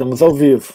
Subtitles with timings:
[0.00, 0.72] Estamos ao vivo.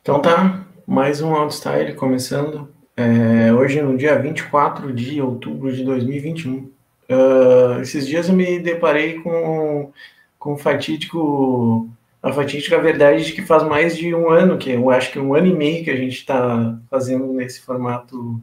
[0.00, 2.72] Então tá, mais um Outstyle começando.
[2.96, 6.54] É, hoje no dia 24 de outubro de 2021.
[6.54, 6.70] Uh,
[7.10, 9.92] ah, esses dias eu me deparei com,
[10.38, 11.90] com fatídico,
[12.22, 15.34] a fatídica verdade de que faz mais de um ano, que eu acho que um
[15.34, 18.40] ano e meio que a gente está fazendo nesse formato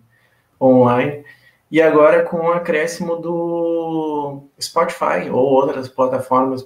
[0.62, 1.24] online.
[1.72, 6.62] E agora com o acréscimo do Spotify ou outras plataformas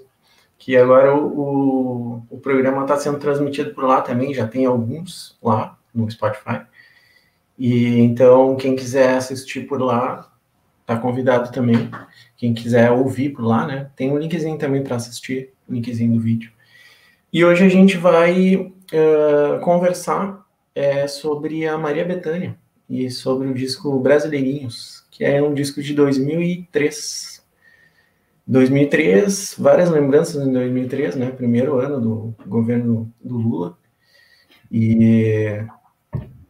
[0.62, 5.36] que agora o, o, o programa está sendo transmitido por lá também, já tem alguns
[5.42, 6.62] lá no Spotify.
[7.58, 10.32] E então, quem quiser assistir por lá,
[10.82, 11.90] está convidado também.
[12.38, 13.90] Quem quiser ouvir por lá, né?
[13.96, 16.52] Tem um linkzinho também para assistir, linkzinho do vídeo.
[17.34, 20.46] E hoje a gente vai uh, conversar
[20.76, 22.56] é, sobre a Maria Bethânia
[22.88, 27.41] e sobre o disco Brasileirinhos, que é um disco de 2003.
[28.48, 31.32] 2003, várias lembranças em 2003, né?
[31.32, 33.78] Primeiro ano do governo do Lula.
[34.72, 35.64] E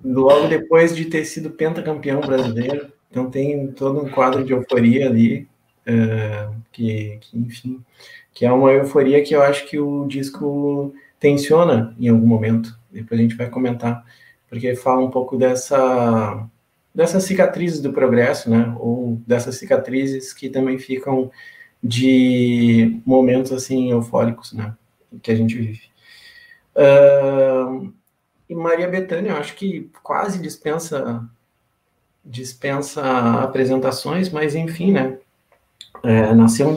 [0.03, 5.47] logo depois de ter sido pentacampeão brasileiro, então tem todo um quadro de euforia ali,
[5.87, 7.83] uh, que, que, enfim,
[8.33, 12.77] que é uma euforia que eu acho que o disco tensiona em algum momento.
[12.91, 14.05] Depois a gente vai comentar,
[14.49, 16.47] porque fala um pouco dessa
[16.93, 18.75] dessas cicatrizes do progresso, né?
[18.77, 21.31] Ou dessas cicatrizes que também ficam
[21.83, 24.73] de momentos assim eufóricos, né,
[25.21, 25.81] que a gente vive.
[26.75, 27.91] Uh,
[28.49, 31.27] e Maria Bethânia, eu acho que quase dispensa
[32.23, 33.01] dispensa
[33.41, 35.17] apresentações, mas enfim, né?
[36.03, 36.75] É, nasceu em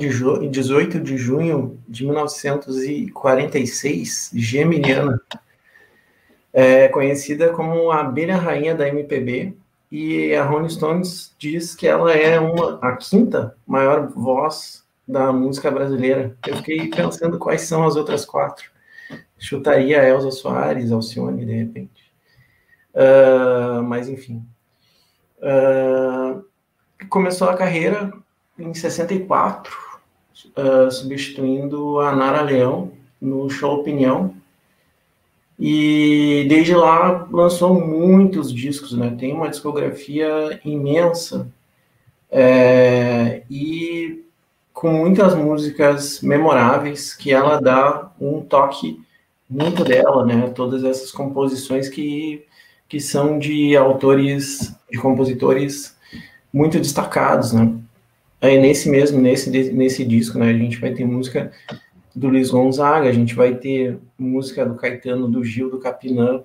[0.51, 5.19] 18 de junho de 1946, geminiana,
[6.53, 9.57] é, conhecida como a abelha rainha da MPB,
[9.91, 15.71] e a Rolling Stones diz que ela é uma, a quinta maior voz da música
[15.71, 16.37] brasileira.
[16.47, 18.71] Eu fiquei pensando quais são as outras quatro.
[19.39, 22.13] Chutaria Elza Soares, Alcione, de repente.
[22.95, 24.43] Uh, mas, enfim.
[25.39, 26.45] Uh,
[27.09, 28.13] começou a carreira
[28.59, 29.77] em 64,
[30.57, 34.35] uh, substituindo a Nara Leão no show Opinião.
[35.59, 39.15] E desde lá lançou muitos discos, né?
[39.19, 41.49] Tem uma discografia imensa.
[42.31, 44.24] É, e
[44.75, 49.01] com muitas músicas memoráveis que ela dá um toque
[49.49, 50.51] muito dela, né?
[50.51, 52.45] Todas essas composições que,
[52.89, 55.97] que são de autores, de compositores
[56.53, 57.73] muito destacados, né?
[58.41, 61.53] Aí nesse mesmo, nesse, nesse disco, né, a gente vai ter música
[62.15, 66.43] do Luiz Gonzaga, a gente vai ter música do Caetano, do Gil, do Capinã,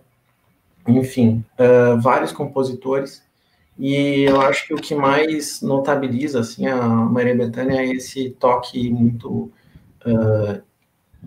[0.87, 3.23] enfim, uh, vários compositores
[3.79, 8.89] e eu acho que o que mais notabiliza assim a Maria Bethânia é esse toque
[8.89, 9.49] muito
[10.05, 10.61] uh,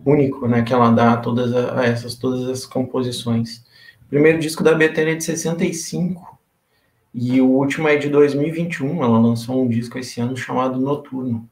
[0.05, 3.65] único, né, que ela dá a todas a essas todas as composições.
[4.05, 6.39] O primeiro disco da Bethânia é de 65
[7.15, 9.03] e o último é de 2021.
[9.03, 11.49] Ela lançou um disco esse ano chamado Noturno,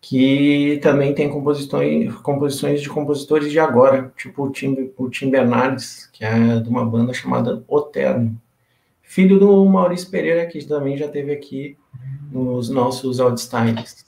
[0.00, 6.08] que também tem composições, composições de compositores de agora, tipo o Tim, o Tim Bernardes,
[6.12, 8.40] que é de uma banda chamada Oterno
[9.04, 11.76] filho do Maurício Pereira, que também já teve aqui
[12.32, 14.04] nos nossos Outstyles.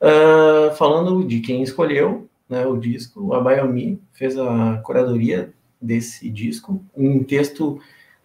[0.00, 6.82] Uh, falando de quem escolheu né, o disco, o Abayomi fez a curadoria desse disco,
[6.96, 7.80] um texto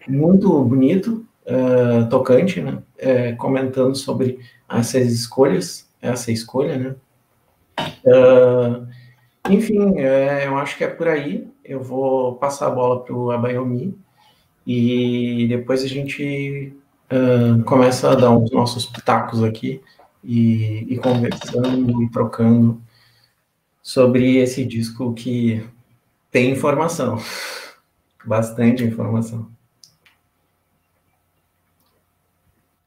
[0.07, 4.39] muito bonito, uh, tocante, né, uh, comentando sobre
[4.69, 6.95] essas escolhas, essa escolha, né.
[8.05, 8.87] Uh,
[9.49, 11.47] enfim, é, eu acho que é por aí.
[11.63, 13.97] Eu vou passar a bola para o Abayomi
[14.65, 16.73] e depois a gente
[17.11, 19.81] uh, começa a dar os nossos pitacos aqui
[20.23, 22.81] e, e conversando e trocando
[23.81, 25.65] sobre esse disco que
[26.31, 27.17] tem informação,
[28.25, 29.49] bastante informação.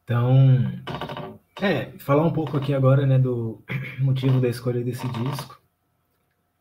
[0.05, 0.71] Então,
[1.61, 3.63] é, falar um pouco aqui agora, né, do
[4.01, 5.62] motivo da escolha desse disco.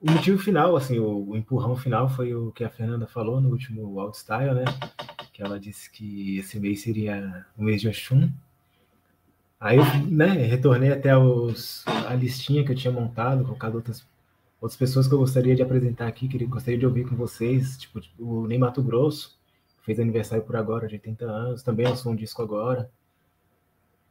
[0.01, 3.50] O motivo final, assim, o, o, empurrão final foi o que a Fernanda falou no
[3.50, 4.65] último Outstyle, né?
[5.31, 8.30] Que ela disse que esse mês seria o mês de Oxum.
[9.59, 14.03] Aí eu, né, retornei até os, a listinha que eu tinha montado, colocado outras,
[14.59, 18.01] outras pessoas que eu gostaria de apresentar aqui, que gostaria de ouvir com vocês, tipo,
[18.18, 19.39] o Ney Mato Grosso,
[19.83, 22.89] fez aniversário por agora, de 80 anos, também lançou um disco agora.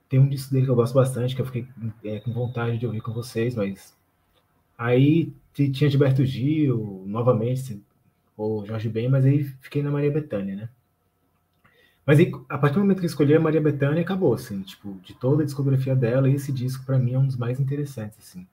[0.08, 1.66] Tem um disco dele que eu gosto bastante, que eu fiquei
[2.04, 3.98] é, com vontade de ouvir com vocês, mas
[4.80, 7.82] Aí tinha Gilberto Gil, novamente,
[8.36, 10.68] ou Jorge Ben, mas aí fiquei na Maria Bethânia, né?
[12.06, 14.98] Mas aí, a partir do momento que eu escolhi a Maria Bethânia, acabou, assim, tipo,
[15.04, 18.46] de toda a discografia dela, esse disco, para mim, é um dos mais interessantes, assim.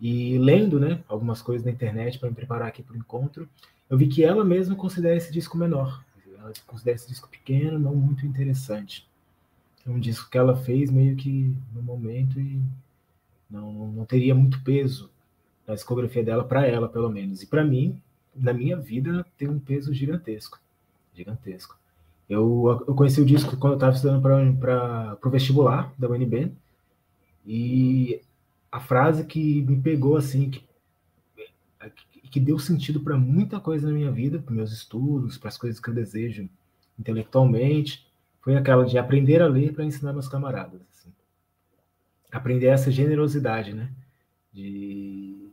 [0.00, 3.48] E lendo, né, algumas coisas na internet para me preparar aqui para o encontro,
[3.90, 6.02] eu vi que ela mesma considera esse disco menor.
[6.38, 9.06] Ela considera esse disco pequeno, não muito interessante.
[9.86, 12.60] É um disco que ela fez meio que no momento e
[13.50, 15.10] não, não teria muito peso
[15.66, 17.42] na discografia dela para ela, pelo menos.
[17.42, 18.00] E para mim,
[18.34, 20.60] na minha vida, tem um peso gigantesco.
[21.14, 21.78] Gigantesco.
[22.28, 26.52] Eu, eu conheci o disco quando eu estava estudando para o vestibular da UNB.
[27.46, 28.20] E
[28.72, 30.64] a frase que me pegou assim, que,
[32.30, 35.78] que deu sentido para muita coisa na minha vida, para meus estudos, para as coisas
[35.78, 36.48] que eu desejo
[36.98, 38.06] intelectualmente,
[38.40, 40.80] foi aquela de aprender a ler para ensinar meus camaradas.
[40.90, 41.12] Assim.
[42.32, 43.90] Aprender essa generosidade, né?
[44.52, 45.43] De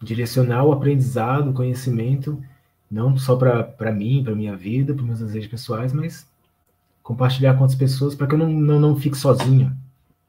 [0.00, 2.42] direcionar o aprendizado, o conhecimento,
[2.90, 6.26] não só para mim, para minha vida, para meus desejos pessoais, mas
[7.02, 9.76] compartilhar com outras pessoas para que eu não, não, não fique sozinho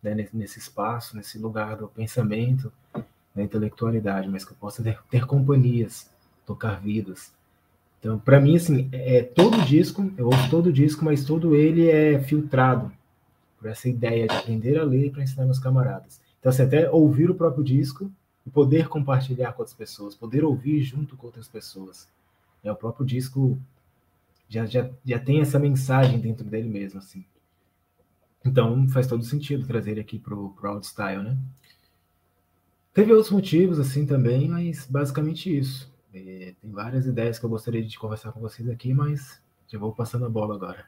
[0.01, 2.71] né, nesse, espaço, nesse lugar do pensamento,
[3.35, 6.09] da intelectualidade, mas que eu possa ter, ter companhias,
[6.45, 7.31] tocar vidas.
[7.99, 11.89] Então, para mim, assim, é, é todo disco, eu ouço todo disco, mas todo ele
[11.89, 12.91] é filtrado
[13.57, 16.19] por essa ideia de aprender a ler para ensinar meus camaradas.
[16.39, 18.09] Então, assim, até ouvir o próprio disco
[18.49, 22.07] e poder compartilhar com outras pessoas, poder ouvir junto com outras pessoas.
[22.63, 23.59] É, o próprio disco
[24.49, 27.23] já, já, já tem essa mensagem dentro dele mesmo, assim.
[28.43, 31.37] Então, faz todo sentido trazer ele aqui pro, pro Outstyle, né?
[32.91, 35.93] Teve outros motivos, assim, também, mas basicamente isso.
[36.11, 39.93] É, tem várias ideias que eu gostaria de conversar com vocês aqui, mas já vou
[39.93, 40.83] passando a bola agora.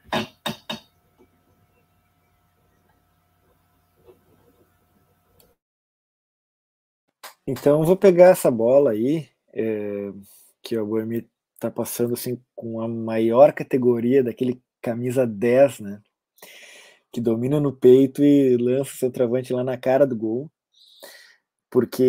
[7.51, 10.13] Então, vou pegar essa bola aí, é,
[10.63, 16.01] que o Boemi está passando assim, com a maior categoria daquele camisa 10, né?
[17.11, 20.49] Que domina no peito e lança seu travante lá na cara do gol
[21.71, 22.03] porque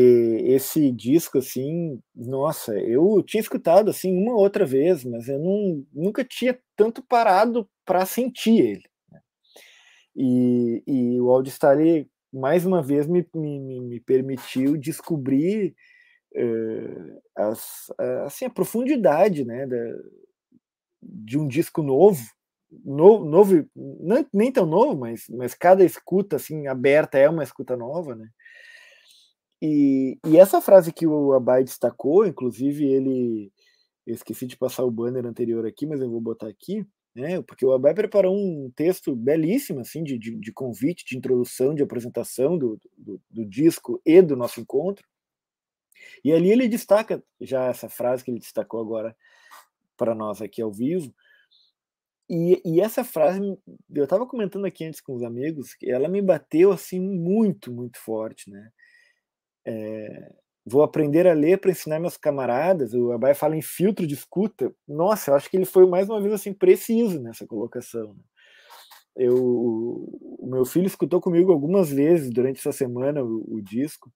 [0.45, 6.25] esse disco assim, nossa, eu tinha escutado assim uma outra vez, mas eu não, nunca
[6.25, 8.83] tinha tanto parado para sentir ele.
[9.11, 9.21] Né?
[10.17, 15.75] E, e o Audistare mais uma vez me, me, me permitiu descobrir
[16.35, 17.93] uh, as,
[18.25, 19.77] assim a profundidade, né, da,
[21.03, 22.23] de um disco novo,
[22.85, 27.77] novo, novo não, nem tão novo, mas, mas cada escuta assim aberta é uma escuta
[27.77, 28.29] nova, né?
[29.61, 33.53] E, e essa frase que o Abai destacou, inclusive ele.
[34.05, 36.85] Eu esqueci de passar o banner anterior aqui, mas eu vou botar aqui,
[37.15, 37.43] né?
[37.43, 41.83] Porque o Abai preparou um texto belíssimo, assim, de, de, de convite, de introdução, de
[41.83, 45.07] apresentação do, do, do disco e do nosso encontro.
[46.25, 49.17] E ali ele destaca já essa frase que ele destacou agora
[49.97, 51.15] para nós aqui ao vivo.
[52.29, 53.41] E, e essa frase,
[53.95, 58.51] eu estava comentando aqui antes com os amigos, ela me bateu assim muito, muito forte,
[58.51, 58.71] né?
[59.67, 60.33] É,
[60.65, 62.95] vou aprender a ler para ensinar meus camaradas.
[62.95, 64.75] O Abai fala em filtro de escuta.
[64.87, 68.15] Nossa, eu acho que ele foi mais uma vez assim preciso nessa colocação.
[68.15, 68.23] Né?
[69.17, 74.13] Eu, o meu filho escutou comigo algumas vezes durante essa semana o, o disco.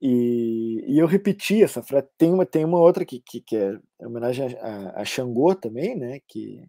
[0.00, 2.08] E, e, eu repeti essa frase.
[2.18, 6.18] Tem uma, tem uma outra que, que, que é homenagem a, a, Xangô também, né?
[6.26, 6.68] Que,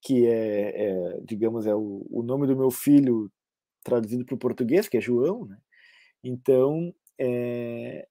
[0.00, 3.28] que é, é digamos, é o, o nome do meu filho
[3.82, 5.58] traduzido para o português, que é João, né?
[6.22, 8.06] Então, é,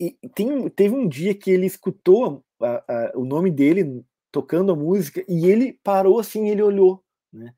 [0.00, 4.76] e, tem, teve um dia que ele escutou a, a, o nome dele tocando a
[4.76, 7.54] música e ele parou assim, ele olhou, né?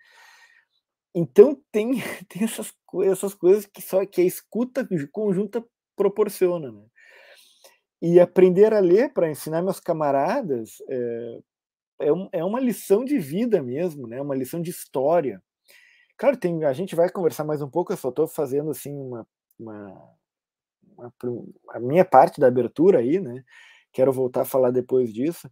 [1.14, 1.92] Então tem,
[2.28, 2.72] tem essas,
[3.04, 5.64] essas coisas que só que a escuta conjunta
[5.96, 6.84] proporciona, né?
[8.02, 11.38] E aprender a ler para ensinar meus camaradas é,
[12.02, 14.20] é, um, é, uma lição de vida mesmo, né?
[14.20, 15.42] Uma lição de história.
[16.18, 17.92] Claro, tem, a gente vai conversar mais um pouco.
[17.92, 19.26] Eu só estou fazendo assim uma
[19.58, 20.16] uma,
[20.96, 21.12] uma,
[21.70, 23.44] a minha parte da abertura aí, né?
[23.92, 25.50] Quero voltar a falar depois disso.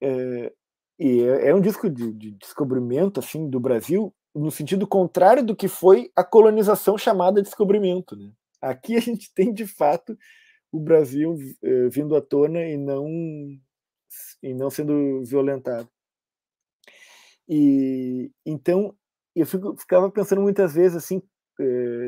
[0.00, 0.52] É,
[0.98, 5.54] e é, é um disco de, de, descobrimento assim do Brasil no sentido contrário do
[5.54, 8.16] que foi a colonização chamada descobrimento.
[8.16, 8.32] Né?
[8.60, 10.16] Aqui a gente tem de fato
[10.72, 13.08] o Brasil é, vindo à tona e não
[14.42, 15.88] e não sendo violentado.
[17.48, 18.94] E então
[19.34, 21.22] eu fico, ficava pensando muitas vezes assim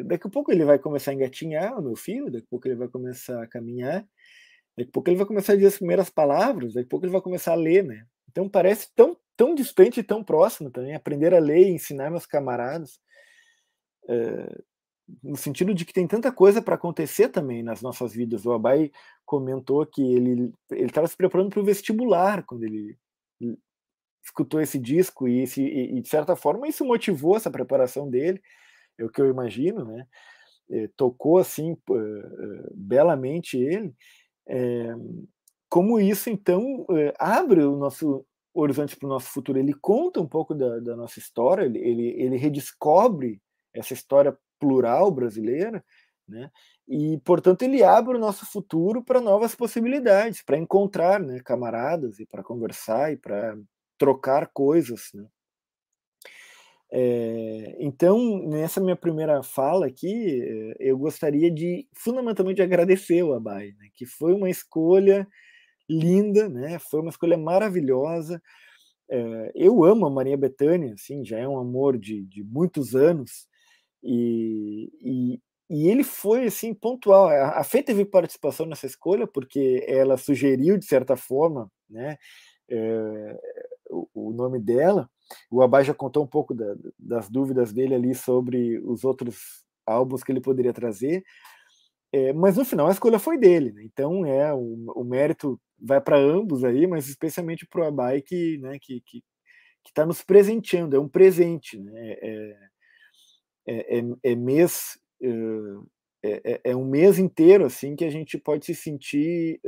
[0.05, 2.77] daqui a pouco ele vai começar a engatinhar, o meu filho, daqui a pouco ele
[2.77, 4.07] vai começar a caminhar,
[4.77, 7.13] daqui a pouco ele vai começar a dizer as primeiras palavras, daqui a pouco ele
[7.13, 8.07] vai começar a ler, né?
[8.31, 12.27] Então parece tão, tão distante e tão próximo também, aprender a ler e ensinar meus
[12.27, 12.99] camaradas,
[14.09, 14.63] é,
[15.23, 18.45] no sentido de que tem tanta coisa para acontecer também nas nossas vidas.
[18.45, 18.91] O Abai
[19.25, 22.99] comentou que ele estava se preparando para o vestibular quando ele
[24.25, 28.43] escutou esse disco e, esse, e, de certa forma isso motivou essa preparação dele
[28.99, 30.07] é o que eu imagino, né?
[30.71, 33.95] eh, tocou assim eh, belamente ele,
[34.49, 34.95] é,
[35.69, 36.87] como isso então
[37.19, 38.25] abre o nosso
[38.55, 39.59] horizonte para o nosso futuro.
[39.59, 43.41] Ele conta um pouco da, da nossa história, ele, ele, ele redescobre
[43.75, 45.85] essa história plural brasileira,
[46.29, 46.51] né?
[46.89, 52.27] E, portanto, ele abre o nosso futuro para novas possibilidades, para encontrar né, camaradas e
[52.27, 53.57] para conversar e para
[53.99, 55.11] trocar coisas.
[55.15, 55.27] Né?
[56.91, 63.73] É, então, nessa minha primeira fala aqui, eh, eu gostaria de fundamentalmente agradecer o Abai,
[63.79, 65.27] né, que foi uma escolha
[65.89, 68.43] linda, né, foi uma escolha maravilhosa.
[69.11, 73.49] É, eu amo a Maria Bethânia, assim, já é um amor de, de muitos anos,
[74.03, 75.41] e, e,
[75.71, 77.29] e, ele foi assim pontual.
[77.29, 82.19] A, a Fê teve participação nessa escolha porque ela sugeriu, de certa forma, né,
[82.71, 83.39] é,
[83.91, 85.11] o, o nome dela,
[85.51, 90.23] o Abai já contou um pouco da, das dúvidas dele ali sobre os outros álbuns
[90.23, 91.25] que ele poderia trazer,
[92.13, 93.83] é, mas no final a escolha foi dele, né?
[93.85, 98.59] então é o, o, mérito vai para ambos aí, mas especialmente para o Abai que
[98.59, 99.23] né, que que
[99.87, 102.17] está nos presenteando, é um presente, né?
[102.21, 102.57] é,
[103.69, 104.99] é, é, é mês
[106.23, 109.61] é, é, um mês inteiro assim que a gente pode se sentir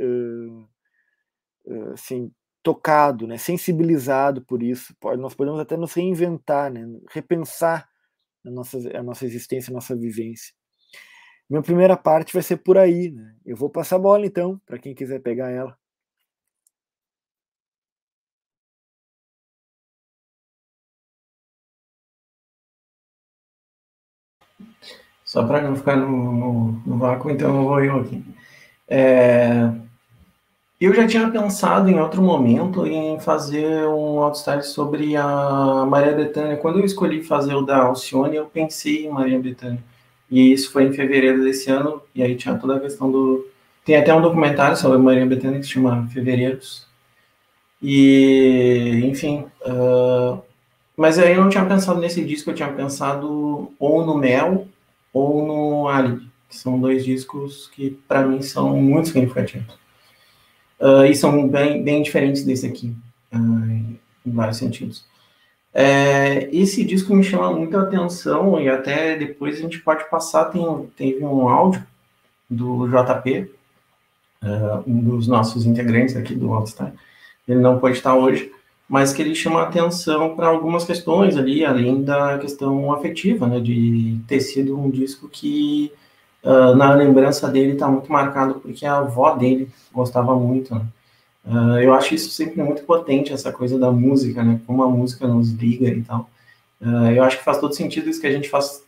[1.93, 2.31] assim
[2.69, 4.95] tocado, né, sensibilizado por isso.
[5.17, 7.89] Nós podemos até nos reinventar, né, repensar
[8.45, 10.53] a nossa, a nossa existência, a nossa vivência.
[11.49, 13.09] Minha primeira parte vai ser por aí.
[13.09, 13.35] Né?
[13.43, 15.75] Eu vou passar a bola, então, para quem quiser pegar ela.
[25.25, 28.23] Só para não ficar no, no, no, vácuo, então eu vou eu aqui.
[28.87, 29.71] É,
[30.79, 36.57] eu já tinha pensado em outro momento em fazer um outstyle sobre a Maria Bethânia.
[36.57, 39.83] Quando eu escolhi fazer o da Alcione, eu pensei em Maria Bethânia.
[40.31, 43.47] E isso foi em fevereiro desse ano, e aí tinha toda a questão do...
[43.83, 46.87] Tem até um documentário sobre Maria Bethânia que se chama Fevereiros.
[47.81, 49.45] E, enfim...
[49.65, 50.41] Uh...
[50.95, 54.67] Mas aí eu não tinha pensado nesse disco, eu tinha pensado ou no Mel
[55.13, 59.79] ou no Alibi, que são dois discos que, para mim, são muito significativos.
[60.79, 62.95] Uh, e são bem, bem diferentes desse aqui,
[63.33, 65.03] uh, em vários sentidos.
[65.73, 70.89] É, esse disco me chama muita atenção e até depois a gente pode passar, tem,
[70.97, 71.85] teve um áudio
[72.49, 73.51] do JP,
[74.41, 76.93] uh, ah, um dos nossos integrantes aqui do Outstar,
[77.47, 78.51] ele não pode estar hoje,
[78.87, 84.19] mas que ele chama atenção para algumas questões ali, além da questão afetiva, né, de
[84.27, 85.91] ter sido um disco que
[86.43, 90.73] uh, na lembrança dele está muito marcado porque a avó dele gostava muito.
[90.75, 90.85] Né?
[91.45, 94.59] Uh, eu acho isso sempre muito potente, essa coisa da música, né?
[94.65, 96.29] Como a música nos liga e tal.
[96.81, 98.87] Uh, eu acho que faz todo sentido isso que a gente faz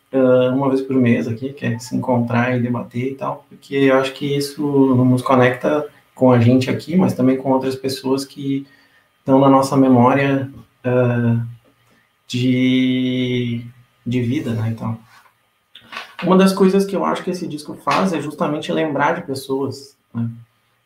[0.53, 3.95] uma vez por mês aqui, que é se encontrar e debater e tal, porque eu
[3.95, 4.61] acho que isso
[4.93, 8.67] nos conecta com a gente aqui, mas também com outras pessoas que
[9.19, 10.51] estão na nossa memória
[12.27, 13.61] de,
[14.05, 14.67] de vida, né?
[14.69, 14.99] Então,
[16.23, 19.97] uma das coisas que eu acho que esse disco faz é justamente lembrar de pessoas,
[20.13, 20.29] né?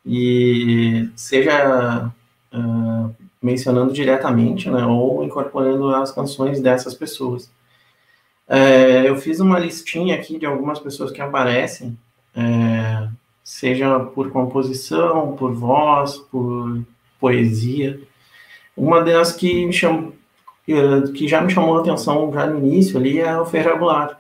[0.06, 2.12] E seja
[2.54, 7.52] uh, mencionando diretamente, né, ou incorporando as canções dessas pessoas.
[8.48, 11.98] É, eu fiz uma listinha aqui de algumas pessoas que aparecem,
[12.36, 13.08] é,
[13.44, 16.82] seja por composição, por voz, por
[17.20, 18.00] poesia.
[18.76, 20.14] Uma delas que me chamou,
[20.66, 24.18] que já me chamou a atenção já no início ali é o Ferreira Goulart.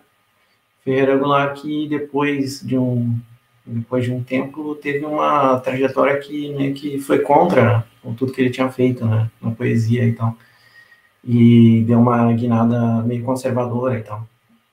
[0.85, 3.19] Ferreira Goulart que depois de um
[3.65, 7.83] depois de um tempo teve uma trajetória que meio que foi contra
[8.15, 10.37] tudo que ele tinha feito né, na poesia e tal.
[11.23, 14.27] E deu uma guinada meio conservadora e tal.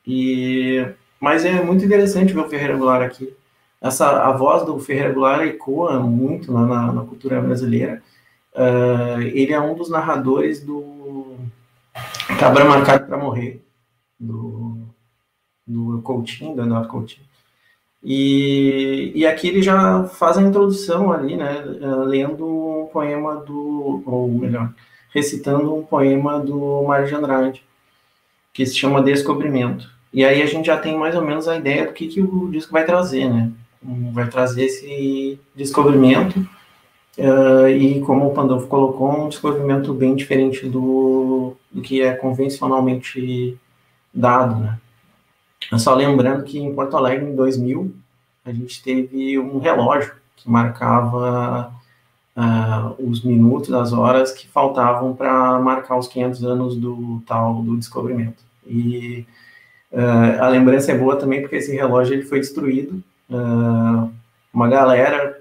[0.06, 0.86] E
[1.18, 3.34] mas é muito interessante ver o Ferreira Goulart aqui.
[3.80, 8.02] Essa a voz do Ferreira Goulart ecoa muito na, na cultura brasileira.
[8.54, 11.36] Uh, ele é um dos narradores do
[12.38, 13.62] Cabra Marcado para Morrer
[14.20, 14.81] do
[15.72, 17.26] do Coutinho, do Leonardo Coutinho.
[18.04, 24.02] E, e aqui ele já faz a introdução ali, né, eh, lendo um poema do,
[24.04, 24.72] ou melhor,
[25.14, 27.64] recitando um poema do Mário de Andrade,
[28.52, 29.88] que se chama Descobrimento.
[30.12, 32.50] E aí a gente já tem mais ou menos a ideia do que, que o
[32.50, 33.50] disco vai trazer, né?
[34.12, 36.38] Vai trazer esse descobrimento,
[37.18, 43.58] uh, e como o Pandolfo colocou, um descobrimento bem diferente do, do que é convencionalmente
[44.12, 44.78] dado, né?
[45.78, 47.94] Só lembrando que em Porto Alegre, em 2000,
[48.44, 51.72] a gente teve um relógio que marcava
[52.36, 57.76] uh, os minutos, as horas que faltavam para marcar os 500 anos do tal do
[57.76, 58.42] descobrimento.
[58.66, 59.26] E
[59.92, 63.04] Uh, a lembrança é boa também porque esse relógio ele foi destruído.
[63.28, 64.10] Uh,
[64.52, 65.38] uma galera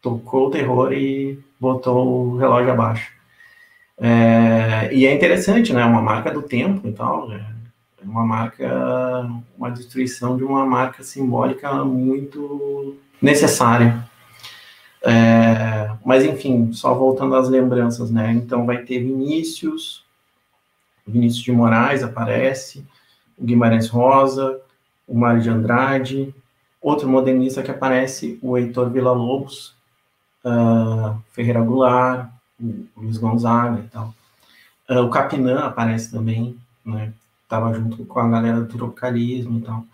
[0.00, 3.12] tocou o terror e botou o relógio abaixo.
[3.98, 5.84] É, e é interessante, né?
[5.84, 7.28] Uma marca do tempo e tal.
[8.04, 14.06] É uma marca, uma destruição de uma marca simbólica muito necessária.
[15.02, 18.32] É, mas enfim, só voltando às lembranças, né?
[18.32, 20.04] Então vai ter Vinícius,
[21.06, 22.86] Vinícius de Moraes aparece,
[23.38, 24.60] o Guimarães Rosa,
[25.06, 26.34] o Mário de Andrade,
[26.80, 29.74] outro modernista que aparece, o Heitor Villa-Lobos,
[30.44, 32.30] uh, Ferreira Goulart,
[32.60, 34.14] o Luiz Gonzaga e tal.
[34.88, 37.12] Uh, o Capinã aparece também, né?
[37.54, 39.84] Tava junto com a galera do tropicalismo e tal.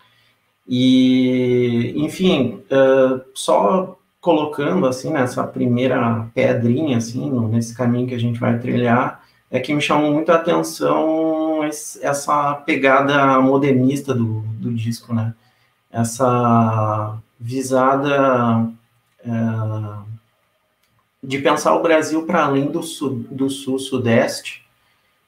[0.67, 8.39] E, enfim, uh, só colocando assim nessa primeira pedrinha assim nesse caminho que a gente
[8.39, 14.71] vai trilhar é que me chamou muito a atenção esse, essa pegada modernista do, do
[14.71, 15.33] disco né
[15.91, 18.71] essa visada
[19.25, 19.29] é,
[21.23, 24.63] de pensar o Brasil para além do sul do sul sudeste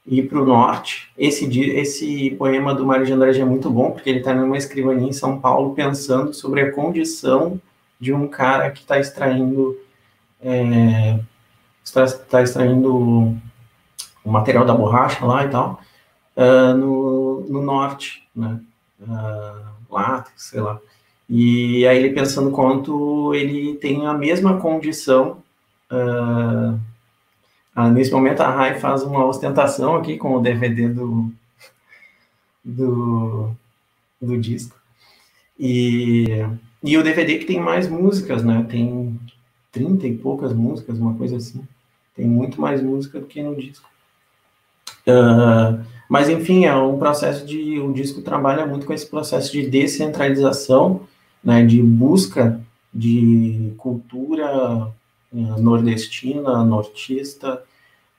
[0.06, 4.10] e para o norte esse esse poema do Mário de Andrade é muito bom porque
[4.10, 7.60] ele está numa escrivaninha em São Paulo pensando sobre a condição
[7.98, 9.78] de um cara que está extraindo
[10.42, 11.18] é,
[11.82, 13.38] está, está, extraindo
[14.24, 15.80] o material da borracha lá e tal
[16.36, 18.60] uh, no, no norte, né?
[19.00, 20.80] Uh, sei lá.
[21.28, 25.42] E aí ele pensando quanto ele tem a mesma condição.
[25.90, 26.78] Uh,
[27.92, 31.32] nesse momento a Rai faz uma ostentação aqui com o DVD do,
[32.64, 33.50] do,
[34.20, 34.76] do disco.
[35.58, 36.44] E
[36.84, 38.66] e o DVD que tem mais músicas, né?
[38.68, 39.18] Tem
[39.72, 41.66] 30 e poucas músicas, uma coisa assim.
[42.14, 43.88] Tem muito mais música do que no disco.
[45.06, 47.80] Uh, mas, enfim, é um processo de.
[47.80, 51.00] O disco trabalha muito com esse processo de descentralização,
[51.42, 52.60] né, de busca
[52.92, 54.92] de cultura
[55.34, 57.62] nordestina, nortista.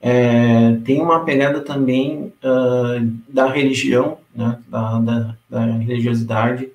[0.00, 6.68] É, tem uma pegada também uh, da religião, né, da, da, da religiosidade,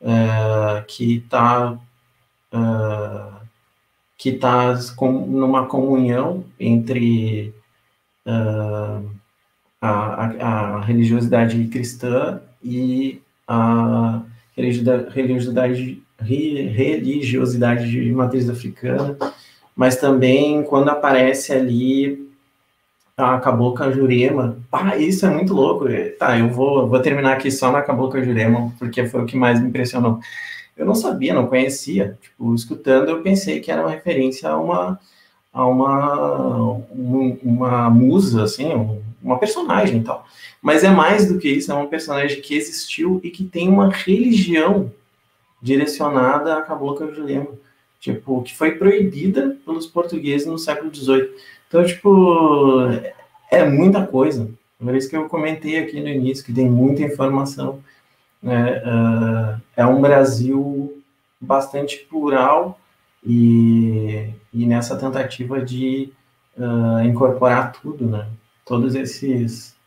[0.00, 1.72] uh, que está
[2.52, 3.40] uh,
[4.20, 7.54] que está com, numa comunhão entre
[8.26, 9.10] uh,
[9.80, 14.20] a, a, religiosidade cristã e a
[14.54, 19.16] religiosidade, religiosidade de matriz africana,
[19.80, 22.30] mas também quando aparece ali
[23.16, 24.58] a Cabocla Jurema.
[24.70, 25.86] Ah, isso é muito louco.
[26.18, 29.58] Tá, eu vou, vou terminar aqui só na Cabocla Jurema, porque foi o que mais
[29.58, 30.20] me impressionou.
[30.76, 32.18] Eu não sabia, não conhecia.
[32.20, 35.00] Tipo, escutando, eu pensei que era uma referência a uma
[35.50, 36.82] a uma,
[37.42, 38.68] uma musa, assim,
[39.22, 40.26] uma personagem e tal.
[40.60, 43.88] Mas é mais do que isso, é uma personagem que existiu e que tem uma
[43.88, 44.92] religião
[45.62, 47.48] direcionada à Cabocla Jurema.
[48.00, 51.28] Tipo, que foi proibida pelos portugueses no século XVIII.
[51.68, 52.88] Então, tipo,
[53.50, 54.50] é muita coisa.
[54.78, 57.80] Por isso que eu comentei aqui no início, que tem muita informação.
[58.42, 58.78] Né?
[58.78, 61.02] Uh, é um Brasil
[61.40, 62.80] bastante plural
[63.24, 66.12] e, e nessa tentativa de
[66.56, 68.26] uh, incorporar tudo, né?
[68.64, 69.78] Todos esses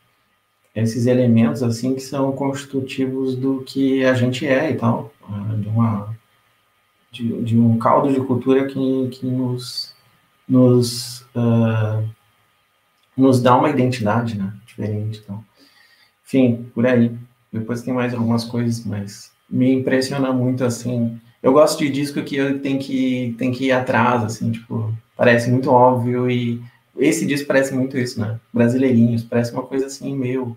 [0.74, 5.68] esses elementos assim que são constitutivos do que a gente é e tal, uh, de
[5.68, 6.13] uma
[7.14, 9.94] de, de, um caldo de cultura que, que nos
[10.46, 12.06] nos, uh,
[13.16, 14.52] nos dá uma identidade, né?
[14.66, 15.20] Diferente.
[15.22, 15.44] Então,
[16.26, 17.12] enfim, por aí.
[17.52, 21.18] Depois tem mais algumas coisas, mas me impressiona muito, assim.
[21.42, 25.70] Eu gosto de disco que tem que, tem que ir atrás, assim, tipo, parece muito
[25.70, 26.62] óbvio e
[26.96, 28.40] esse disco parece muito isso, né?
[28.52, 30.56] Brasileirinhos, parece uma coisa assim, meio,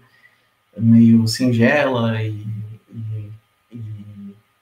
[0.77, 2.45] meio singela e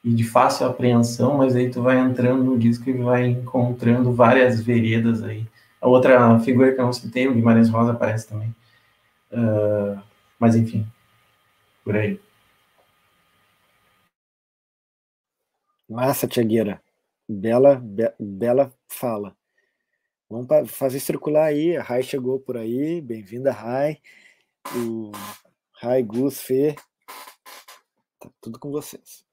[0.06, 4.62] e de fácil apreensão, mas aí tu vai entrando no disco e vai encontrando várias
[4.62, 5.48] veredas aí.
[5.82, 8.56] A outra figura que eu não citei, o Guimarães Rosa, aparece também.
[9.32, 10.00] Uh,
[10.39, 10.86] mas enfim,
[11.84, 12.22] por aí.
[15.89, 16.80] Massa, Tiagueira.
[17.28, 19.36] Bela, be, bela fala.
[20.30, 21.76] Vamos fazer circular aí.
[21.78, 23.02] A Rai chegou por aí.
[23.02, 24.00] Bem-vinda, Rai.
[24.76, 25.12] O
[25.82, 26.76] Rai, Gus, Fê.
[28.20, 29.24] Tá tudo com vocês.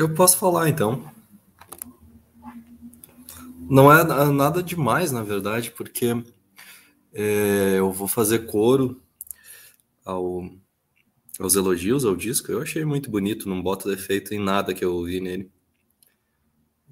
[0.00, 1.12] Eu posso falar então.
[3.68, 6.06] Não é nada demais, na verdade, porque
[7.12, 8.98] é, eu vou fazer coro
[10.02, 10.50] ao,
[11.38, 12.50] aos elogios ao disco.
[12.50, 15.50] Eu achei muito bonito, não bota defeito em nada que eu ouvi nele.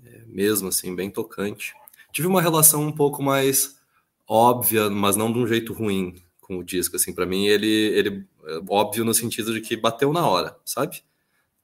[0.04, 1.72] É, mesmo assim, bem tocante.
[2.12, 3.80] Tive uma relação um pouco mais
[4.26, 6.96] óbvia, mas não de um jeito ruim com o disco.
[6.96, 11.02] Assim, para mim ele, ele é óbvio no sentido de que bateu na hora, sabe?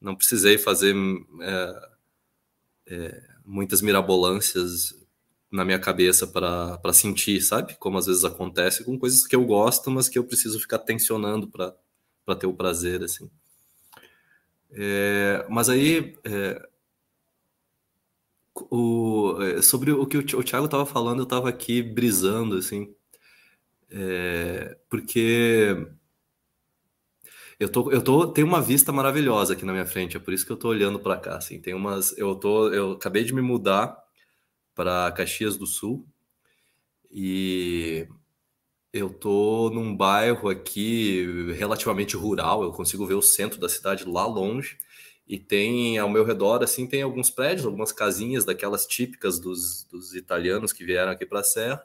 [0.05, 0.95] Não precisei fazer
[1.41, 1.89] é,
[2.89, 4.95] é, muitas mirabolâncias
[5.51, 7.75] na minha cabeça para sentir, sabe?
[7.77, 11.49] Como às vezes acontece com coisas que eu gosto, mas que eu preciso ficar tensionando
[11.49, 13.31] para ter o prazer, assim.
[14.73, 16.69] É, mas aí, é,
[18.71, 22.95] o, é, sobre o que o, Thiago estava falando, eu estava aqui brisando, assim,
[23.91, 25.87] é, porque
[27.59, 30.45] eu tô, eu tô, tem uma vista maravilhosa aqui na minha frente, é por isso
[30.45, 33.43] que eu tô olhando para cá, assim, tem umas, eu tô, eu acabei de me
[33.43, 33.97] mudar
[34.75, 36.07] para Caxias do Sul
[37.11, 38.09] e
[38.93, 44.27] eu tô num bairro aqui relativamente rural, eu consigo ver o centro da cidade lá
[44.27, 44.79] longe
[45.27, 50.15] e tem ao meu redor assim tem alguns prédios, algumas casinhas daquelas típicas dos, dos
[50.15, 51.85] italianos que vieram aqui para a serra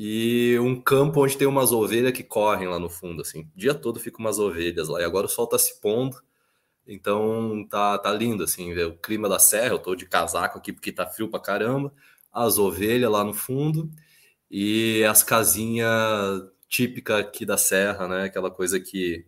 [0.00, 3.40] e um campo onde tem umas ovelhas que correm lá no fundo assim.
[3.54, 6.16] O dia todo fica umas ovelhas lá e agora o sol tá se pondo.
[6.86, 9.74] Então tá, tá lindo, assim, ver o clima da serra.
[9.74, 11.92] Eu tô de casaco aqui porque tá frio pra caramba.
[12.32, 13.90] As ovelhas lá no fundo
[14.50, 18.24] e as casinhas típicas aqui da serra, né?
[18.24, 19.26] Aquela coisa que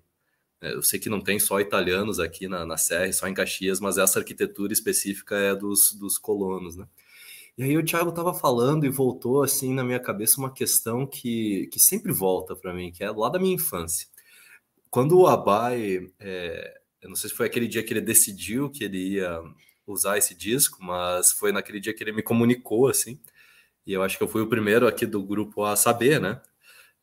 [0.61, 3.81] é, eu sei que não tem só italianos aqui na, na serra, só em Caxias,
[3.81, 6.87] mas essa arquitetura específica é dos, dos colonos, né?
[7.61, 11.69] E aí o Thiago estava falando e voltou assim na minha cabeça uma questão que,
[11.71, 14.09] que sempre volta para mim, que é lá da minha infância.
[14.91, 18.83] Quando o Abai é, eu não sei se foi aquele dia que ele decidiu que
[18.83, 19.43] ele ia
[19.87, 23.21] usar esse disco, mas foi naquele dia que ele me comunicou, assim.
[23.87, 26.41] E eu acho que eu fui o primeiro aqui do grupo a saber, né?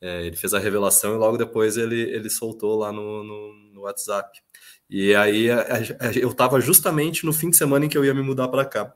[0.01, 3.81] É, ele fez a revelação e logo depois ele, ele soltou lá no, no, no
[3.81, 4.41] WhatsApp.
[4.89, 8.13] E aí a, a, eu estava justamente no fim de semana em que eu ia
[8.15, 8.95] me mudar para cá.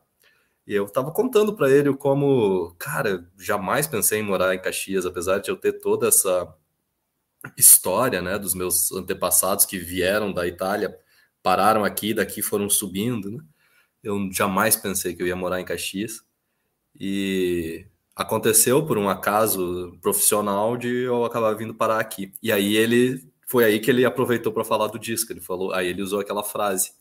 [0.68, 5.40] E eu estava contando para ele como, cara, jamais pensei em morar em Caxias, apesar
[5.40, 6.56] de eu ter toda essa
[7.58, 10.96] história, né, dos meus antepassados que vieram da Itália,
[11.42, 13.44] pararam aqui, daqui foram subindo, né?
[14.04, 16.24] Eu jamais pensei que eu ia morar em Caxias.
[17.00, 22.34] E aconteceu por um acaso profissional de eu acabar vindo parar aqui.
[22.42, 25.32] E aí ele foi aí que ele aproveitou para falar do disco.
[25.32, 26.94] Ele falou, aí ele usou aquela frase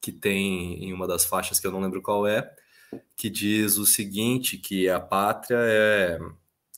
[0.00, 2.48] que tem em uma das faixas que eu não lembro qual é,
[3.16, 6.18] que diz o seguinte, que a pátria é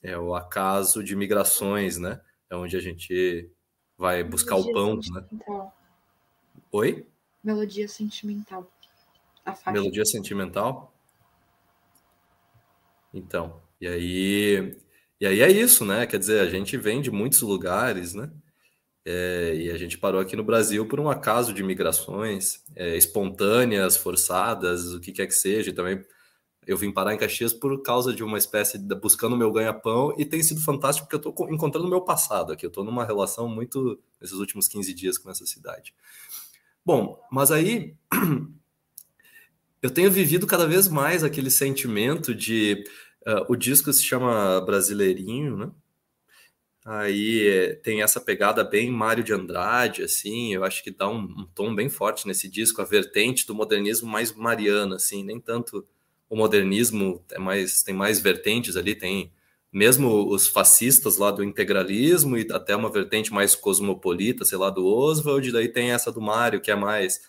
[0.02, 2.20] é o acaso de migrações, né?
[2.50, 3.48] é onde a gente
[3.96, 5.70] vai buscar Melodia o pão, né?
[6.72, 7.06] Oi?
[7.42, 8.68] Melodia sentimental.
[9.68, 10.92] Melodia sentimental?
[13.14, 14.76] Então, e aí,
[15.20, 16.06] e aí é isso, né?
[16.06, 18.30] Quer dizer, a gente vem de muitos lugares, né?
[19.04, 23.96] É, e a gente parou aqui no Brasil por um acaso de migrações é, espontâneas,
[23.96, 26.04] forçadas, o que quer que seja, e também
[26.66, 30.24] eu vim parar em Caxias por causa de uma espécie de buscando meu ganha-pão e
[30.24, 32.64] tem sido fantástico porque eu estou encontrando meu passado aqui.
[32.64, 35.94] Eu estou numa relação muito nesses últimos 15 dias com essa cidade.
[36.84, 37.96] Bom, mas aí
[39.82, 42.84] eu tenho vivido cada vez mais aquele sentimento de
[43.26, 45.70] uh, o disco se chama Brasileirinho, né?
[46.92, 51.46] Aí tem essa pegada bem Mário de Andrade, assim, eu acho que dá um, um
[51.54, 55.86] tom bem forte nesse disco, a vertente do modernismo mais mariana, assim, nem tanto
[56.28, 59.32] o modernismo é mais, tem mais vertentes ali, tem
[59.72, 64.84] mesmo os fascistas lá do integralismo e até uma vertente mais cosmopolita, sei lá, do
[64.84, 67.20] Oswald, daí tem essa do Mário, que é mais,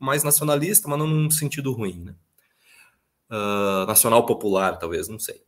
[0.00, 2.14] mais nacionalista, mas não num sentido ruim, né?
[3.30, 5.42] Uh, nacional popular, talvez, não sei.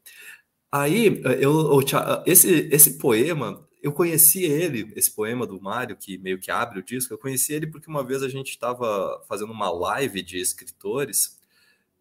[0.70, 1.80] Aí, eu, eu,
[2.26, 6.82] esse, esse poema, eu conheci ele, esse poema do Mário, que meio que abre o
[6.82, 11.36] disco, eu conheci ele porque uma vez a gente estava fazendo uma live de escritores,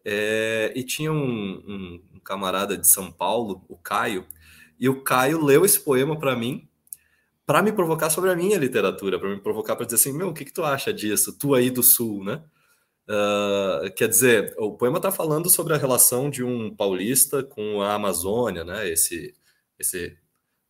[0.08, 1.16] é, e tinha um,
[1.66, 4.24] um, um, camarada de São Paulo, o Caio,
[4.78, 6.68] e o Caio leu esse poema para mim,
[7.44, 10.34] para me provocar sobre a minha literatura, para me provocar para dizer assim, meu, o
[10.34, 11.36] que, que tu acha disso?
[11.36, 12.42] Tu aí do Sul, né?
[13.08, 17.94] Uh, quer dizer, o poema está falando sobre a relação de um paulista com a
[17.94, 18.88] Amazônia, né?
[18.88, 19.34] Esse,
[19.78, 20.16] esse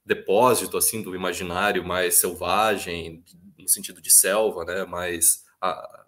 [0.05, 3.25] depósito assim do imaginário mais selvagem,
[3.59, 4.85] no sentido de selva, né?
[4.85, 6.05] Mais a,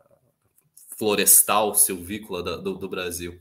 [0.99, 3.39] florestal, silvícola do, do Brasil.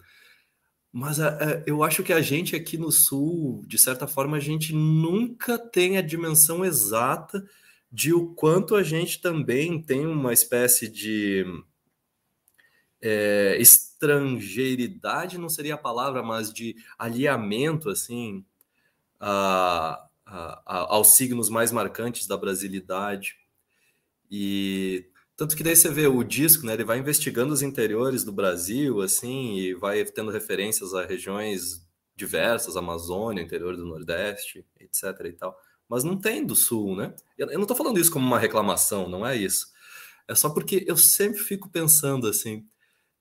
[0.91, 4.39] Mas é, é, eu acho que a gente aqui no Sul, de certa forma, a
[4.39, 7.45] gente nunca tem a dimensão exata
[7.91, 11.45] de o quanto a gente também tem uma espécie de
[13.01, 18.45] é, estrangeiridade, não seria a palavra, mas de alinhamento, assim,
[19.19, 23.37] a, a, a, aos signos mais marcantes da brasilidade.
[24.29, 26.73] E tanto que daí você vê o disco, né?
[26.73, 32.75] Ele vai investigando os interiores do Brasil, assim, e vai tendo referências a regiões diversas,
[32.75, 35.03] Amazônia, interior do Nordeste, etc.
[35.25, 35.55] e tal.
[35.87, 37.13] Mas não tem do Sul, né?
[37.37, 39.67] Eu não estou falando isso como uma reclamação, não é isso.
[40.27, 42.65] É só porque eu sempre fico pensando assim,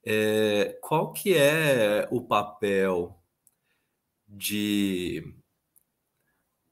[0.07, 3.21] é, qual que é o papel
[4.29, 5.35] de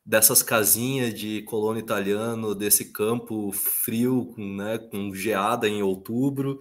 [0.07, 6.59] dessas casinhas de colono italiano, desse campo frio, né, com geada em outubro,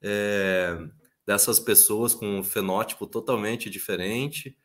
[0.00, 0.78] é,
[1.26, 4.56] dessas pessoas com um fenótipo totalmente diferente,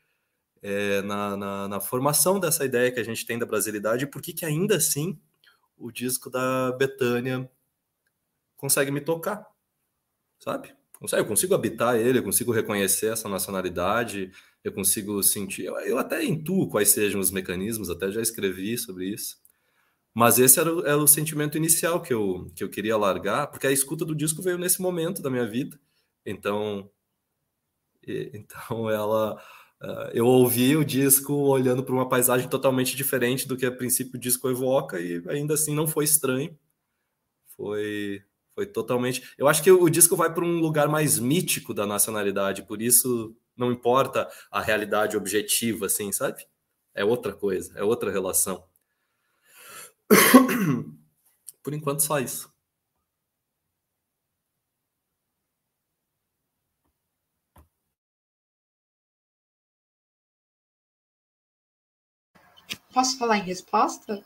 [0.62, 4.22] é, na, na, na, formação dessa ideia que a gente tem da brasilidade, e por
[4.22, 5.20] que ainda assim
[5.78, 7.50] o disco da Betânia
[8.58, 9.48] consegue me tocar,
[10.40, 10.77] sabe?
[11.12, 14.32] Eu consigo habitar ele, eu consigo reconhecer essa nacionalidade,
[14.64, 15.66] eu consigo sentir.
[15.66, 19.38] Eu, eu, até intuo quais sejam os mecanismos, até já escrevi sobre isso.
[20.14, 23.68] Mas esse era o, era o sentimento inicial que eu, que eu queria largar, porque
[23.68, 25.80] a escuta do disco veio nesse momento da minha vida.
[26.26, 26.90] Então,
[28.08, 29.42] então ela.
[29.80, 34.18] Uh, eu ouvi o disco olhando para uma paisagem totalmente diferente do que a princípio
[34.18, 36.58] o disco evoca, e ainda assim não foi estranho.
[37.56, 38.24] Foi,
[38.58, 39.36] foi totalmente.
[39.38, 43.38] Eu acho que o disco vai para um lugar mais mítico da nacionalidade, por isso
[43.56, 46.44] não importa a realidade objetiva, assim, sabe?
[46.92, 48.68] É outra coisa, é outra relação.
[51.62, 52.52] Por enquanto, só isso.
[62.92, 64.26] Posso falar em resposta?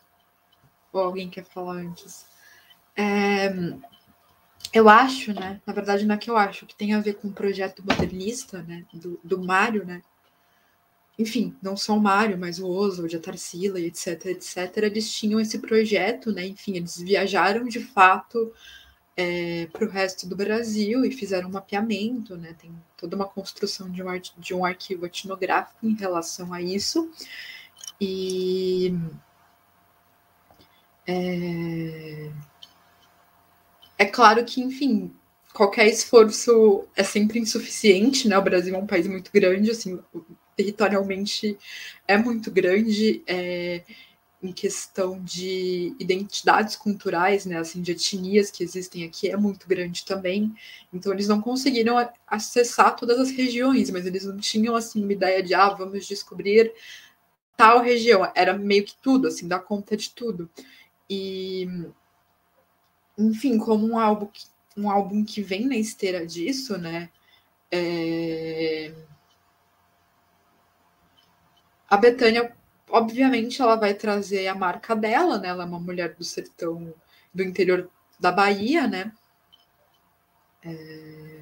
[0.93, 2.25] Ou alguém quer falar antes?
[2.95, 3.49] É,
[4.73, 5.61] eu acho, né?
[5.65, 8.63] Na verdade, não é que eu acho, que tem a ver com o projeto modernista,
[8.63, 8.85] né?
[8.93, 10.01] Do, do Mário, né?
[11.19, 14.77] Enfim, não só o Mário, mas o Oswald, a Tarsila etc, etc.
[14.77, 16.45] Eles tinham esse projeto, né?
[16.47, 18.51] Enfim, eles viajaram de fato
[19.15, 22.55] é, para o resto do Brasil e fizeram um mapeamento, né?
[22.59, 24.07] Tem toda uma construção de um,
[24.37, 27.11] de um arquivo etnográfico em relação a isso.
[27.99, 28.95] E.
[31.05, 32.31] É,
[34.01, 35.13] é claro que, enfim,
[35.53, 38.35] qualquer esforço é sempre insuficiente, né?
[38.35, 39.99] O Brasil é um país muito grande, assim,
[40.55, 41.55] territorialmente
[42.07, 43.83] é muito grande, é,
[44.41, 47.57] em questão de identidades culturais, né?
[47.59, 50.51] Assim, de etnias que existem aqui é muito grande também.
[50.91, 55.43] Então, eles não conseguiram acessar todas as regiões, mas eles não tinham, assim, uma ideia
[55.43, 56.73] de, ah, vamos descobrir
[57.55, 58.31] tal região.
[58.33, 60.49] Era meio que tudo, assim, dar conta de tudo.
[61.07, 61.67] E
[63.27, 64.45] enfim, como um álbum que,
[64.77, 67.09] um álbum que vem na esteira disso, né?
[67.71, 68.93] É...
[71.89, 72.55] A Betânia,
[72.89, 75.49] obviamente, ela vai trazer a marca dela, né?
[75.49, 76.93] Ela é uma mulher do sertão
[77.33, 79.11] do interior da Bahia, né?
[80.63, 81.41] É...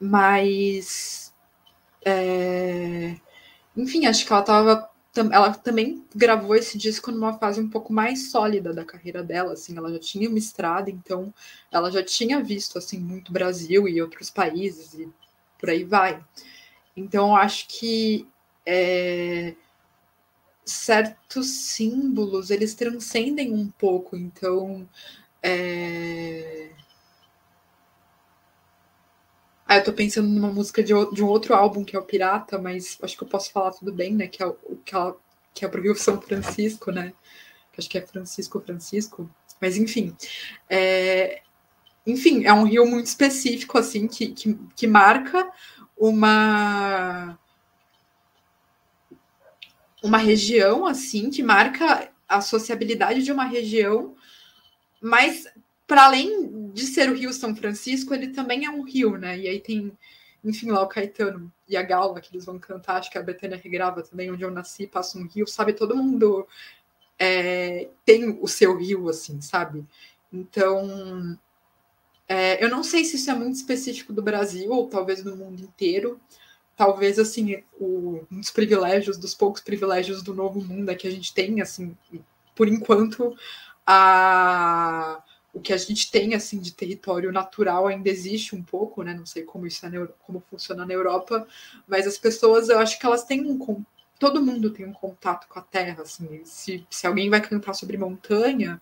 [0.00, 1.34] Mas,
[2.04, 3.16] é...
[3.76, 4.93] enfim, acho que ela estava
[5.32, 9.76] ela também gravou esse disco numa fase um pouco mais sólida da carreira dela, assim,
[9.76, 11.32] ela já tinha uma estrada, então
[11.70, 15.08] ela já tinha visto assim muito Brasil e outros países e
[15.58, 16.22] por aí vai.
[16.96, 18.28] Então acho que
[18.66, 19.54] é,
[20.64, 24.88] certos símbolos eles transcendem um pouco, então
[25.42, 26.70] é,
[29.74, 32.58] ah, eu tô pensando numa música de, de, um outro álbum que é o Pirata,
[32.58, 34.28] mas acho que eu posso falar tudo bem, né?
[34.28, 35.16] Que é o que, ela,
[35.52, 37.12] que é pro Rio São Francisco, né?
[37.76, 39.28] Acho que é Francisco Francisco.
[39.60, 40.16] Mas enfim.
[40.70, 41.42] É,
[42.06, 45.50] enfim, é um rio muito específico, assim, que, que, que marca
[45.96, 47.38] uma
[50.02, 54.14] uma região assim que marca a sociabilidade de uma região,
[55.00, 55.46] mas
[55.86, 59.38] para além de ser o Rio São Francisco, ele também é um rio, né?
[59.38, 59.96] E aí tem,
[60.42, 63.60] enfim, lá o Caetano e a Galva, que eles vão cantar, acho que a Betânia
[63.62, 65.72] regrava também, onde eu nasci, passa um rio, sabe?
[65.72, 66.48] Todo mundo
[67.16, 69.86] é, tem o seu rio, assim, sabe?
[70.32, 71.38] Então,
[72.28, 75.62] é, eu não sei se isso é muito específico do Brasil, ou talvez do mundo
[75.62, 76.20] inteiro.
[76.76, 81.10] Talvez, assim, o, um dos privilégios, dos poucos privilégios do novo mundo é que a
[81.10, 81.96] gente tem, assim,
[82.56, 83.36] por enquanto,
[83.86, 85.22] a
[85.54, 89.14] o que a gente tem assim de território natural ainda existe um pouco, né?
[89.14, 89.90] Não sei como isso é
[90.26, 91.46] como funciona na Europa,
[91.86, 93.84] mas as pessoas, eu acho que elas têm um
[94.18, 96.42] todo mundo tem um contato com a terra, assim.
[96.44, 98.80] Se, se alguém vai cantar sobre montanha,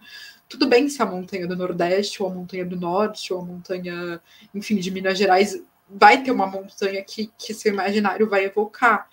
[0.49, 4.21] tudo bem se a montanha do Nordeste ou a montanha do Norte ou a montanha,
[4.55, 9.09] enfim, de Minas Gerais vai ter uma montanha que, que seu imaginário vai evocar.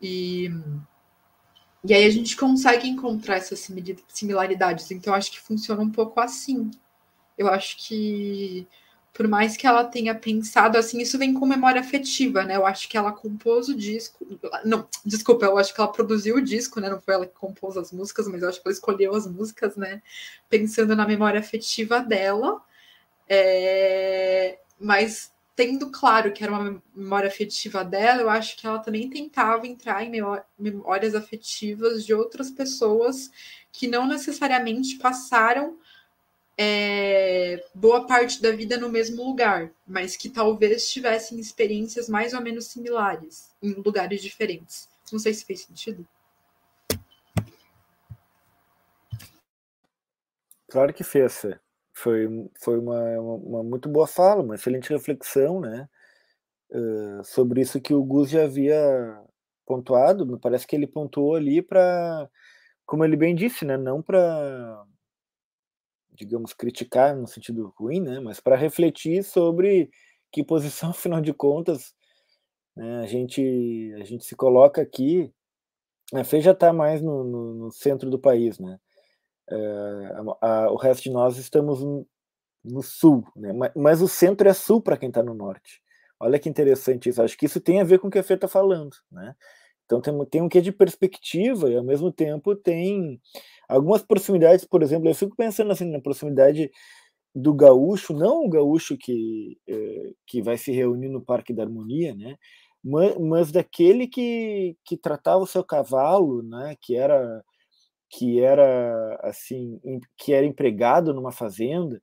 [0.00, 0.50] E
[1.84, 3.68] e aí a gente consegue encontrar essas
[4.08, 4.90] similaridades.
[4.92, 6.70] Então, acho que funciona um pouco assim.
[7.36, 8.66] Eu acho que
[9.12, 12.56] por mais que ela tenha pensado assim, isso vem com memória afetiva, né?
[12.56, 14.26] Eu acho que ela compôs o disco.
[14.64, 16.88] Não, desculpa, eu acho que ela produziu o disco, né?
[16.88, 19.76] Não foi ela que compôs as músicas, mas eu acho que ela escolheu as músicas,
[19.76, 20.00] né?
[20.48, 22.62] Pensando na memória afetiva dela.
[23.28, 24.58] É...
[24.80, 29.66] Mas tendo claro que era uma memória afetiva dela, eu acho que ela também tentava
[29.66, 30.10] entrar em
[30.58, 33.30] memórias afetivas de outras pessoas
[33.70, 35.78] que não necessariamente passaram
[36.64, 42.40] é, boa parte da vida no mesmo lugar, mas que talvez tivessem experiências mais ou
[42.40, 44.88] menos similares em lugares diferentes.
[45.10, 46.06] Não sei se fez sentido.
[50.70, 51.42] Claro que fez.
[51.92, 55.88] Foi, foi uma, uma, muito boa fala, uma excelente reflexão, né?
[56.70, 59.20] Uh, sobre isso que o Gus já havia
[59.66, 60.24] pontuado.
[60.24, 62.30] Me parece que ele pontuou ali para,
[62.86, 63.76] como ele bem disse, né?
[63.76, 64.86] Não para
[66.12, 68.20] digamos, criticar no sentido ruim, né?
[68.20, 69.90] Mas para refletir sobre
[70.30, 71.94] que posição, afinal de contas,
[72.76, 75.32] né, a gente a gente se coloca aqui.
[76.14, 78.78] A FE já está mais no, no, no, centro do país, né?
[79.50, 79.56] É,
[80.40, 82.06] a, a, o resto de nós estamos no,
[82.64, 83.52] no sul, né?
[83.52, 85.82] Mas, mas, o centro é sul para quem está no norte.
[86.20, 87.22] Olha que interessante isso.
[87.22, 89.34] Acho que isso tem a ver com o que a Fê está falando, né?
[89.98, 93.20] Então tem, tem um quê de perspectiva e ao mesmo tempo tem
[93.68, 96.70] Algumas proximidades, por exemplo, eu fico pensando assim na proximidade
[97.34, 102.14] do gaúcho, não o gaúcho que, eh, que vai se reunir no Parque da Harmonia,
[102.14, 102.36] né?
[102.84, 106.76] Mas, mas, daquele que, que tratava o seu cavalo, né?
[106.82, 107.42] Que era
[108.10, 109.80] que era assim,
[110.18, 112.00] que era empregado numa fazenda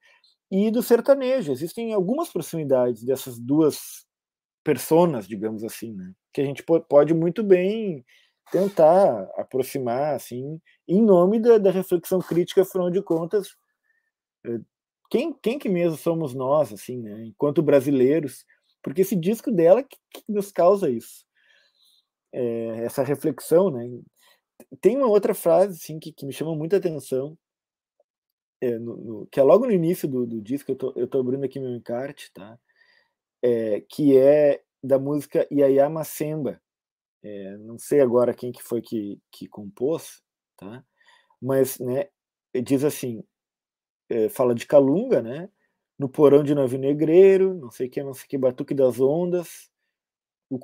[0.52, 1.52] e do sertanejo.
[1.52, 4.06] Existem algumas proximidades dessas duas
[4.70, 6.14] personas, digamos assim, né?
[6.32, 8.06] Que a gente pode muito bem
[8.52, 13.56] tentar aproximar, assim, em nome da, da reflexão crítica, afinal de contas,
[14.46, 14.60] eh,
[15.10, 18.46] quem, quem que mesmo somos nós, assim, né, enquanto brasileiros,
[18.84, 21.26] porque esse disco dela que, que nos causa isso,
[22.32, 23.90] é, essa reflexão, né,
[24.80, 27.36] tem uma outra frase, assim, que, que me chama muita atenção,
[28.62, 31.20] é, no, no, que é logo no início do, do disco, eu tô, eu tô
[31.20, 32.60] abrindo aqui meu encarte, tá,
[33.44, 36.62] é, que é da música Yaya Macemba,
[37.24, 40.22] é, não sei agora quem que foi que, que compôs,
[40.58, 40.84] tá?
[41.42, 42.08] Mas, né,
[42.64, 43.24] diz assim,
[44.10, 45.50] é, fala de Calunga, né?
[45.98, 49.70] No porão de navio negreiro, não sei que, não sei que, batuque das ondas,
[50.50, 50.60] o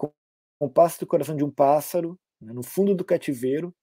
[0.60, 3.76] compasso do coração de um pássaro, né, no fundo do cativeiro.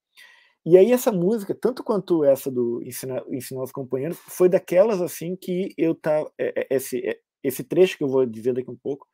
[0.64, 5.36] E aí essa música, tanto quanto essa do ensinar, ensinar os companheiros, foi daquelas assim
[5.36, 6.24] que eu tá
[6.70, 7.02] esse
[7.42, 9.06] esse trecho que eu vou dizer daqui um pouco,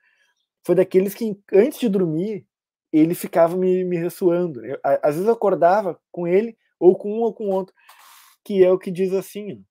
[0.65, 2.47] foi daqueles que antes de dormir
[2.93, 4.65] ele ficava me, me ressoando.
[4.65, 7.75] Eu, às vezes eu acordava com ele, ou com um ou com outro,
[8.45, 9.65] que é o que diz assim: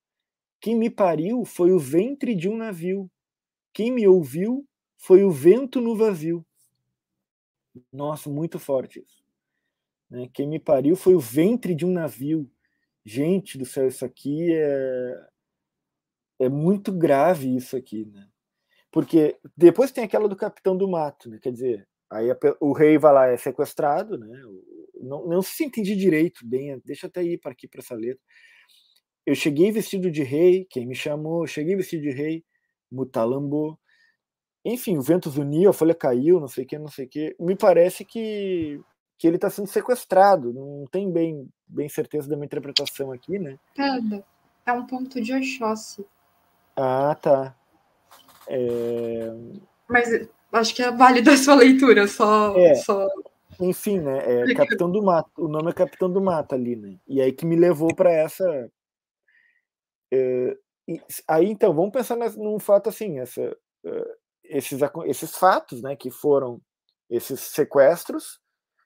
[0.59, 3.09] quem me pariu foi o ventre de um navio,
[3.73, 4.67] quem me ouviu
[4.97, 6.45] foi o vento no vazio.
[7.91, 9.23] Nossa, muito forte isso.
[10.09, 10.27] Né?
[10.33, 12.49] Quem me pariu foi o ventre de um navio.
[13.05, 15.27] Gente do céu, isso aqui é,
[16.39, 18.27] é muito grave isso aqui, né?
[18.91, 21.39] Porque depois tem aquela do Capitão do Mato, né?
[21.41, 24.41] Quer dizer, Aí a, o rei vai lá, é sequestrado, né?
[25.01, 28.21] Não, não se entende direito, bem, deixa eu até ir para aqui para essa letra.
[29.25, 31.45] Eu cheguei vestido de rei, quem me chamou?
[31.45, 32.45] cheguei vestido de rei,
[32.89, 33.77] mutalambô.
[34.63, 37.35] Enfim, o vento uniu, a folha caiu, não sei o que, não sei o que.
[37.39, 38.79] Me parece que,
[39.17, 40.53] que ele está sendo sequestrado.
[40.53, 43.59] Não tem bem, bem certeza da minha interpretação aqui, né?
[43.77, 44.25] Nada.
[44.65, 46.05] É um ponto de Oxóssi.
[46.75, 47.56] Ah, tá.
[48.47, 49.29] É...
[49.89, 52.57] Mas acho que é válida a sua leitura, só.
[52.57, 53.07] É, só...
[53.59, 54.19] Enfim, né?
[54.41, 55.31] É Capitão do Mato.
[55.37, 56.99] O nome é Capitão do Mato ali, né?
[57.07, 58.71] E aí que me levou para essa.
[60.13, 60.57] É,
[61.27, 63.41] aí então, vamos pensar num fato assim, essa,
[63.83, 65.95] uh, esses, esses fatos, né?
[65.95, 66.61] Que foram
[67.09, 68.39] esses sequestros,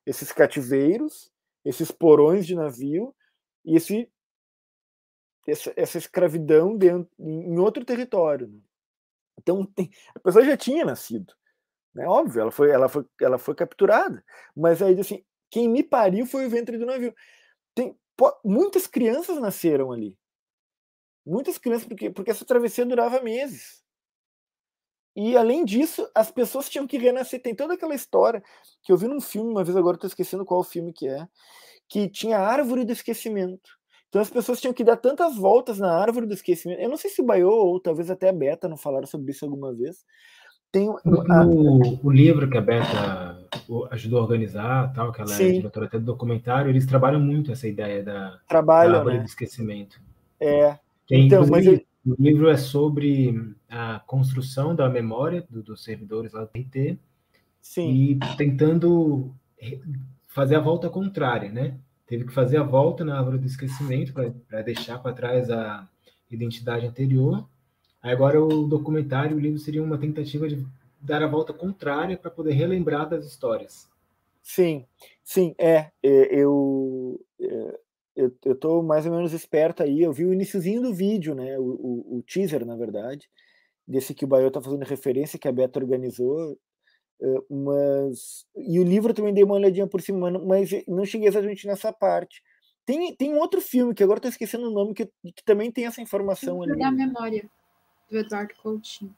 [0.06, 1.32] esses cativeiros,
[1.66, 3.14] esses porões de navio
[3.66, 4.10] e esse,
[5.48, 8.48] essa, essa escravidão dentro, em outro território.
[8.48, 8.60] Né?
[9.42, 11.34] Então, tem, a pessoa já tinha nascido.
[11.98, 14.24] É óbvio, ela foi, ela foi, ela foi capturada.
[14.56, 17.14] Mas aí, assim, quem me pariu foi o ventre do navio.
[17.76, 20.18] Tem, pô, muitas crianças nasceram ali.
[21.26, 23.84] Muitas crianças, porque, porque essa travessia durava meses.
[25.16, 27.42] E além disso, as pessoas tinham que renascer.
[27.42, 28.42] Tem toda aquela história
[28.84, 31.28] que eu vi num filme, uma vez agora estou esquecendo qual filme que é,
[31.90, 33.81] que tinha a árvore do esquecimento.
[34.12, 36.82] Então as pessoas tinham que dar tantas voltas na árvore do esquecimento.
[36.82, 39.74] Eu não sei se Baiô ou talvez até a Beta não falaram sobre isso alguma
[39.74, 40.06] vez,
[40.70, 41.44] tem a...
[41.46, 43.38] no, o livro que a Beta
[43.90, 45.44] ajudou a organizar, tal, que ela é Sim.
[45.44, 49.20] é diretora até do documentário, eles trabalham muito essa ideia da, Trabalham, da né?
[49.20, 50.02] do esquecimento.
[50.42, 50.78] É.
[51.08, 51.66] Que, então, mas.
[52.04, 56.98] O livro é sobre a construção da memória do, dos servidores lá do RT
[57.62, 57.92] Sim.
[57.92, 59.32] e tentando
[60.28, 61.78] fazer a volta contrária, né?
[62.12, 65.88] Teve que fazer a volta na árvore do esquecimento para deixar para trás a
[66.30, 67.48] identidade anterior.
[68.02, 70.62] Agora o documentário, o livro seria uma tentativa de
[71.00, 73.90] dar a volta contrária para poder relembrar das histórias.
[74.44, 74.86] Sim,
[75.24, 75.90] sim, é.
[76.04, 77.80] é eu, é,
[78.18, 80.02] eu, eu tô mais ou menos esperto aí.
[80.02, 81.58] Eu vi o iníciozinho do vídeo, né?
[81.58, 83.30] O, o, o teaser, na verdade,
[83.88, 86.60] desse que o Baio tá fazendo referência, que a Beta organizou.
[87.22, 88.46] É, mas.
[88.58, 92.42] E o livro também dei uma olhadinha por cima, mas não cheguei exatamente nessa parte.
[92.86, 95.86] Tem, tem um outro filme que agora estou esquecendo o nome, que, que também tem
[95.86, 96.78] essa informação ali.
[96.80, 97.48] Da memória,
[98.10, 99.16] do Eduardo Coutinho.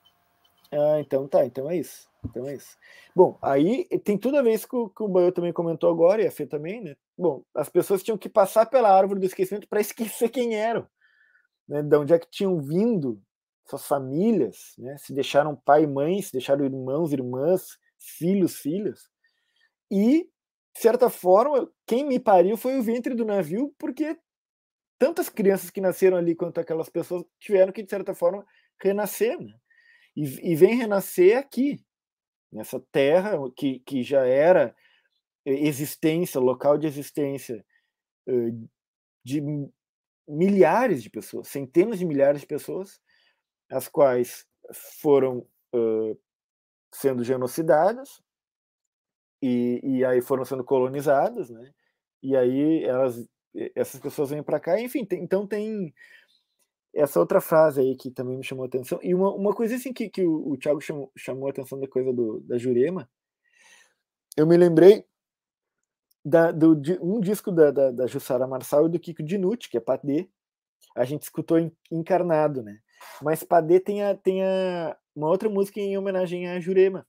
[0.71, 2.09] Ah, então tá, então é isso.
[2.25, 2.77] Então é isso.
[3.15, 6.21] Bom, aí tem tudo a ver isso que o, que o Baio também comentou agora,
[6.21, 6.95] e a Fê também, né?
[7.17, 10.87] Bom, as pessoas tinham que passar pela árvore do esquecimento para esquecer quem eram,
[11.67, 11.81] né?
[11.81, 13.21] De onde é que tinham vindo
[13.65, 14.97] suas famílias, né?
[14.97, 19.09] Se deixaram pai e mãe, se deixaram irmãos, irmãs, filhos, filhas.
[19.89, 20.23] E,
[20.75, 24.17] de certa forma, quem me pariu foi o ventre do navio, porque
[24.99, 28.45] tantas crianças que nasceram ali quanto aquelas pessoas tiveram que, de certa forma,
[28.81, 29.53] renascer, né?
[30.15, 31.83] E, e vem renascer aqui,
[32.51, 34.75] nessa terra que, que já era
[35.45, 37.65] existência, local de existência
[39.25, 39.41] de
[40.27, 43.01] milhares de pessoas, centenas de milhares de pessoas,
[43.69, 44.45] as quais
[45.01, 45.39] foram
[45.73, 46.17] uh,
[46.93, 48.21] sendo genocidadas
[49.41, 51.73] e, e aí foram sendo colonizadas, né?
[52.21, 53.27] E aí elas,
[53.75, 55.93] essas pessoas vêm para cá, enfim, tem, então tem
[56.93, 58.99] essa outra frase aí que também me chamou a atenção.
[59.01, 61.87] E uma, uma coisa assim que, que o, o Thiago chamou, chamou a atenção da
[61.87, 63.09] coisa do, da Jurema,
[64.37, 65.05] eu me lembrei
[66.23, 69.77] da, do, de, um disco da, da, da Jussara Marçal e do Kiko Dinucci, que
[69.77, 70.29] é Padê.
[70.95, 71.57] A gente escutou
[71.91, 72.79] encarnado, né?
[73.21, 77.05] Mas Padê tem, a, tem a, uma outra música em homenagem à Jurema,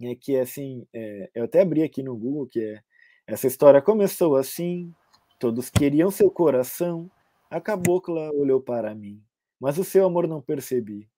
[0.00, 2.82] né, que é assim, é, eu até abri aqui no Google, que é
[3.26, 4.92] essa história começou assim,
[5.38, 7.10] todos queriam seu coração,
[7.48, 9.22] a cabocla olhou para mim,
[9.60, 11.08] mas o seu amor não percebi.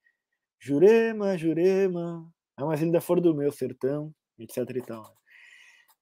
[0.61, 5.17] Jurema, Jurema, a mais linda flor do meu sertão, etc e tal.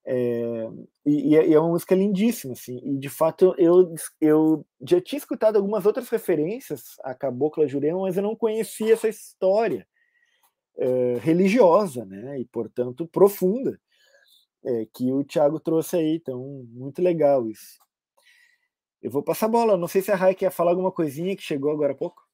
[0.05, 0.67] É,
[1.05, 5.55] e, e, é uma música lindíssima, assim, e de fato eu, eu já tinha escutado
[5.55, 9.87] algumas outras referências a Cabocla Jurema, mas eu não conhecia essa história
[10.77, 13.79] é, religiosa, né, e portanto profunda,
[14.65, 17.83] é, que o Tiago trouxe aí, então muito legal isso.
[19.01, 19.77] Eu vou passar a bola.
[19.77, 22.25] Não sei se a Rai quer falar alguma coisinha que chegou agora há pouco.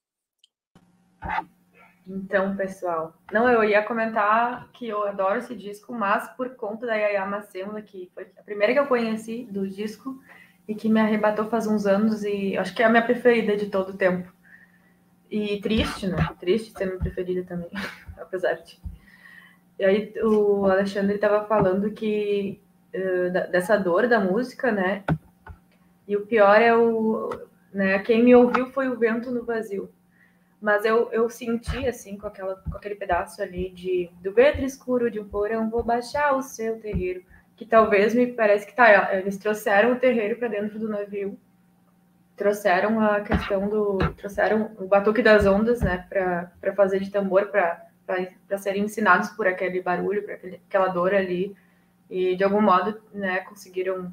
[2.08, 6.96] Então, pessoal, não, eu ia comentar que eu adoro esse disco, mas por conta da
[6.96, 10.20] Yaya Macemula, que foi a primeira que eu conheci do disco
[10.68, 13.68] e que me arrebatou faz uns anos e acho que é a minha preferida de
[13.68, 14.32] todo o tempo.
[15.30, 16.28] E triste, né?
[16.40, 17.70] Triste ser minha preferida também,
[18.18, 18.80] apesar de.
[19.78, 22.60] E aí o Alexandre estava falando que
[22.94, 25.04] uh, dessa dor da música, né?
[26.08, 27.30] E o pior é o.
[27.72, 29.92] Né, quem me ouviu foi o vento no vazio.
[30.60, 35.10] Mas eu, eu senti, assim, com, aquela, com aquele pedaço ali de do ventre escuro
[35.10, 37.24] de um porão, vou baixar o seu terreiro.
[37.56, 41.40] Que talvez me parece que tá, eles trouxeram o terreiro para dentro do navio.
[42.40, 43.98] Trouxeram a questão do.
[44.16, 49.82] Trouxeram o batuque das ondas, né, para fazer de tambor, para serem ensinados por aquele
[49.82, 51.54] barulho, por aquela dor ali.
[52.10, 54.10] E de algum modo, né, conseguiram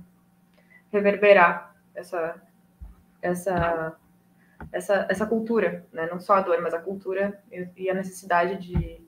[0.92, 2.42] reverberar essa,
[3.22, 3.96] essa,
[4.72, 6.08] essa, essa cultura, né?
[6.10, 7.40] não só a dor, mas a cultura
[7.76, 9.00] e a necessidade de,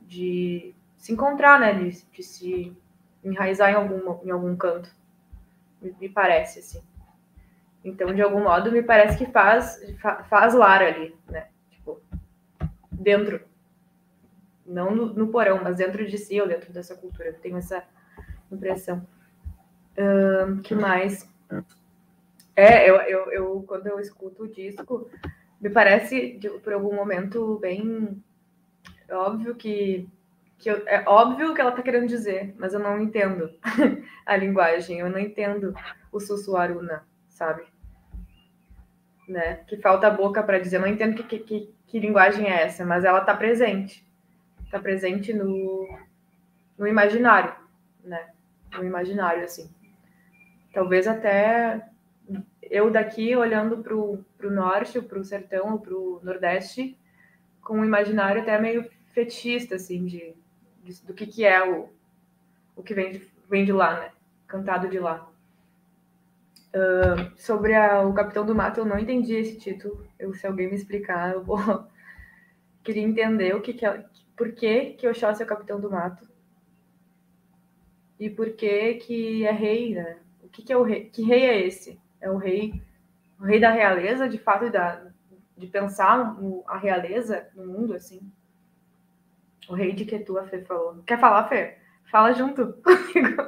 [0.00, 1.72] de se encontrar, né?
[1.72, 2.76] de, de se
[3.22, 4.90] enraizar em algum, em algum canto,
[5.80, 6.82] me, me parece, assim.
[7.84, 9.78] Então, de algum modo, me parece que faz,
[10.28, 11.48] faz lar ali, né?
[11.70, 12.00] Tipo,
[12.90, 13.42] dentro.
[14.66, 17.28] Não no, no, porão, mas dentro de si ou dentro dessa cultura.
[17.28, 17.84] Eu tenho essa
[18.50, 19.06] impressão.
[19.98, 21.30] Um, que mais?
[22.56, 25.10] É, eu, eu, eu, quando eu escuto o disco,
[25.60, 28.22] me parece, de, por algum momento, bem
[29.10, 30.08] óbvio que,
[30.56, 33.50] que eu, é óbvio o que ela está querendo dizer, mas eu não entendo
[34.24, 35.74] a linguagem, eu não entendo
[36.10, 37.73] o sussuaruna, sabe?
[39.28, 39.56] Né?
[39.66, 42.84] Que falta a boca para dizer, eu não entendo que, que, que, linguagem é essa,
[42.84, 44.06] mas ela está presente,
[44.64, 45.88] está presente no,
[46.76, 47.54] no imaginário,
[48.02, 48.30] né?
[48.76, 49.70] No imaginário, assim.
[50.74, 51.88] Talvez até
[52.70, 56.98] eu daqui olhando para o norte, para o sertão, para o nordeste,
[57.62, 60.34] com um imaginário até meio fetichista, assim, de,
[60.82, 61.88] de, do que, que é o,
[62.76, 64.10] o que vem de, vem de lá, né?
[64.46, 65.30] Cantado de lá.
[66.74, 70.04] Uh, sobre a, o Capitão do Mato, eu não entendi esse título.
[70.18, 71.58] Eu, se alguém me explicar, eu vou.
[72.82, 74.04] Queria entender o que, que é,
[74.36, 76.28] por que, que Oxóssi é o Capitão do Mato.
[78.18, 80.18] E por que, que é rei, né?
[80.42, 81.08] O que, que é o rei?
[81.10, 82.00] Que rei é esse?
[82.20, 82.82] É o rei,
[83.38, 85.06] o rei da realeza, de fato, da,
[85.56, 88.20] de pensar a realeza no mundo, assim.
[89.68, 91.02] O rei de que tu, a Fê falou.
[91.06, 91.78] Quer falar, Fê?
[92.10, 93.42] Fala junto comigo.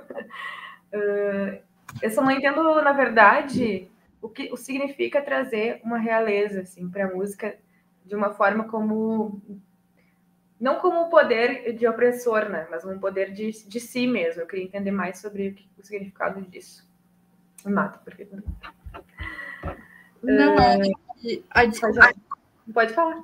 [0.95, 1.67] uh,
[2.03, 3.89] eu só não entendo, na verdade,
[4.21, 7.57] o que o significa trazer uma realeza assim, para a música
[8.05, 9.41] de uma forma como.
[10.59, 12.67] Não como um poder de opressor, né?
[12.71, 14.41] mas um poder de, de si mesmo.
[14.41, 16.89] Eu queria entender mais sobre o, o significado disso.
[17.65, 18.27] Mata, porque.
[20.23, 20.79] Não, é.
[21.51, 21.71] Ai,
[22.73, 23.23] Pode falar.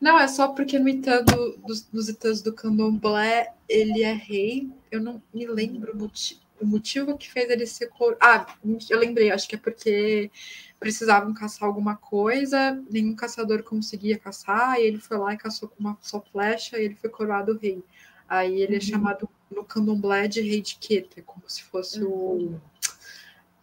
[0.00, 4.70] Não, é só porque no Itã do, dos, dos Itãs do Candomblé ele é rei.
[4.90, 8.16] Eu não me lembro o motivo o motivo que fez ele ser cor...
[8.20, 8.46] Ah,
[8.88, 10.30] eu lembrei, acho que é porque
[10.78, 15.80] precisavam caçar alguma coisa, nenhum caçador conseguia caçar, e ele foi lá e caçou com
[15.80, 17.82] uma só flecha e ele foi coroado rei.
[18.28, 18.76] Aí ele é uhum.
[18.76, 22.54] é chamado no candomblé de rei de Queta, como se fosse uhum.
[22.54, 22.60] o.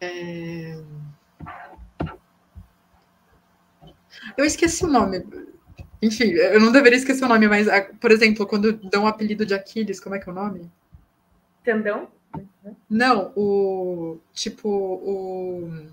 [0.01, 0.77] É...
[4.37, 5.25] Eu esqueci o nome.
[6.01, 7.67] Enfim, eu não deveria esquecer o nome, mas,
[7.99, 10.71] por exemplo, quando dão o apelido de Aquiles, como é que é o nome?
[11.63, 12.09] Tendão?
[12.89, 14.17] Não, o.
[14.33, 15.87] Tipo, o.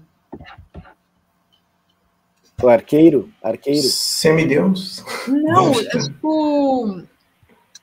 [2.62, 3.32] O arqueiro?
[3.42, 3.82] Arqueiro?
[3.82, 5.04] Semideus?
[5.26, 7.02] Não, é tipo.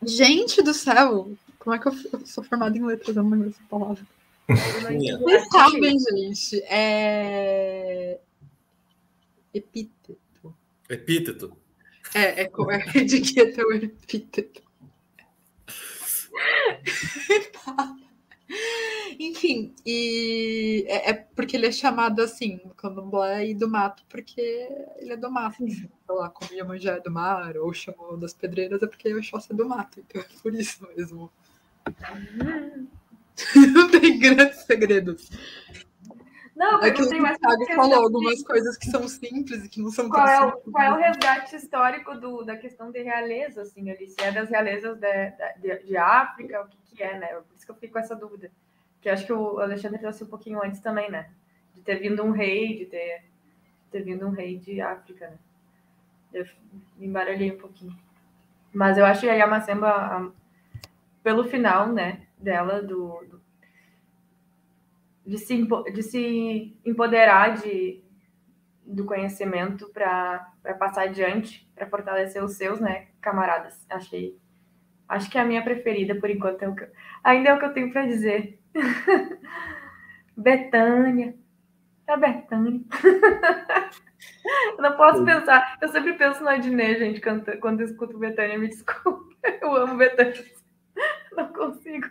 [0.02, 1.32] Gente do céu!
[1.58, 3.16] Como é que eu, eu sou formada em letras?
[3.16, 4.06] Eu não lembro essa palavra.
[4.48, 6.64] Vocês sabem, gente.
[6.64, 8.20] É.
[9.54, 10.18] Epíteto.
[10.90, 11.58] Epíteto.
[12.16, 14.64] É, é, é de que é o epíteto.
[17.54, 17.96] tá.
[19.20, 24.42] Enfim, e é, é, porque ele é chamado assim, candomblé e do mato, porque
[24.98, 25.58] ele é do mato.
[25.70, 29.52] Sei lá, como Iemanjá é do mar, ou chamou das pedreiras, é porque o Oxóssi
[29.52, 31.32] é do mato, então é por isso mesmo.
[33.74, 35.30] Não tem grandes segredos.
[36.60, 40.10] Não, é que o Thiago falou algumas coisas que são simples e que não são
[40.10, 40.74] qual tão é o, simples.
[40.74, 44.10] Qual é o resgate histórico do, da questão de realeza, assim, ali?
[44.10, 45.32] Se é das realezas de,
[45.62, 47.28] de, de África, o que, que é, né?
[47.28, 48.52] Por isso que eu fico com essa dúvida.
[49.00, 51.30] Que acho que o Alexandre trouxe um pouquinho antes também, né?
[51.74, 53.20] De ter vindo um rei, de ter,
[53.86, 55.38] de ter vindo um rei de África, né?
[56.34, 56.46] Eu
[56.98, 57.98] me embaralhei um pouquinho.
[58.74, 60.30] Mas eu acho que a Yamacemba,
[61.24, 63.39] pelo final, né, dela, do, do
[65.30, 68.04] de se, de se empoderar de,
[68.84, 73.86] do conhecimento para passar adiante, para fortalecer os seus, né, camaradas.
[73.88, 74.36] Achei,
[75.08, 76.64] acho que é a minha preferida por enquanto.
[76.64, 76.88] É o que,
[77.24, 78.60] ainda é o que eu tenho para dizer.
[80.36, 81.36] Betânia.
[82.08, 82.82] É a Betânia.
[84.78, 85.78] eu não posso pensar.
[85.80, 88.58] Eu sempre penso no Adnê, gente, quando, quando eu escuto Betânia.
[88.58, 89.38] Me desculpe.
[89.62, 90.34] Eu amo Betânia.
[91.34, 92.08] Não consigo.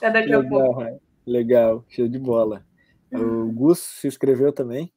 [0.00, 1.00] É daqui legal, a pouco.
[1.26, 2.64] Legal, show de bola.
[3.12, 4.92] O Gus se inscreveu também.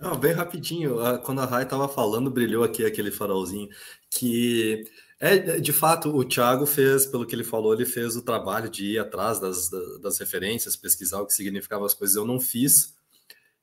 [0.00, 3.68] Não, bem rapidinho, quando a Rai estava falando, brilhou aqui aquele farolzinho,
[4.10, 4.84] que
[5.20, 8.84] é, de fato, o Thiago fez, pelo que ele falou, ele fez o trabalho de
[8.84, 9.70] ir atrás das,
[10.02, 12.94] das referências, pesquisar o que significavam as coisas, eu não fiz,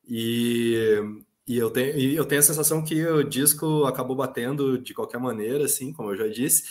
[0.08, 0.98] e,
[1.46, 5.20] e, eu, tenho, e eu tenho a sensação que o disco acabou batendo de qualquer
[5.20, 6.64] maneira, assim, como eu já disse,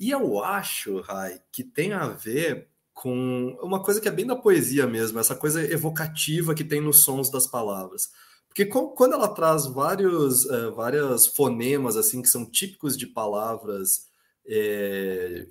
[0.00, 4.34] e eu acho, Rai, que tem a ver com uma coisa que é bem da
[4.34, 8.10] poesia mesmo, essa coisa evocativa que tem nos sons das palavras.
[8.48, 14.08] Porque quando ela traz vários, uh, várias fonemas assim que são típicos de palavras
[14.46, 15.46] é,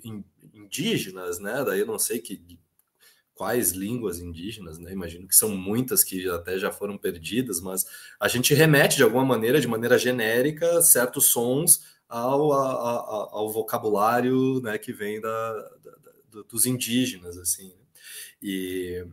[0.52, 1.64] indígenas, né?
[1.64, 2.58] Daí eu não sei que
[3.34, 4.92] quais línguas indígenas, né?
[4.92, 7.86] Imagino que são muitas que até já foram perdidas, mas
[8.18, 13.50] a gente remete de alguma maneira, de maneira genérica, certos sons ao, a, a, ao
[13.50, 14.76] vocabulário, né?
[14.76, 15.52] Que vem da,
[16.32, 17.68] da, dos indígenas, assim.
[17.68, 17.84] Né?
[18.42, 19.06] E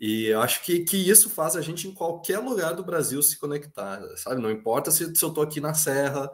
[0.00, 4.00] e acho que, que isso faz a gente em qualquer lugar do Brasil se conectar,
[4.16, 4.40] sabe?
[4.40, 6.24] Não importa se, se eu estou aqui na Serra,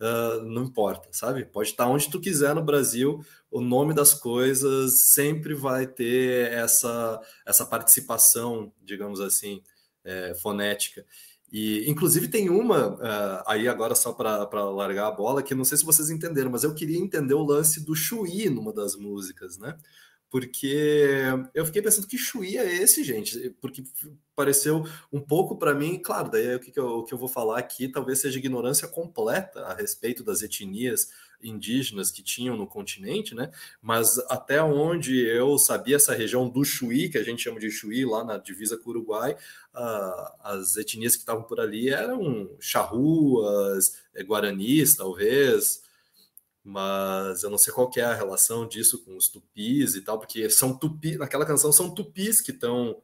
[0.00, 1.44] uh, não importa, sabe?
[1.44, 3.20] Pode estar onde tu quiser no Brasil,
[3.50, 9.60] o nome das coisas sempre vai ter essa, essa participação, digamos assim,
[10.04, 11.04] é, fonética.
[11.58, 15.78] E, inclusive, tem uma, uh, aí agora só para largar a bola, que não sei
[15.78, 19.74] se vocês entenderam, mas eu queria entender o lance do Chuí numa das músicas, né?
[20.28, 21.22] porque
[21.54, 23.82] eu fiquei pensando que Chuí é esse, gente, porque
[24.34, 27.58] pareceu um pouco para mim, claro, daí o que, eu, o que eu vou falar
[27.58, 31.08] aqui talvez seja ignorância completa a respeito das etnias
[31.42, 33.50] indígenas que tinham no continente, né?
[33.80, 38.04] Mas até onde eu sabia essa região do Chuí, que a gente chama de Chuí,
[38.04, 39.36] lá na divisa com o Uruguai,
[39.74, 45.82] uh, as etnias que estavam por ali eram charruas, eh, guaranis, talvez,
[46.64, 50.50] mas eu não sei qual é a relação disso com os tupis e tal, porque
[50.50, 53.00] são tupis, naquela canção são tupis que estão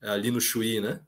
[0.00, 1.00] eh, ali no Chuí, né?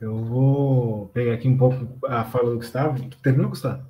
[0.00, 3.08] Eu vou pegar aqui um pouco a fala do Gustavo.
[3.22, 3.86] Terminou, Gustavo?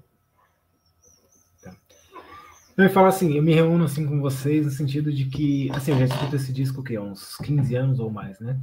[2.76, 5.92] Eu ia falar assim, eu me reúno assim com vocês no sentido de que, assim,
[5.92, 8.60] eu já escuto esse disco que há uns 15 anos ou mais, né?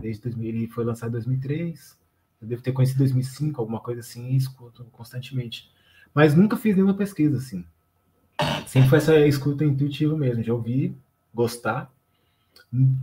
[0.00, 1.96] Desde 2000, ele foi lançado em 2003,
[2.40, 5.70] eu devo ter conhecido em 2005, alguma coisa assim, e escuto constantemente.
[6.12, 7.64] Mas nunca fiz nenhuma pesquisa assim.
[8.66, 10.96] Sempre foi essa escuta intuitiva mesmo, de ouvir,
[11.32, 11.88] gostar,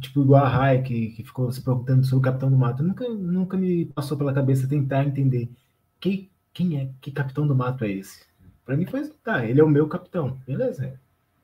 [0.01, 2.83] tipo igual a Rai, que, que ficou se perguntando sobre o Capitão do Mato.
[2.83, 5.49] Nunca, nunca me passou pela cabeça tentar entender
[5.99, 8.29] que, quem é, que Capitão do Mato é esse.
[8.69, 10.93] Para mim foi, tá, ele é o meu capitão, beleza, é,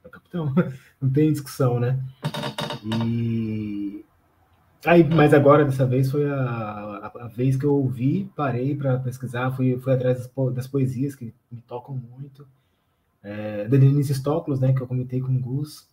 [0.06, 0.54] o capitão,
[1.02, 2.00] não tem discussão, né?
[2.84, 4.06] E
[4.86, 9.00] aí, mas agora dessa vez foi a, a, a vez que eu ouvi, parei para
[9.00, 12.48] pesquisar, fui, fui atrás das, das, poesias que me tocam muito.
[13.24, 15.88] É, da Denise Stoklos, né, que eu comentei com o Gus,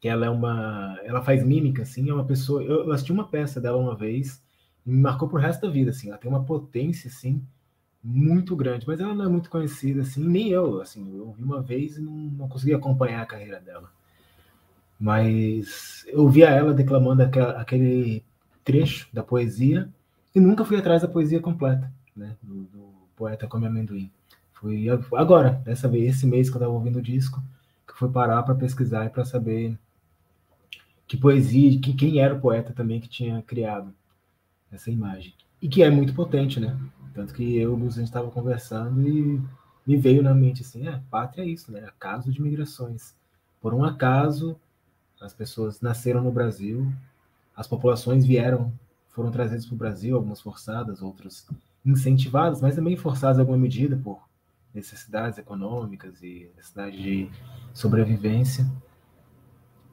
[0.00, 2.62] que ela é uma, ela faz mímica, assim, é uma pessoa.
[2.62, 4.42] Eu assisti uma peça dela uma vez
[4.86, 6.08] e me marcou pro resto da vida, assim.
[6.08, 7.44] Ela tem uma potência, assim,
[8.02, 11.14] muito grande, mas ela não é muito conhecida, assim, nem eu, assim.
[11.14, 13.90] Eu ouvi uma vez e não, não consegui acompanhar a carreira dela.
[14.98, 18.24] Mas eu via ela declamando aquela, aquele
[18.64, 19.88] trecho da poesia
[20.34, 24.10] e nunca fui atrás da poesia completa, né, do, do poeta Come Amendoim.
[24.54, 27.42] Fui agora, dessa vez, esse mês que eu estava ouvindo o disco,
[27.86, 29.78] que fui parar para pesquisar e para saber
[31.10, 33.92] que poesia, que quem era o poeta também que tinha criado
[34.70, 35.34] essa imagem.
[35.60, 36.78] E que é muito potente, né?
[37.12, 39.42] Tanto que eu e o gente estava conversando e
[39.84, 41.80] me veio na mente assim, é, pátria é isso, né?
[41.80, 43.12] Acaso de migrações.
[43.60, 44.56] Por um acaso,
[45.20, 46.86] as pessoas nasceram no Brasil,
[47.56, 48.72] as populações vieram,
[49.08, 51.44] foram trazidas para o Brasil, algumas forçadas, outras
[51.84, 54.22] incentivadas, mas também forçadas em alguma medida por
[54.72, 57.28] necessidades econômicas e necessidade de
[57.74, 58.64] sobrevivência.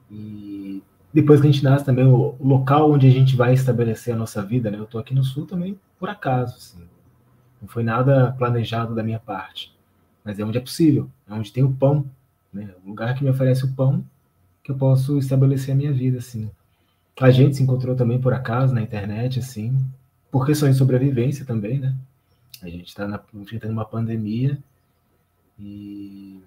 [0.08, 0.80] E
[1.12, 4.42] depois que a gente nasce também, o local onde a gente vai estabelecer a nossa
[4.42, 4.78] vida, né?
[4.78, 6.82] Eu estou aqui no Sul também por acaso, assim.
[7.60, 9.74] Não foi nada planejado da minha parte.
[10.24, 12.04] Mas é onde é possível, é onde tem o pão,
[12.52, 12.70] né?
[12.84, 14.04] O lugar que me oferece o pão,
[14.62, 16.50] que eu posso estabelecer a minha vida, assim.
[17.20, 19.76] A gente se encontrou também por acaso na internet, assim,
[20.30, 21.96] por questões de sobrevivência também, né?
[22.62, 24.58] A gente está enfrentando uma pandemia
[25.58, 26.40] e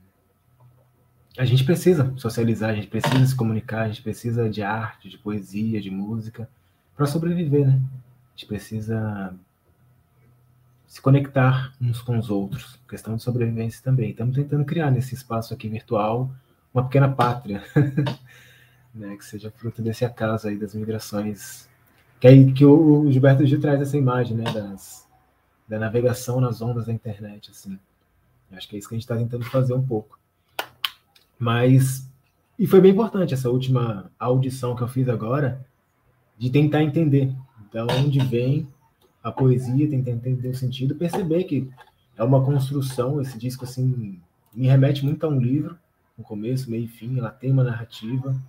[1.37, 5.17] a gente precisa socializar, a gente precisa se comunicar, a gente precisa de arte, de
[5.17, 6.49] poesia, de música
[6.95, 7.81] para sobreviver, né?
[7.83, 9.33] A gente precisa
[10.87, 14.11] se conectar uns com os outros, questão de sobrevivência também.
[14.11, 16.29] Estamos tentando criar nesse espaço aqui virtual
[16.73, 17.63] uma pequena pátria,
[18.93, 19.15] né?
[19.15, 21.69] Que seja fruto desse acaso aí das migrações.
[22.19, 24.43] Que aí que o Gilberto Gil traz essa imagem, né?
[24.51, 25.07] Das,
[25.65, 27.79] da navegação nas ondas da internet, assim.
[28.51, 30.19] Acho que é isso que a gente está tentando fazer um pouco.
[31.41, 32.07] Mas.
[32.59, 35.65] E foi bem importante essa última audição que eu fiz agora,
[36.37, 37.35] de tentar entender
[37.73, 38.67] da onde vem
[39.23, 41.67] a poesia, tentar entender o sentido, perceber que
[42.15, 44.19] é uma construção, esse disco assim
[44.53, 45.75] me remete muito a um livro,
[46.15, 48.39] no começo, meio e fim, ela tem uma narrativa,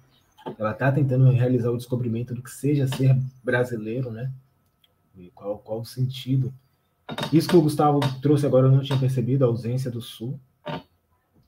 [0.59, 4.31] ela está tentando realizar o descobrimento do que seja ser brasileiro, né?
[5.17, 6.53] E qual, qual o sentido.
[7.33, 10.39] Isso que o Gustavo trouxe agora eu não tinha percebido, a ausência do Sul.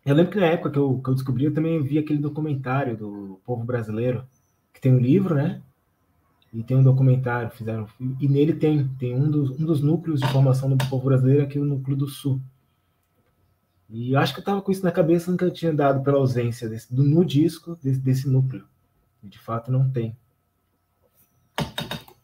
[0.04, 2.96] Eu lembro que na época que eu, que eu descobri, eu também vi aquele documentário
[2.96, 4.26] do povo brasileiro,
[4.72, 5.62] que tem um livro, né?
[6.52, 7.88] E tem um documentário, fizeram.
[8.20, 11.58] E nele tem, tem um dos, um dos núcleos de formação do povo brasileiro, aqui
[11.58, 12.40] o núcleo do Sul.
[13.88, 16.94] E acho que eu estava com isso na cabeça, nunca tinha dado pela ausência desse,
[16.94, 18.64] do, no disco desse, desse núcleo.
[19.22, 20.16] E de fato não tem.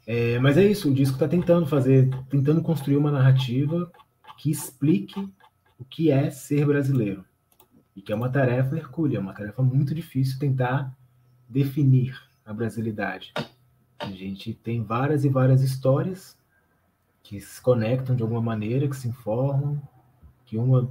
[0.07, 3.91] É, mas é isso, o disco está tentando fazer, tentando construir uma narrativa
[4.37, 5.21] que explique
[5.79, 7.25] o que é ser brasileiro.
[8.01, 10.91] E que é uma tarefa hercúlea, uma tarefa muito difícil tentar
[11.47, 13.31] definir a brasilidade.
[13.99, 16.35] A gente tem várias e várias histórias
[17.23, 19.79] que se conectam de alguma maneira, que se informam,
[20.47, 20.91] que uma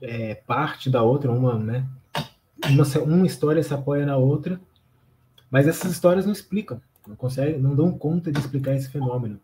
[0.00, 1.86] é parte da outra, uma, né?
[3.04, 4.58] Uma história se apoia na outra,
[5.50, 9.38] mas essas histórias não explicam, não conseguem, não dão conta de explicar esse fenômeno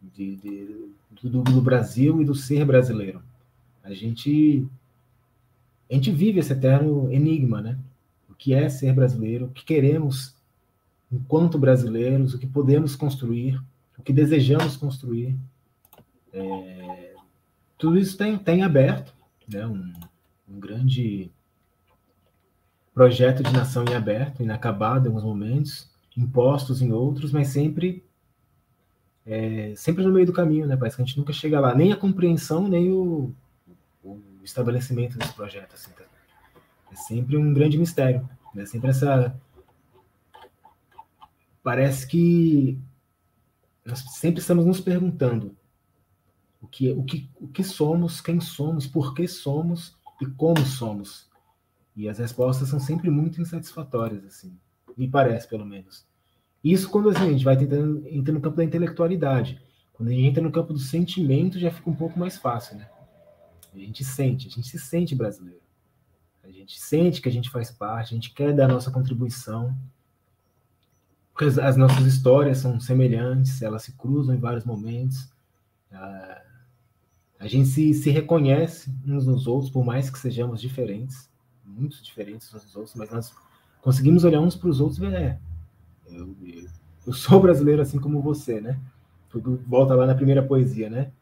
[0.00, 0.90] de, de
[1.22, 3.22] do, do Brasil e do ser brasileiro.
[3.84, 4.66] A gente
[5.90, 7.78] a gente vive esse eterno enigma, né?
[8.28, 10.34] O que é ser brasileiro, o que queremos
[11.10, 13.60] enquanto brasileiros, o que podemos construir,
[13.96, 15.36] o que desejamos construir.
[16.32, 17.14] É,
[17.78, 19.14] tudo isso tem, tem aberto,
[19.48, 19.92] né, um,
[20.48, 21.30] um grande
[22.92, 28.04] projeto de nação em aberto, inacabado em alguns momentos, impostos em outros, mas sempre
[29.24, 30.74] é, sempre no meio do caminho, né?
[30.74, 33.34] Parece que a gente nunca chega lá, nem a compreensão, nem o, o
[34.48, 35.74] estabelecimento desse projeto.
[35.74, 36.04] Assim, tá?
[36.90, 38.66] É sempre um grande mistério, né?
[38.66, 39.34] Sempre essa
[41.62, 42.78] parece que
[43.84, 45.54] nós sempre estamos nos perguntando
[46.60, 51.28] o que, o que, o que somos, quem somos, por que somos e como somos.
[51.94, 54.58] E as respostas são sempre muito insatisfatórias, assim,
[54.96, 56.06] me parece, pelo menos.
[56.62, 59.60] Isso quando assim, a gente vai tentando entrar no campo da intelectualidade.
[59.92, 62.88] Quando a gente entra no campo do sentimento, já fica um pouco mais fácil, né?
[63.74, 65.60] A gente sente, a gente se sente brasileiro.
[66.42, 69.76] A gente sente que a gente faz parte, a gente quer dar a nossa contribuição.
[71.32, 75.30] Porque as, as nossas histórias são semelhantes, elas se cruzam em vários momentos.
[75.92, 76.42] Ah,
[77.38, 81.30] a gente se, se reconhece uns nos outros, por mais que sejamos diferentes,
[81.64, 83.34] muito diferentes uns dos outros, mas nós
[83.80, 85.38] conseguimos olhar uns para os outros e ver, é,
[86.10, 86.34] eu,
[87.06, 88.78] eu sou brasileiro assim como você, né?
[89.30, 91.12] Tudo volta lá na primeira poesia, né?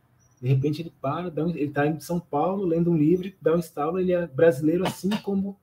[0.41, 3.59] De repente ele para, um, ele está em São Paulo lendo um livro, dá um
[3.59, 5.59] estalo, ele é brasileiro assim como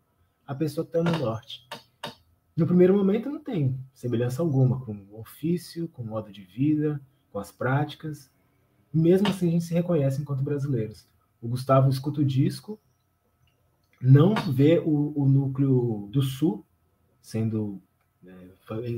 [0.46, 1.68] a pessoa que está no norte.
[2.56, 7.02] No primeiro momento não tem semelhança alguma com o ofício, com o modo de vida,
[7.32, 8.30] com as práticas.
[8.94, 11.08] Mesmo assim a gente se reconhece enquanto brasileiros.
[11.42, 12.80] O Gustavo escuta o disco,
[14.02, 16.66] não vê o, o núcleo do sul
[17.22, 17.82] sendo
[18.22, 18.50] né,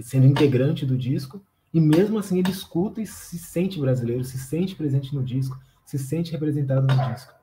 [0.04, 1.44] sendo integrante do disco,
[1.76, 6.00] e mesmo assim ele escuta e se sente brasileiro, se sente presente no disco, se
[6.00, 7.34] sente representado no disco.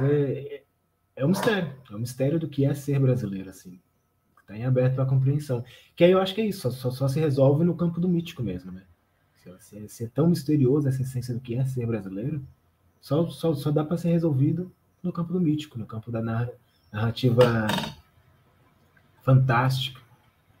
[0.00, 0.64] É,
[1.14, 3.80] é, um mistério, é um mistério do que é ser brasileiro, assim.
[4.40, 5.64] Está em aberto para compreensão.
[5.94, 8.42] Que aí eu acho que é isso, só, só, se resolve no campo do mítico
[8.42, 8.82] mesmo, né?
[9.60, 12.44] Se, se é tão misterioso essa essência do que é ser brasileiro,
[13.00, 16.20] só, só, só dá para ser resolvido no campo do mítico, no campo da
[16.90, 17.68] narrativa
[19.22, 20.00] fantástica,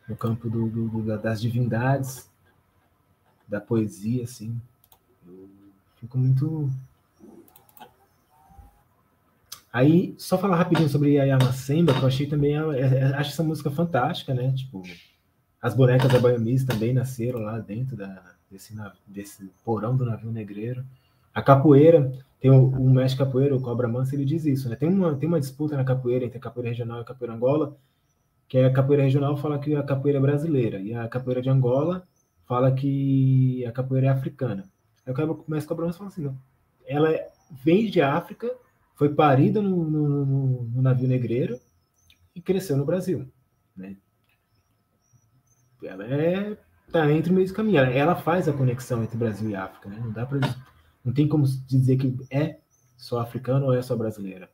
[0.08, 2.32] no campo do, do, das divindades,
[3.48, 4.60] da poesia, assim.
[5.26, 5.48] Eu
[5.96, 6.70] fico muito.
[9.72, 13.42] Aí, só falar rapidinho sobre Yayama Semba, que eu achei também, é, é, acho essa
[13.42, 14.52] música fantástica, né?
[14.52, 14.82] Tipo,
[15.60, 18.74] as bonecas da Baiamis também nasceram lá dentro da, desse,
[19.06, 20.84] desse porão do navio negreiro.
[21.34, 24.76] A capoeira, tem o, o mestre capoeira, o Cobra Mansa, ele diz isso, né?
[24.76, 27.76] Tem uma, tem uma disputa na capoeira entre a capoeira regional e a capoeira Angola,
[28.46, 31.50] que é a capoeira regional fala que a capoeira é brasileira, e a capoeira de
[31.50, 32.06] Angola
[32.46, 34.68] fala que a capoeira é africana.
[35.06, 36.38] Aí o começa a cobrar e fala assim, não,
[36.86, 37.10] ela
[37.62, 38.50] vem de África,
[38.94, 41.58] foi parida no, no, no, no navio negreiro
[42.34, 43.28] e cresceu no Brasil.
[43.76, 43.96] Né?
[45.82, 46.58] Ela é
[46.90, 47.78] tá entre o meio do caminho.
[47.80, 49.88] Ela faz a conexão entre Brasil e África.
[49.88, 49.98] Né?
[49.98, 50.38] Não dá para
[51.04, 52.58] não tem como dizer que é
[52.96, 54.50] só africana ou é só brasileira.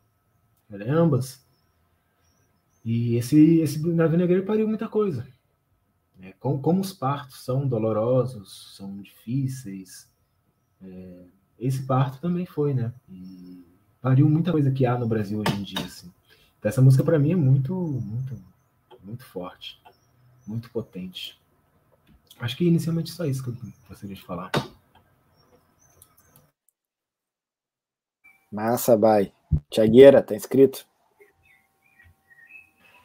[0.69, 1.47] Ela é ambas.
[2.85, 5.27] E esse, esse navio negreiro pariu muita coisa.
[6.23, 10.09] É, como, como, os partos são dolorosos, são difíceis,
[10.83, 11.25] é,
[11.59, 12.93] esse parto também foi, né?
[13.09, 13.65] E
[14.01, 16.13] pariu muita coisa que há no Brasil hoje em dia, assim.
[16.59, 18.35] Então, essa música para mim é muito, muito,
[19.03, 19.81] muito forte,
[20.47, 21.41] muito potente.
[22.39, 23.57] Acho que inicialmente só isso que eu
[23.89, 24.51] gostaria de falar.
[28.51, 29.33] Massa, vai.
[29.71, 30.87] Tiagueira, tá inscrito?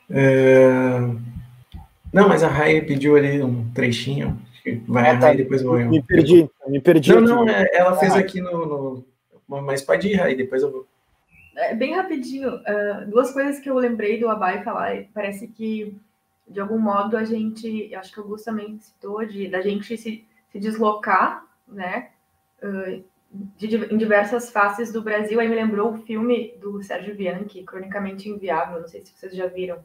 [0.10, 1.00] É...
[2.16, 4.40] Não, mas a Rai pediu ali um trechinho.
[4.88, 5.26] Vai ah, tá.
[5.26, 5.90] a Rai depois vou eu.
[5.90, 7.14] Me perdi, me perdi.
[7.14, 9.04] Não, não, é, ela fez aqui no,
[9.50, 10.88] no, Mas pode ir, Rai, depois eu vou.
[11.58, 15.04] É, bem rapidinho, uh, duas coisas que eu lembrei do Abai falar.
[15.14, 15.94] Parece que,
[16.48, 17.94] de algum modo, a gente.
[17.94, 22.12] Acho que o Augusto também citou, de, da gente se, se deslocar, né?
[22.64, 23.04] Uh,
[23.58, 25.38] de, em diversas faces do Brasil.
[25.38, 28.80] Aí me lembrou o filme do Sérgio Bianchi, Cronicamente Inviável.
[28.80, 29.80] Não sei se vocês já viram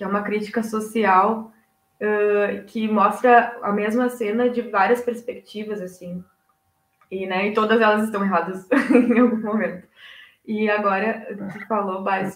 [0.00, 1.52] que é uma crítica social
[2.00, 6.24] uh, que mostra a mesma cena de várias perspectivas, assim.
[7.10, 9.86] E, né, e todas elas estão erradas em algum momento.
[10.46, 12.30] E agora, tu falou, Bai,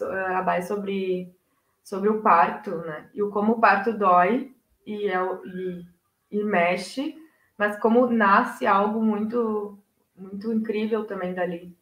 [0.60, 1.34] sobre,
[1.82, 3.08] sobre o parto, né?
[3.14, 4.52] E o como o parto dói
[4.86, 5.86] e, é, e,
[6.32, 7.16] e mexe,
[7.56, 9.78] mas como nasce algo muito
[10.14, 11.74] muito incrível também dali,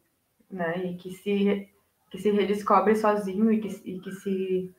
[0.49, 0.77] né?
[0.77, 1.69] E que se
[2.09, 4.73] que se redescobre sozinho e que, e que se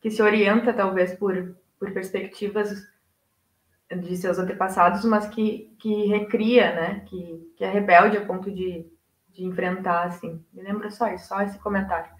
[0.00, 2.86] que se orienta talvez por, por perspectivas
[3.90, 7.02] de seus antepassados, mas que, que recria, né?
[7.06, 8.86] Que, que é rebelde a ponto de,
[9.30, 10.44] de enfrentar, assim.
[10.52, 12.10] Me lembra só isso, só esse comentário.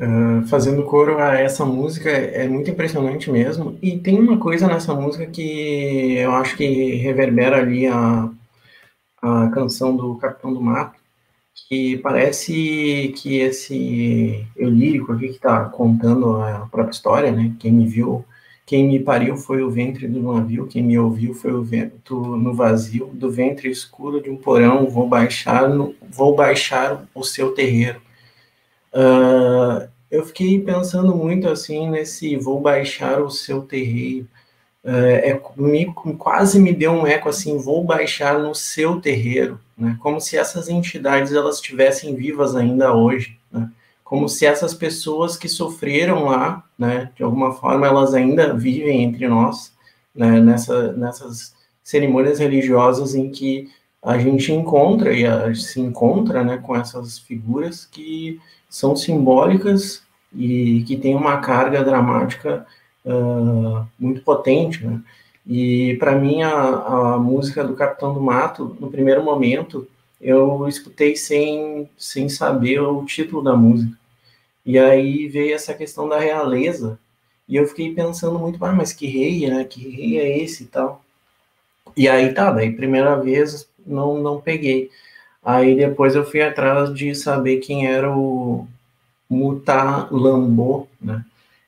[0.00, 3.78] uh, fazendo coro a essa música é muito impressionante mesmo.
[3.82, 8.30] E tem uma coisa nessa música que eu acho que reverbera ali a,
[9.22, 10.98] a canção do Capitão do Mato,
[11.54, 17.54] que parece que esse eu lírico aqui que está contando a própria história, né?
[17.58, 18.24] Quem me viu
[18.66, 22.54] quem me pariu foi o ventre do navio, quem me ouviu foi o vento no
[22.54, 28.00] vazio, do ventre escuro de um porão, vou baixar, no, vou baixar o seu terreiro.
[28.92, 34.28] Uh, eu fiquei pensando muito assim nesse vou baixar o seu terreiro.
[34.84, 39.96] Uh, é, me, quase me deu um eco assim, vou baixar no seu terreiro, né?
[40.00, 43.70] Como se essas entidades elas estivessem vivas ainda hoje, né?
[44.04, 49.26] como se essas pessoas que sofreram lá, né, de alguma forma, elas ainda vivem entre
[49.26, 49.72] nós,
[50.14, 53.70] né, nessa, nessas cerimônias religiosas em que
[54.02, 60.84] a gente encontra e a, se encontra, né, com essas figuras que são simbólicas e
[60.86, 62.66] que têm uma carga dramática
[63.04, 65.00] uh, muito potente, né?
[65.46, 69.86] E para mim a, a música do Capitão do Mato, no primeiro momento,
[70.20, 73.94] eu escutei sem, sem saber o título da música.
[74.64, 76.98] E aí veio essa questão da realeza,
[77.46, 79.64] e eu fiquei pensando muito, ah, mas que rei, né?
[79.64, 81.04] Que rei é esse e tal.
[81.96, 84.90] E aí tá, daí primeira vez não, não peguei.
[85.42, 88.66] Aí depois eu fui atrás de saber quem era o
[89.28, 91.24] Mutalambô, né?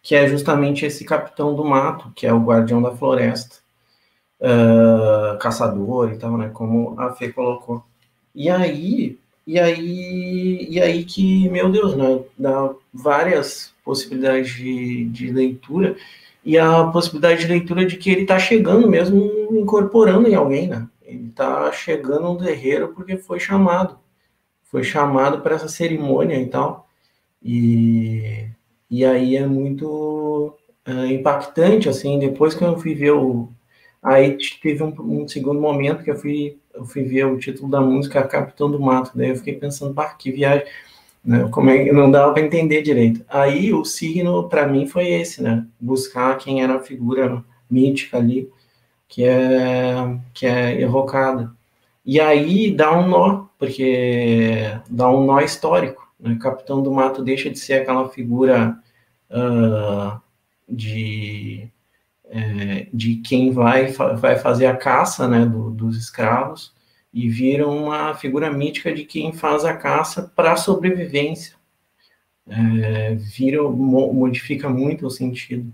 [0.07, 3.57] Que é justamente esse capitão do mato, que é o guardião da floresta,
[4.41, 6.49] uh, caçador e tal, né?
[6.55, 7.83] Como a Fê colocou.
[8.33, 15.33] E aí, e aí, e aí que, meu Deus, né, dá várias possibilidades de, de
[15.33, 15.97] leitura,
[16.45, 19.19] e a possibilidade de leitura de que ele está chegando mesmo,
[19.51, 20.87] incorporando em alguém, né?
[21.03, 23.99] Ele está chegando no terreiro porque foi chamado.
[24.63, 26.89] Foi chamado para essa cerimônia e tal.
[27.43, 28.49] E,
[28.91, 33.51] e aí é muito é, impactante, assim, depois que eu fui ver o...
[34.03, 37.81] Aí teve um, um segundo momento que eu fui eu fui ver o título da
[37.81, 40.67] música Capitão do Mato, daí eu fiquei pensando, bah, que viagem,
[41.25, 41.49] né?
[41.51, 43.25] Como é não dava para entender direito.
[43.29, 45.67] Aí o signo para mim foi esse, né?
[45.81, 48.51] Buscar quem era a figura mítica ali
[49.09, 51.53] que é que é evocada.
[52.05, 56.06] E aí dá um nó, porque dá um nó histórico.
[56.27, 56.39] Né?
[56.41, 58.79] Capitão do Mato deixa de ser aquela figura
[59.31, 60.21] uh,
[60.69, 61.71] de
[62.29, 66.75] é, de quem vai, vai fazer a caça né, do, dos escravos
[67.13, 71.55] e vira uma figura mítica de quem faz a caça para a sobrevivência.
[72.49, 75.73] É, vira, modifica muito o sentido.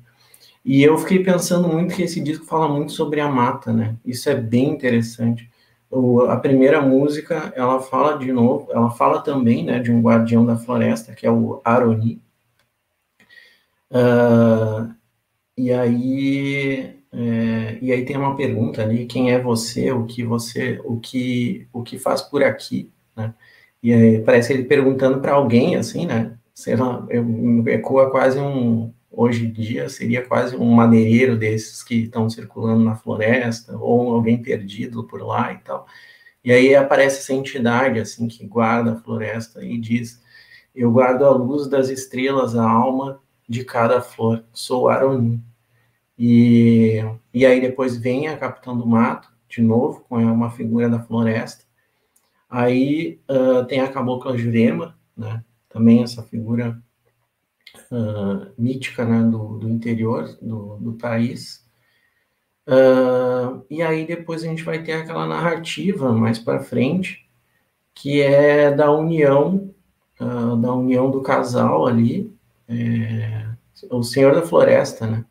[0.64, 3.96] E eu fiquei pensando muito que esse disco fala muito sobre a mata, né?
[4.05, 5.50] Isso é bem interessante.
[5.95, 10.47] O, a primeira música, ela fala de novo, ela fala também, né, de um guardião
[10.47, 12.18] da floresta, que é o Aroni.
[13.90, 14.90] Uh,
[15.55, 20.80] e aí, é, e aí tem uma pergunta ali, quem é você, o que você,
[20.82, 23.34] o que, o que faz por aqui, né?
[23.82, 26.38] E aí, parece ele perguntando para alguém, assim, né?
[26.55, 27.07] Sei lá,
[27.66, 32.96] ecoa quase um, hoje em dia, seria quase um madeireiro desses que estão circulando na
[32.96, 35.86] floresta, ou alguém perdido por lá e tal.
[36.44, 40.20] E aí aparece essa entidade, assim, que guarda a floresta e diz,
[40.74, 45.42] eu guardo a luz das estrelas, a alma de cada flor, sou Aronim.
[46.18, 47.00] E,
[47.32, 51.64] e aí depois vem a Capitão do Mato, de novo, com uma figura da floresta.
[52.48, 55.44] Aí uh, tem a Cabocla Jurema, né?
[55.68, 56.82] também essa figura
[57.90, 59.22] uh, mítica né?
[59.22, 61.64] do, do interior do, do país.
[62.66, 67.28] Uh, e aí depois a gente vai ter aquela narrativa mais para frente,
[67.94, 69.74] que é da união,
[70.18, 72.32] da união do casal ali,
[72.68, 73.48] é,
[73.90, 75.24] o Senhor da Floresta, né?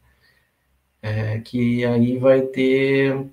[1.01, 3.29] é, que aí vai ter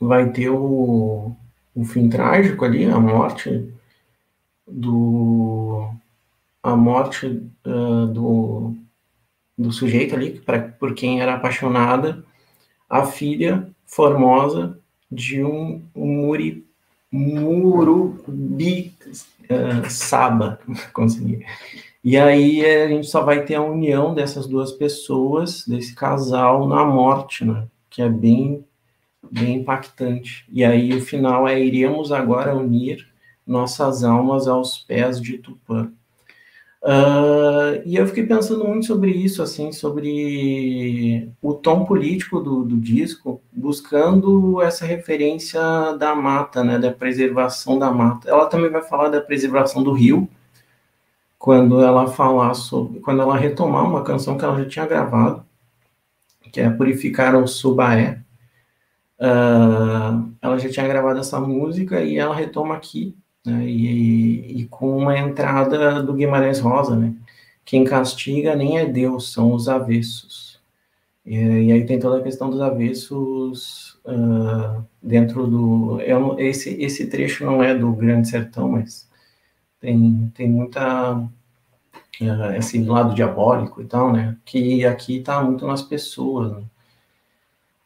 [0.00, 1.34] vai ter o,
[1.74, 3.72] o fim trágico ali, a morte
[4.66, 5.90] do
[6.62, 7.26] a morte
[7.66, 8.74] uh, do,
[9.56, 12.24] do sujeito ali pra, por quem era apaixonada,
[12.88, 14.78] a filha formosa
[15.10, 16.66] de um, um muri,
[17.10, 18.94] murubi
[19.50, 20.60] uh, saba,
[20.92, 21.44] consegui.
[22.02, 26.84] E aí a gente só vai ter a união dessas duas pessoas, desse casal, na
[26.84, 27.66] morte, né?
[27.90, 28.64] Que é bem,
[29.30, 30.46] bem impactante.
[30.50, 33.06] E aí o final é: iremos agora unir
[33.46, 35.92] nossas almas aos pés de Tupã.
[36.88, 42.78] Uh, e eu fiquei pensando muito sobre isso, assim, sobre o tom político do, do,
[42.78, 45.60] disco, buscando essa referência
[45.98, 48.30] da mata, né, da preservação da mata.
[48.30, 50.26] Ela também vai falar da preservação do rio,
[51.38, 55.44] quando ela falar sobre, quando ela retomar uma canção que ela já tinha gravado,
[56.50, 58.22] que é Purificar o Subaé.
[59.20, 63.14] Uh, ela já tinha gravado essa música e ela retoma aqui,
[63.44, 67.14] né, e, e, com uma entrada do Guimarães Rosa, né?
[67.64, 70.60] Quem castiga nem é Deus, são os avessos.
[71.24, 76.00] E, e aí tem toda a questão dos avessos uh, dentro do.
[76.00, 79.08] Eu, esse, esse trecho não é do Grande Sertão, mas
[79.80, 84.36] tem, tem muita uh, esse lado diabólico e tal, né?
[84.44, 86.52] Que aqui está muito nas pessoas.
[86.52, 86.62] Né?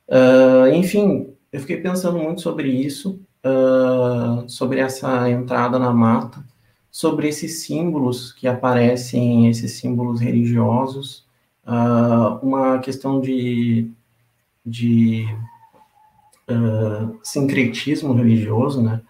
[0.09, 6.45] Uh, enfim, eu fiquei pensando muito sobre isso, uh, sobre essa entrada na mata,
[6.91, 11.27] sobre esses símbolos que aparecem, esses símbolos religiosos,
[12.43, 13.91] uma questão de,
[14.65, 15.27] de
[17.23, 19.01] sincretismo religioso, né?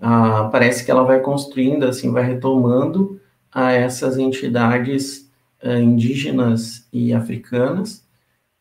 [0.00, 3.20] ah, parece que ela vai construindo, assim, vai retomando
[3.50, 5.30] a essas entidades
[5.62, 8.04] indígenas e africanas,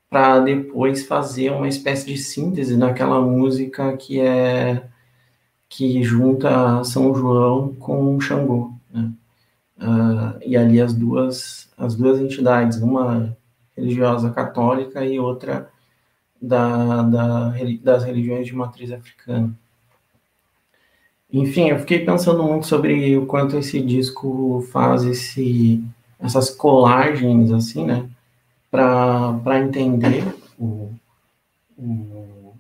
[0.09, 4.88] para depois fazer uma espécie de síntese naquela música que é
[5.69, 9.11] que junta São João com Xangô, né?
[9.77, 13.37] Uh, e ali as duas as duas entidades, uma
[13.77, 15.69] religiosa católica e outra
[16.41, 17.53] da, da
[17.83, 19.55] das religiões de matriz africana.
[21.31, 25.83] Enfim, eu fiquei pensando muito sobre o quanto esse disco faz esse,
[26.19, 28.09] essas colagens, assim, né?
[28.71, 30.23] Para entender
[30.57, 30.91] o,
[31.77, 32.53] o,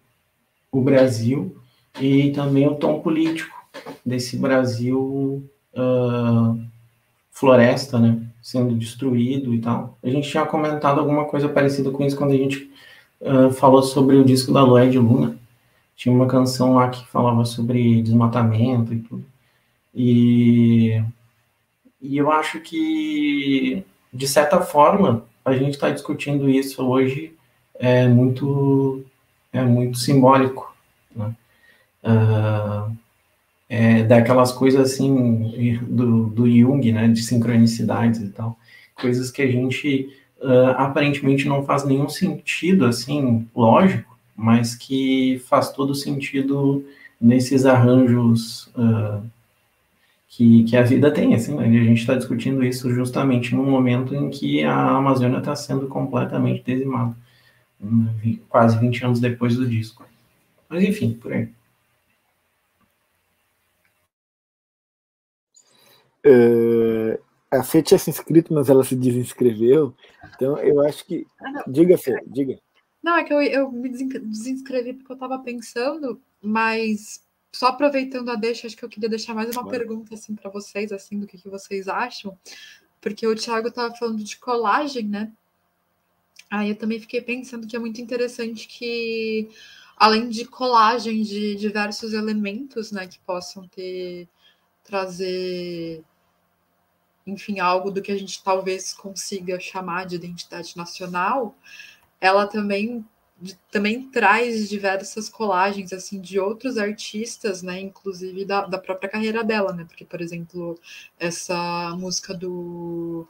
[0.71, 1.58] o, Brasil
[1.99, 3.57] e também o tom político
[4.05, 5.43] desse Brasil
[5.73, 6.59] uh,
[7.31, 8.21] floresta, né?
[8.41, 9.97] Sendo destruído e tal.
[10.01, 12.71] A gente tinha comentado alguma coisa parecida com isso quando a gente
[13.21, 15.39] uh, falou sobre o disco da Lué de Luna
[15.99, 19.25] tinha uma canção lá que falava sobre desmatamento e tudo.
[19.93, 21.03] E,
[22.01, 23.83] e eu acho que,
[24.13, 27.35] de certa forma, a gente está discutindo isso hoje
[27.75, 29.03] é muito,
[29.51, 30.73] é muito simbólico.
[31.13, 31.35] Né?
[32.03, 32.95] Uh,
[33.69, 38.57] é, daquelas coisas assim do, do Jung, né, de sincronicidades e tal,
[38.95, 40.09] coisas que a gente
[40.41, 46.83] uh, aparentemente não faz nenhum sentido assim lógico, mas que faz todo sentido
[47.21, 49.23] nesses arranjos uh,
[50.27, 51.65] que, que a vida tem, assim, né?
[51.65, 56.63] a gente está discutindo isso justamente num momento em que a Amazônia está sendo completamente
[56.63, 57.15] dizimada,
[58.47, 60.05] quase 20 anos depois do disco.
[60.69, 61.49] Mas enfim, por aí.
[66.25, 67.19] Uh,
[67.51, 69.95] a Fê tinha se inscrito, mas ela se desinscreveu.
[70.35, 71.25] Então, eu acho que.
[71.41, 72.59] Ah, diga, Fê, diga.
[73.01, 78.35] Não, é que eu, eu me desinscrevi porque eu estava pensando, mas só aproveitando a
[78.35, 81.37] deixa, acho que eu queria deixar mais uma pergunta assim para vocês, assim, do que,
[81.37, 82.37] que vocês acham,
[83.01, 85.31] porque o Thiago estava falando de colagem, né?
[86.51, 89.49] Aí eu também fiquei pensando que é muito interessante que,
[89.95, 94.27] além de colagem de diversos elementos, né, que possam ter
[94.83, 96.03] trazer,
[97.25, 101.55] enfim, algo do que a gente talvez consiga chamar de identidade nacional,
[102.21, 103.05] ela também
[103.71, 109.71] também traz diversas colagens assim de outros artistas, né, inclusive da, da própria carreira dela,
[109.73, 110.77] né, porque por exemplo
[111.19, 113.27] essa música do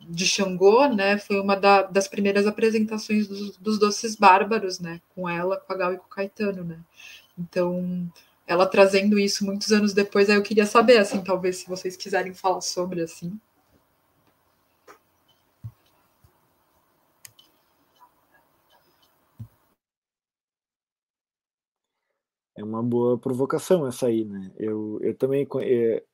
[0.00, 5.28] de Xangô, né, foi uma da, das primeiras apresentações dos, dos, Doces Bárbaros, né, com
[5.28, 6.80] ela, com a Gal e com o Caetano, né,
[7.38, 8.10] então
[8.46, 12.34] ela trazendo isso muitos anos depois, aí eu queria saber, assim, talvez se vocês quiserem
[12.34, 13.38] falar sobre, assim.
[22.54, 24.52] É uma boa provocação essa aí, né?
[24.58, 26.04] Eu, eu também é,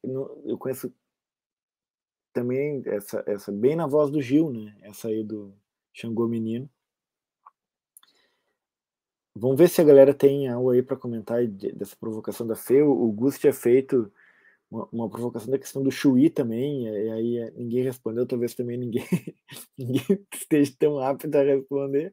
[0.44, 0.92] eu conheço
[2.32, 4.76] também essa, essa bem na voz do Gil, né?
[4.82, 5.52] Essa aí do
[5.92, 6.70] Xangô Menino.
[9.38, 12.82] Vamos ver se a galera tem algo aí para comentar dessa provocação da Fê.
[12.82, 14.12] O Gus tinha feito
[14.70, 18.76] uma, uma, provocação da questão do Chuí também, e aí é, ninguém respondeu, talvez também
[18.76, 19.04] ninguém,
[19.78, 22.12] ninguém esteja tão apto a responder.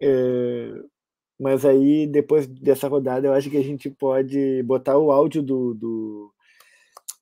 [0.00, 0.82] É,
[1.38, 5.74] mas aí, depois dessa rodada, eu acho que a gente pode botar o áudio do,
[5.74, 6.34] do,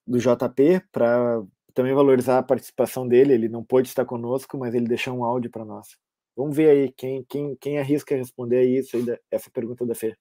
[0.07, 1.43] do JP para
[1.75, 3.33] também valorizar a participação dele.
[3.35, 5.89] Ele não pôde estar conosco, mas ele deixou um áudio para nós.
[6.37, 10.17] Vamos ver aí quem, quem, quem arrisca responder isso aí, essa pergunta da Fê.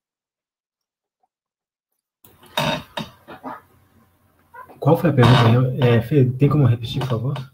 [4.80, 5.86] Qual foi a pergunta?
[5.86, 7.52] É, Fê, tem como repetir, por favor?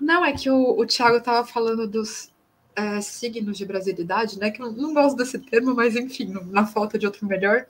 [0.00, 2.32] Não, é que o, o Thiago estava falando dos,
[2.76, 4.50] é, signos de brasilidade, né?
[4.50, 7.66] Que eu não gosto desse termo, mas enfim, na falta de outro melhor.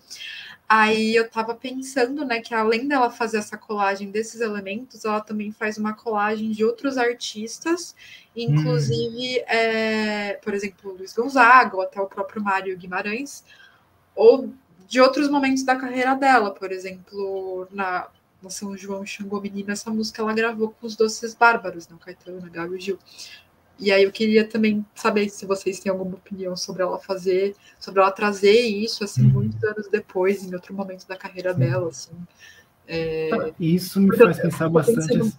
[0.69, 5.53] Aí eu tava pensando, né, que além dela fazer essa colagem desses elementos, ela também
[5.53, 7.95] faz uma colagem de outros artistas,
[8.35, 9.45] inclusive, hum.
[9.47, 13.45] é, por exemplo, Luiz Gonzaga, ou até o próprio Mário Guimarães,
[14.15, 14.53] ou
[14.89, 18.09] de outros momentos da carreira dela, por exemplo, na,
[18.43, 22.51] na São João Xangô Menina, essa música ela gravou com os Doces Bárbaros, não, Caetano,
[22.51, 22.99] Gabi Gil.
[23.79, 28.01] E aí eu queria também saber se vocês têm alguma opinião sobre ela fazer, sobre
[28.01, 29.33] ela trazer isso, assim, uhum.
[29.33, 31.61] muitos anos depois, em outro momento da carreira Sim.
[31.61, 32.13] dela, assim.
[32.89, 33.31] É...
[33.33, 35.35] Ah, isso me faz pensar bastante.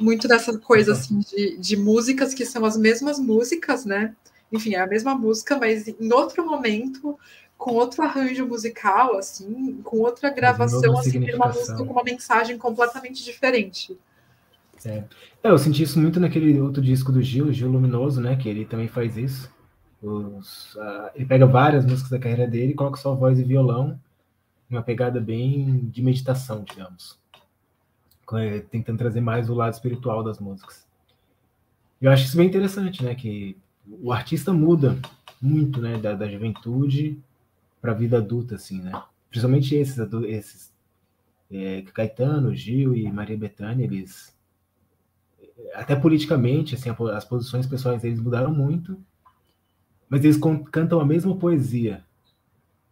[0.00, 4.16] Muito dessa coisa, assim, de, de músicas que são as mesmas músicas, né?
[4.50, 7.18] Enfim, é a mesma música, mas em outro momento,
[7.58, 13.22] com outro arranjo musical, assim, com outra gravação, assim, uma música com uma mensagem completamente
[13.22, 13.98] diferente.
[14.84, 15.04] É.
[15.42, 15.50] é.
[15.50, 18.36] eu senti isso muito naquele outro disco do Gil, Gil Luminoso, né?
[18.36, 19.50] Que ele também faz isso.
[20.02, 24.00] Os, uh, ele pega várias músicas da carreira dele coloca só voz e violão,
[24.68, 27.18] uma pegada bem de meditação, digamos.
[28.70, 30.86] Tentando trazer mais o lado espiritual das músicas.
[32.00, 33.14] Eu acho isso bem interessante, né?
[33.14, 33.56] Que
[33.86, 34.98] o artista muda
[35.40, 35.98] muito, né?
[35.98, 37.18] Da, da juventude
[37.80, 38.92] para a vida adulta, assim, né?
[39.28, 40.72] Principalmente esses, esses
[41.50, 44.34] é, Caetano, Gil e Maria Bethânia, eles
[45.74, 48.96] até politicamente, assim, as posições pessoais deles mudaram muito,
[50.08, 50.38] mas eles
[50.70, 52.04] cantam a mesma poesia.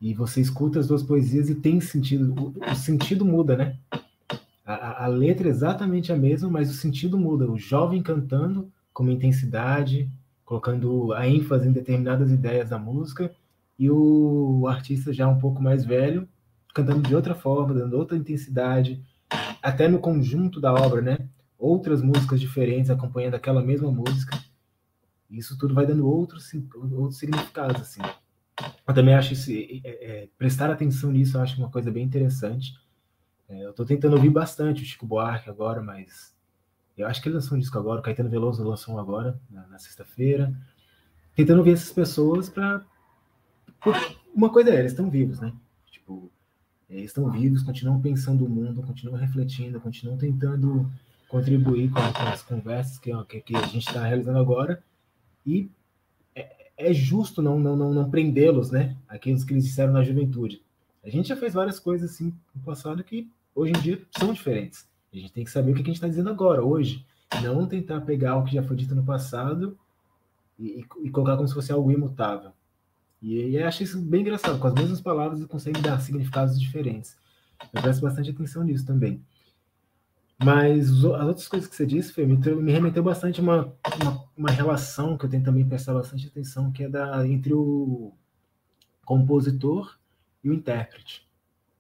[0.01, 3.77] E você escuta as duas poesias e tem sentido, o, sentido muda, né?
[4.65, 7.51] A, a, letra é exatamente a mesma, mas o sentido muda.
[7.51, 10.11] O jovem cantando com uma intensidade,
[10.45, 13.31] colocando a ênfase em determinadas ideias da música,
[13.79, 16.27] e o artista já um pouco mais velho,
[16.75, 19.03] cantando de outra forma, dando outra intensidade,
[19.63, 21.19] até no conjunto da obra, né?
[21.61, 24.43] Outras músicas diferentes acompanhando aquela mesma música.
[25.31, 26.51] Isso tudo vai dando outros,
[26.93, 28.01] outros significados, assim.
[28.87, 32.73] Eu também acho isso, é, é, prestar atenção nisso, eu acho uma coisa bem interessante.
[33.49, 36.35] É, eu estou tentando ouvir bastante o Chico Buarque agora, mas
[36.97, 39.67] eu acho que ele lançou um disco agora, o Caetano Veloso lançou um agora, na,
[39.69, 40.53] na sexta-feira.
[41.35, 42.85] Tentando ouvir essas pessoas para.
[44.35, 45.53] Uma coisa é, eles estão vivos, né?
[45.91, 46.31] Tipo,
[46.89, 50.91] eles estão vivos, continuam pensando o mundo, continuam refletindo, continuam tentando
[51.31, 54.83] contribuir com, com as conversas que, que, que a gente está realizando agora
[55.47, 55.71] e
[56.35, 58.97] é, é justo não, não, não, não prendê-los, né?
[59.09, 60.61] Aqueles que eles disseram na juventude.
[61.05, 64.89] A gente já fez várias coisas assim no passado que hoje em dia são diferentes.
[65.13, 67.07] A gente tem que saber o que a gente está dizendo agora, hoje.
[67.43, 69.79] Não tentar pegar o que já foi dito no passado
[70.59, 72.51] e, e colocar como se fosse algo imutável.
[73.23, 74.59] E, e acho isso bem engraçado.
[74.59, 77.17] Com as mesmas palavras, eles conseguem dar significados diferentes.
[77.73, 79.23] Eu presto bastante atenção nisso também.
[80.43, 84.25] Mas as outras coisas que você disse, Fê, me, me remeteu bastante a uma, uma,
[84.37, 88.13] uma, relação que eu tenho também prestar bastante atenção, que é da, entre o
[89.05, 89.99] compositor
[90.43, 91.29] e o intérprete.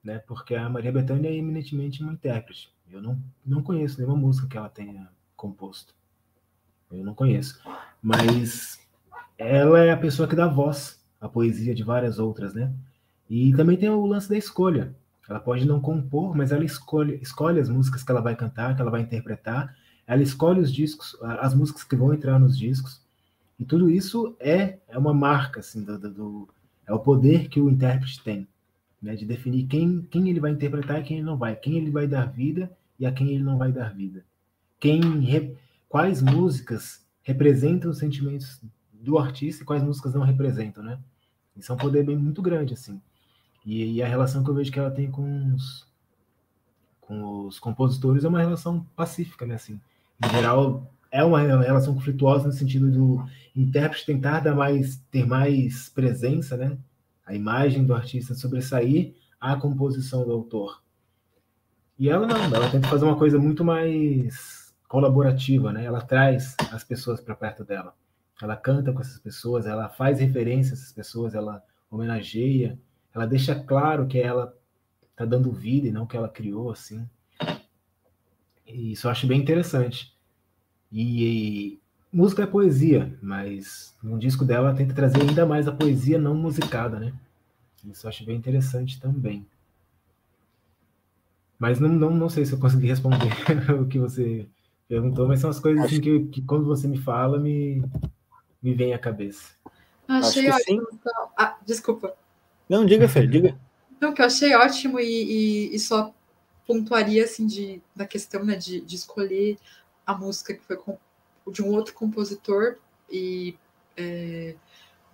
[0.04, 0.18] Né?
[0.18, 2.70] Porque a Maria Bethânia é eminentemente uma intérprete.
[2.90, 5.94] Eu não, não conheço nenhuma música que ela tenha composto.
[6.90, 7.62] Eu não conheço.
[8.02, 8.86] Mas
[9.38, 12.74] ela é a pessoa que dá voz à poesia de várias outras, né?
[13.28, 14.94] E também tem o lance da escolha.
[15.30, 18.82] Ela pode não compor, mas ela escolhe, escolhe as músicas que ela vai cantar, que
[18.82, 19.76] ela vai interpretar.
[20.04, 23.00] Ela escolhe os discos, as músicas que vão entrar nos discos.
[23.56, 26.48] E tudo isso é, é uma marca, assim, do, do
[26.84, 28.48] é o poder que o intérprete tem,
[29.00, 31.90] né, de definir quem, quem ele vai interpretar e quem ele não vai, quem ele
[31.92, 34.24] vai dar vida e a quem ele não vai dar vida.
[34.80, 35.56] Quem, re,
[35.88, 38.60] quais músicas representam os sentimentos
[38.92, 40.98] do artista e quais músicas não representam, né?
[41.56, 43.00] Isso é um poder bem muito grande, assim.
[43.64, 45.86] E, e, a relação que eu vejo que ela tem com os,
[47.00, 49.54] com os compositores é uma relação pacífica, né?
[49.54, 49.80] Assim,
[50.24, 53.24] em geral, é uma relação conflituosa no sentido do
[53.54, 56.78] intérprete tentar dar mais, ter mais presença, né?
[57.26, 60.82] A imagem do artista sobressair a composição do autor.
[61.98, 65.84] E ela não, ela tenta fazer uma coisa muito mais colaborativa, né?
[65.84, 67.94] Ela traz as pessoas para perto dela.
[68.42, 72.78] Ela canta com essas pessoas, ela faz referência a essas pessoas, ela homenageia,
[73.14, 74.56] ela deixa claro que ela
[75.16, 77.08] tá dando vida e não que ela criou assim.
[78.66, 80.14] E isso eu acho bem interessante.
[80.90, 81.80] E, e
[82.12, 86.34] música é poesia, mas no disco dela ela tenta trazer ainda mais a poesia não
[86.34, 87.12] musicada, né?
[87.84, 89.46] Isso eu acho bem interessante também.
[91.58, 93.30] Mas não, não, não sei se eu consegui responder
[93.78, 94.46] o que você
[94.88, 97.82] perguntou, mas são as coisas assim, que, que quando você me fala, me,
[98.62, 99.52] me vem à cabeça.
[100.08, 100.86] Achei ótimo.
[100.92, 101.28] Então.
[101.36, 102.14] Ah, desculpa.
[102.70, 103.58] Não, diga, Fê, diga.
[104.00, 106.14] Não, que eu achei ótimo e, e, e só
[106.64, 109.58] pontuaria, assim, de, da questão, né, de, de escolher
[110.06, 110.96] a música que foi com,
[111.50, 112.76] de um outro compositor
[113.10, 113.56] e
[113.96, 114.54] é,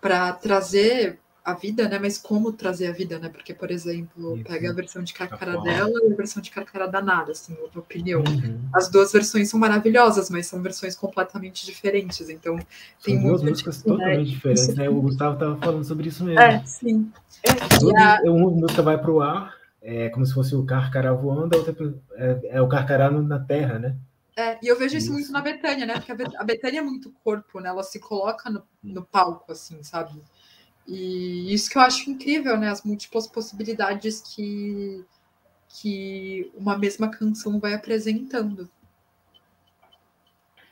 [0.03, 1.97] para trazer a vida, né?
[1.97, 3.28] Mas como trazer a vida, né?
[3.28, 7.31] Porque, por exemplo, pega a versão de Carcara dela e a versão de Carcara danada,
[7.31, 8.20] assim, na minha opinião.
[8.20, 8.59] Uhum.
[8.74, 12.28] As duas versões são maravilhosas, mas são versões completamente diferentes.
[12.28, 12.59] Então,
[13.01, 14.24] tem duas músicas totalmente né?
[14.24, 14.89] diferentes, né?
[14.89, 16.40] O Gustavo estava falando sobre isso mesmo.
[16.40, 17.12] É, sim.
[17.44, 18.28] É.
[18.28, 21.94] Uma música vai para o ar, é como se fosse o Carcará voando, a outra
[22.16, 23.97] é, é o Carcará na terra, né?
[24.36, 25.94] É, e eu vejo isso, isso, muito na Betânia, né?
[25.94, 27.68] Porque a Betânia é muito corpo, né?
[27.68, 30.20] Ela se coloca no, no palco, assim, sabe?
[30.86, 32.68] E isso que eu acho incrível, né?
[32.68, 35.04] As múltiplas possibilidades que,
[35.68, 38.70] que uma mesma canção vai apresentando.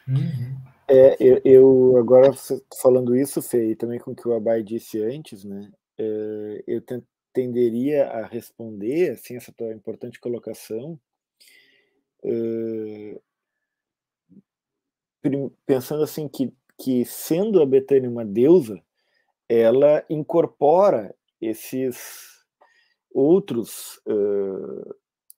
[0.07, 0.57] Uhum.
[0.87, 2.31] É, eu, eu, agora
[2.81, 5.73] falando isso, Fê, e também com o que o Abai disse antes, né?
[5.99, 6.83] É, eu
[7.33, 11.01] tenderia a responder assim essa tua importante colocação,
[12.23, 13.21] é,
[15.67, 18.83] pensando assim que que sendo a Betânia uma deusa,
[19.49, 22.25] ela incorpora esses
[23.13, 24.91] outros uh,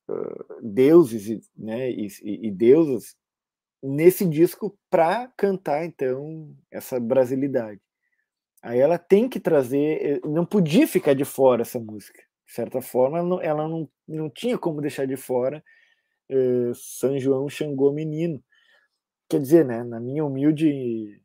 [0.09, 3.17] uh, deuses né, e, e, deusas
[3.83, 7.81] nesse disco para cantar então essa brasilidade.
[8.63, 12.21] Aí ela tem que trazer, eh, não podia ficar de fora essa música.
[12.47, 15.63] De certa forma, ela não, ela não, não tinha como deixar de fora
[16.31, 18.43] uh, São João Xangô Menino.
[19.29, 21.21] Quer dizer, né, na minha humilde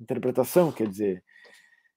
[0.00, 1.22] interpretação, quer dizer,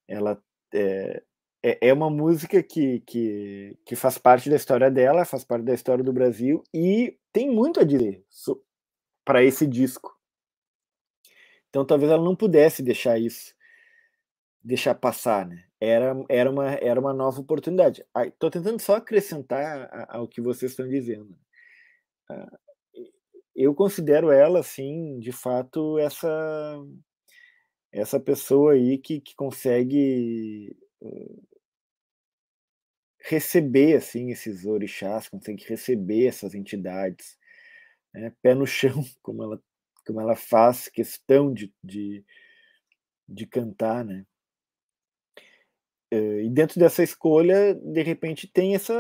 [0.08, 0.42] ela
[0.74, 1.24] é,
[1.64, 5.74] é, é uma música que, que, que faz parte da história dela, faz parte da
[5.74, 8.24] história do Brasil e tem muito a dizer
[9.24, 10.18] para esse disco.
[11.70, 13.54] Então talvez ela não pudesse deixar isso,
[14.64, 15.66] deixar passar, né?
[15.80, 18.06] Era, era, uma, era uma nova oportunidade.
[18.28, 21.36] Estou tentando só acrescentar ao que vocês estão dizendo.
[22.30, 22.60] Ah,
[23.56, 26.78] eu considero ela, assim, de fato, essa
[27.92, 31.48] essa pessoa aí que, que consegue uh,
[33.20, 37.38] receber assim esses orixás, consegue receber essas entidades,
[38.14, 38.34] né?
[38.42, 39.62] pé no chão, como ela,
[40.06, 42.24] como ela faz questão de, de,
[43.28, 44.26] de cantar, né?
[46.14, 48.94] Uh, e dentro dessa escolha, de repente, tem essa,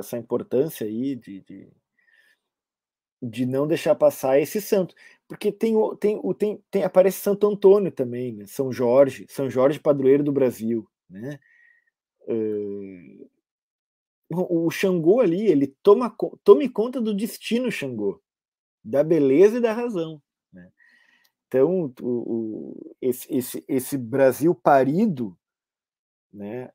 [0.00, 1.68] essa importância aí de, de,
[3.28, 4.94] de não deixar passar esse santo
[5.28, 8.46] porque tem, tem, tem, tem aparece Santo Antônio também, né?
[8.46, 11.40] São Jorge, São Jorge padroeiro do Brasil, né?
[12.28, 13.28] Uh,
[14.28, 18.20] o Xangô ali, ele toma, tome conta do destino Xangô,
[18.84, 20.20] da beleza e da razão.
[20.52, 20.70] Né?
[21.46, 25.38] Então, o, o, esse, esse, esse Brasil parido
[26.32, 26.72] né,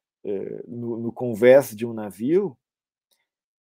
[0.66, 2.58] no, no convés de um navio,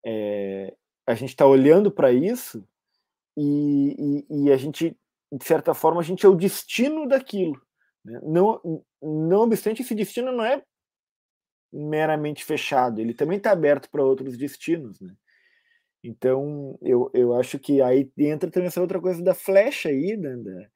[0.05, 2.63] é, a gente está olhando para isso
[3.41, 4.97] e, e, a gente,
[5.31, 7.61] de certa forma, a gente é o destino daquilo.
[8.03, 8.19] Né?
[8.21, 10.61] Não, não obstante, esse destino não é
[11.71, 14.99] meramente fechado, ele também está aberto para outros destinos.
[14.99, 15.13] Né?
[16.03, 20.35] Então, eu, eu acho que aí entra também essa outra coisa da flecha aí, né?
[20.35, 20.69] da,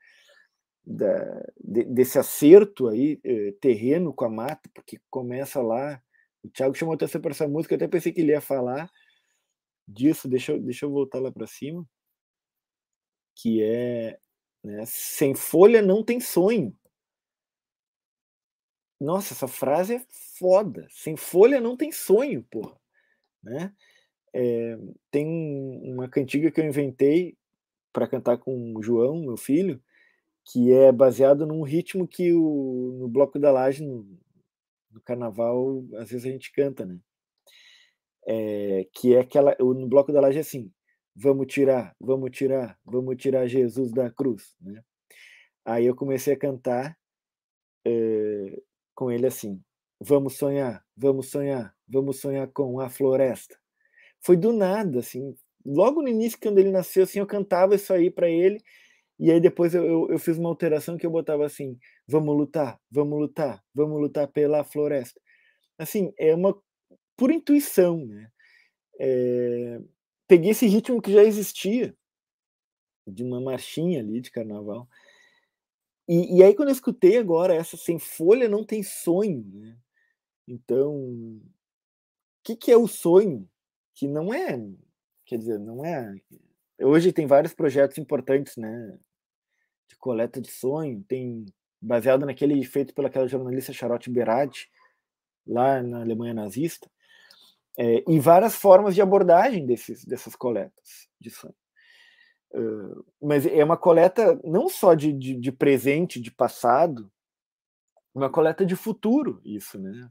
[0.86, 6.02] da, de, desse acerto aí, eh, terreno com a mata, porque começa lá.
[6.42, 8.90] O Thiago chamou atenção para essa música, eu até pensei que ele ia falar
[9.88, 11.86] disso, deixa deixa eu voltar lá para cima
[13.36, 14.20] que é
[14.64, 16.76] né, sem folha não tem sonho.
[19.00, 20.06] Nossa, essa frase é
[20.40, 20.88] foda.
[20.90, 22.80] Sem folha não tem sonho, porra.
[23.44, 23.74] Né?
[24.34, 24.78] É,
[25.12, 25.28] tem
[25.84, 27.38] uma cantiga que eu inventei
[27.92, 29.82] para cantar com o João, meu filho,
[30.46, 34.08] que é baseado num ritmo que o, no Bloco da Laje, no,
[34.92, 37.00] no carnaval, às vezes a gente canta, né?
[38.26, 39.56] É, que é aquela.
[39.60, 40.72] No Bloco da Laje é assim:
[41.16, 44.84] vamos tirar, vamos tirar, vamos tirar Jesus da cruz, né?
[45.66, 46.98] Aí eu comecei a cantar
[47.86, 48.62] é,
[48.96, 49.62] com ele assim:
[50.00, 53.58] vamos sonhar, vamos sonhar, vamos sonhar com a floresta.
[54.22, 55.36] Foi do nada, assim,
[55.66, 58.62] logo no início, quando ele nasceu, assim, eu cantava isso aí para ele,
[59.20, 61.78] e aí depois eu, eu, eu, fiz uma alteração que eu botava assim:
[62.08, 65.20] vamos lutar, vamos lutar, vamos lutar pela floresta.
[65.78, 66.56] Assim, é uma
[67.18, 68.30] por intuição, né?
[69.00, 69.80] É,
[70.28, 71.96] peguei esse ritmo que já existia,
[73.06, 74.88] de uma marchinha ali de carnaval.
[76.08, 79.78] E, e aí, quando eu escutei agora essa sem folha, não tem sonho, né?
[80.48, 81.42] Então, o
[82.44, 83.50] que, que é o sonho?
[83.94, 84.60] Que não é,
[85.26, 86.16] quer dizer, não é.
[86.82, 89.00] Hoje tem vários projetos importantes, né?
[89.88, 91.46] De coleta de sonho, tem
[91.82, 94.70] baseado naquele feito pelaquela jornalista Charlotte Berardi,
[95.46, 96.90] lá na Alemanha nazista
[97.78, 101.56] é, e várias formas de abordagem desses, dessas coletas de sangue.
[102.52, 107.12] Uh, mas é uma coleta não só de, de, de, presente, de passado,
[108.14, 110.08] uma coleta de futuro, isso, né?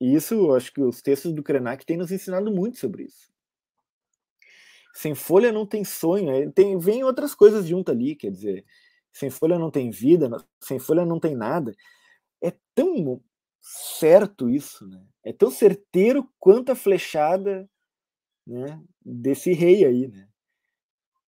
[0.00, 3.32] E isso, acho que os textos do Krenak têm nos ensinado muito sobre isso.
[4.94, 8.64] Sem folha não tem sonho, tem, vem outras coisas junto ali, quer dizer,
[9.12, 10.30] sem folha não tem vida,
[10.60, 11.74] sem folha não tem nada.
[12.40, 13.20] É tão
[13.68, 15.04] certo isso, né?
[15.24, 17.68] É tão certeiro quanto a flechada
[18.46, 20.28] né, desse rei aí, né?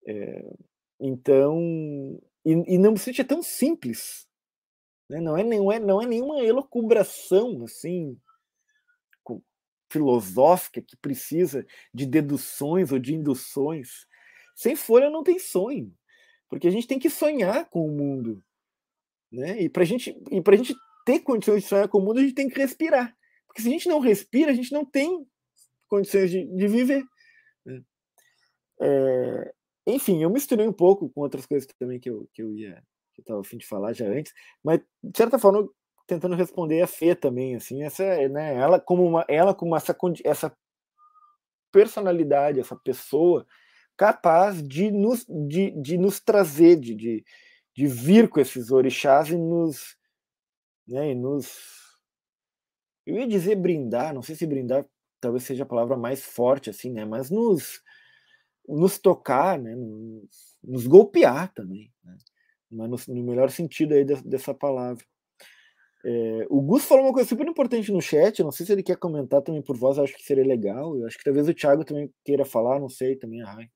[0.06, 0.56] É,
[1.00, 1.58] então,
[2.44, 4.28] e, e não se é tão simples,
[5.08, 5.20] né?
[5.20, 8.18] não, é, não, é, não é nenhuma elocubração assim
[9.90, 11.64] filosófica que precisa
[11.94, 14.06] de deduções ou de induções.
[14.54, 15.94] Sem folha não tem sonho,
[16.48, 18.42] porque a gente tem que sonhar com o mundo,
[19.30, 19.60] né?
[19.62, 20.74] E para gente e para gente
[21.06, 23.16] ter condições de sonhar com o mundo, a gente tem que respirar,
[23.46, 25.24] porque se a gente não respira, a gente não tem
[25.88, 27.04] condições de, de viver.
[27.64, 27.80] Né?
[28.80, 29.54] É,
[29.86, 32.82] enfim, eu misturei um pouco com outras coisas também que eu, que eu ia
[33.14, 35.66] que estava a fim de falar já antes, mas de certa forma
[36.06, 40.56] tentando responder a Fê também, assim, essa, né, ela como uma, ela como essa, essa
[41.72, 43.46] personalidade, essa pessoa
[43.96, 47.24] capaz de nos, de, de nos trazer, de, de,
[47.74, 49.96] de vir com esses orixás e nos,
[50.86, 51.58] né, e nos,
[53.06, 54.86] eu ia dizer brindar, não sei se brindar
[55.20, 57.82] talvez seja a palavra mais forte, assim, né, mas nos,
[58.68, 62.16] nos tocar, né, nos, nos golpear também, né,
[62.70, 65.04] mas no, no melhor sentido aí dessa palavra.
[66.04, 68.96] É, o Gus falou uma coisa super importante no chat, não sei se ele quer
[68.96, 70.96] comentar também por voz, acho que seria legal.
[70.96, 73.68] Eu acho que talvez o Thiago também queira falar, não sei, também a Rai.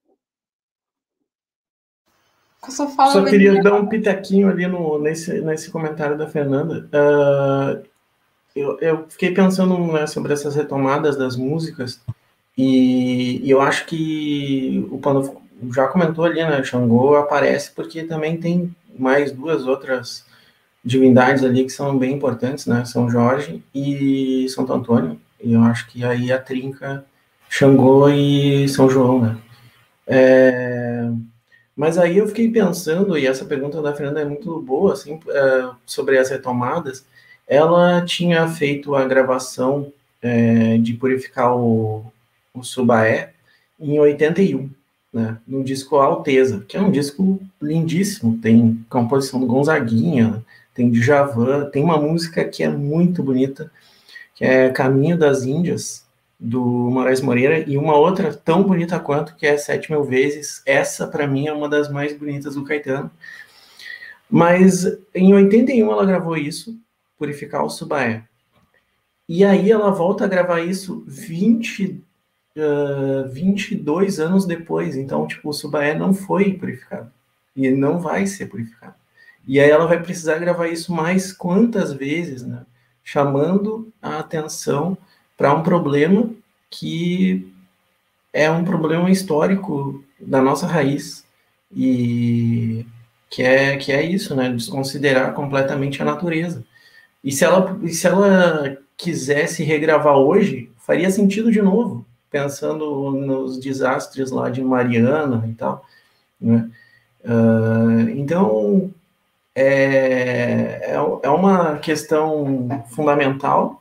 [2.68, 6.86] Só, só queria dar um pitaquinho ali no, nesse, nesse comentário da Fernanda.
[6.92, 7.82] Uh,
[8.54, 12.00] eu, eu, fiquei pensando né, sobre essas retomadas das músicas
[12.56, 15.40] e, e eu acho que o Pano
[15.74, 16.62] já comentou ali, né?
[16.62, 20.24] Xangô aparece porque também tem mais duas outras
[20.84, 22.84] divindades ali que são bem importantes, né?
[22.84, 25.20] São Jorge e Santo Antônio.
[25.42, 27.04] E eu acho que aí a trinca
[27.48, 29.36] Xangô e São João, né?
[30.06, 30.79] É...
[31.80, 35.70] Mas aí eu fiquei pensando, e essa pergunta da Fernanda é muito boa, assim, é,
[35.86, 37.06] sobre as retomadas.
[37.48, 39.90] Ela tinha feito a gravação
[40.20, 42.04] é, de Purificar o,
[42.52, 43.32] o Subaé
[43.80, 44.68] em 81,
[45.10, 45.38] né?
[45.48, 50.44] No disco Alteza, que é um disco lindíssimo, tem composição do Gonzaguinha,
[50.74, 53.72] tem Djavan, tem uma música que é muito bonita,
[54.34, 56.04] que é Caminho das Índias,
[56.40, 60.62] do Moraes Moreira, e uma outra tão bonita quanto, que é Sete Mil Vezes.
[60.64, 63.10] Essa, para mim, é uma das mais bonitas do Caetano.
[64.28, 66.78] Mas em 81 ela gravou isso,
[67.18, 68.24] Purificar o Subaé.
[69.28, 72.02] E aí ela volta a gravar isso 20,
[72.56, 74.96] uh, 22 anos depois.
[74.96, 77.12] Então, tipo, o Subaé não foi purificado.
[77.54, 78.94] E não vai ser purificado.
[79.46, 82.64] E aí ela vai precisar gravar isso mais quantas vezes, né?
[83.04, 84.96] Chamando a atenção
[85.40, 86.28] para um problema
[86.68, 87.50] que
[88.30, 91.24] é um problema histórico da nossa raiz
[91.74, 92.84] e
[93.30, 94.50] que é que é isso, né?
[94.50, 96.62] Desconsiderar completamente a natureza.
[97.24, 103.58] E se ela e se ela quisesse regravar hoje, faria sentido de novo, pensando nos
[103.58, 105.86] desastres lá de Mariana e tal,
[106.38, 106.70] né?
[107.24, 108.92] Uh, então
[109.54, 113.79] é, é, é uma questão fundamental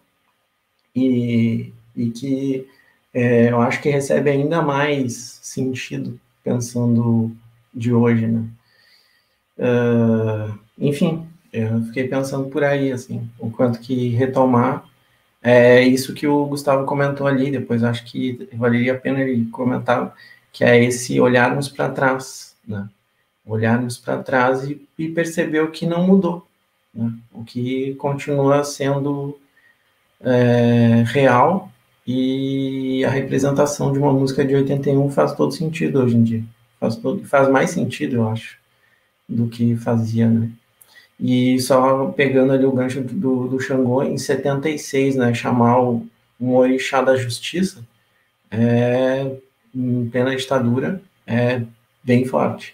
[1.07, 2.67] e, e que
[3.13, 7.35] é, eu acho que recebe ainda mais sentido pensando
[7.73, 8.45] de hoje, né?
[9.57, 14.85] Uh, enfim, eu fiquei pensando por aí, assim, o quanto que retomar
[15.41, 20.13] é isso que o Gustavo comentou ali, depois acho que valeria a pena ele comentar,
[20.51, 22.89] que é esse olharmos para trás, né?
[23.45, 26.45] olharmos para trás e, e, perceber o que não mudou,
[26.93, 27.11] né?
[27.33, 29.39] o que continua sendo
[30.21, 31.71] é, real
[32.05, 36.43] e a representação de uma música de 81 faz todo sentido hoje em dia.
[36.79, 38.57] Faz, todo, faz mais sentido, eu acho,
[39.27, 40.49] do que fazia, né?
[41.19, 46.07] E só pegando ali o gancho do, do Xangô, em 76, né, chamar o,
[46.39, 47.85] um orixá da justiça,
[48.49, 49.29] é,
[49.75, 51.61] em plena ditadura, é
[52.03, 52.73] bem forte.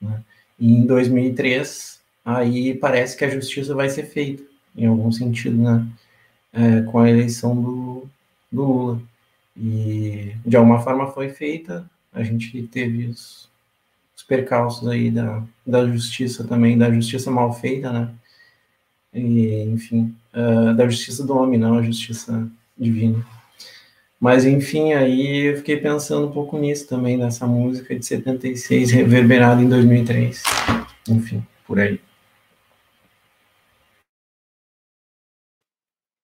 [0.00, 0.20] Né?
[0.58, 4.42] E em 2003, aí parece que a justiça vai ser feita,
[4.76, 5.86] em algum sentido, né?
[6.54, 8.08] É, com a eleição do,
[8.50, 9.02] do Lula.
[9.56, 13.48] E de alguma forma foi feita, a gente teve os,
[14.16, 18.10] os percalços aí da, da justiça também, da justiça mal feita, né?
[19.12, 23.24] E, enfim, uh, da justiça do homem, não a justiça divina.
[24.18, 29.60] Mas, enfim, aí eu fiquei pensando um pouco nisso também, nessa música de 76, reverberada
[29.62, 30.42] em 2003.
[31.08, 32.00] Enfim, por aí.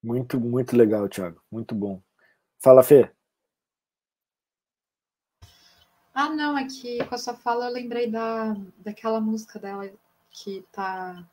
[0.03, 1.43] Muito, muito legal, Thiago.
[1.51, 2.03] Muito bom.
[2.59, 3.11] Fala, Fê.
[6.15, 9.91] Ah, não, é que com a sua fala eu lembrei da, daquela música dela
[10.31, 11.25] que tá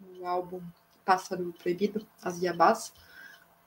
[0.00, 0.60] no álbum
[1.04, 2.92] Pássaro Proibido, As Iabás.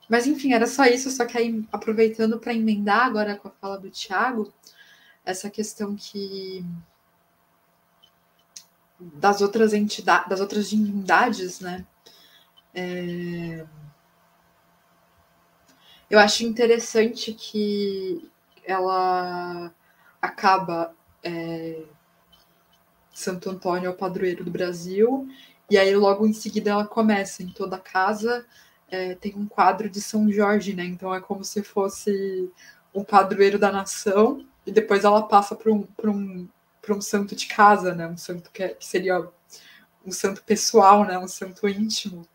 [0.08, 3.78] Mas enfim, era só isso, só que aí aproveitando para emendar agora com a fala
[3.78, 4.52] do Tiago,
[5.24, 6.64] essa questão que
[9.00, 11.86] das outras entidades, das outras divindades, né?
[12.74, 13.66] É...
[16.10, 18.28] Eu acho interessante que
[18.64, 19.72] ela
[20.20, 21.82] acaba é...
[23.14, 25.28] Santo Antônio é o padroeiro do Brasil,
[25.70, 28.46] e aí logo em seguida ela começa em toda casa
[28.90, 30.84] é, tem um quadro de São Jorge, né?
[30.84, 32.50] Então é como se fosse
[32.94, 36.48] um padroeiro da nação, e depois ela passa para um, um,
[36.90, 38.08] um santo de casa, né?
[38.08, 39.28] Um santo que, é, que seria
[40.04, 41.18] um santo pessoal, né?
[41.18, 42.26] Um santo íntimo.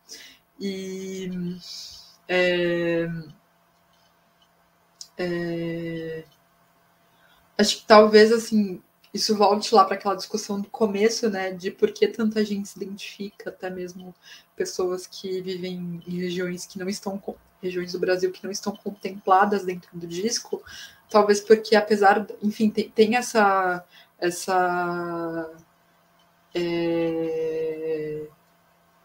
[0.58, 1.30] E
[2.28, 3.08] é,
[5.18, 6.24] é,
[7.58, 8.82] acho que talvez assim
[9.14, 12.76] isso volte lá para aquela discussão do começo, né, de por que tanta gente se
[12.76, 14.14] identifica, até mesmo
[14.54, 17.20] pessoas que vivem em regiões que não estão
[17.62, 20.62] regiões do Brasil que não estão contempladas dentro do disco,
[21.08, 23.84] talvez porque apesar, enfim, tem, tem essa
[24.18, 25.50] essa
[26.54, 28.26] é,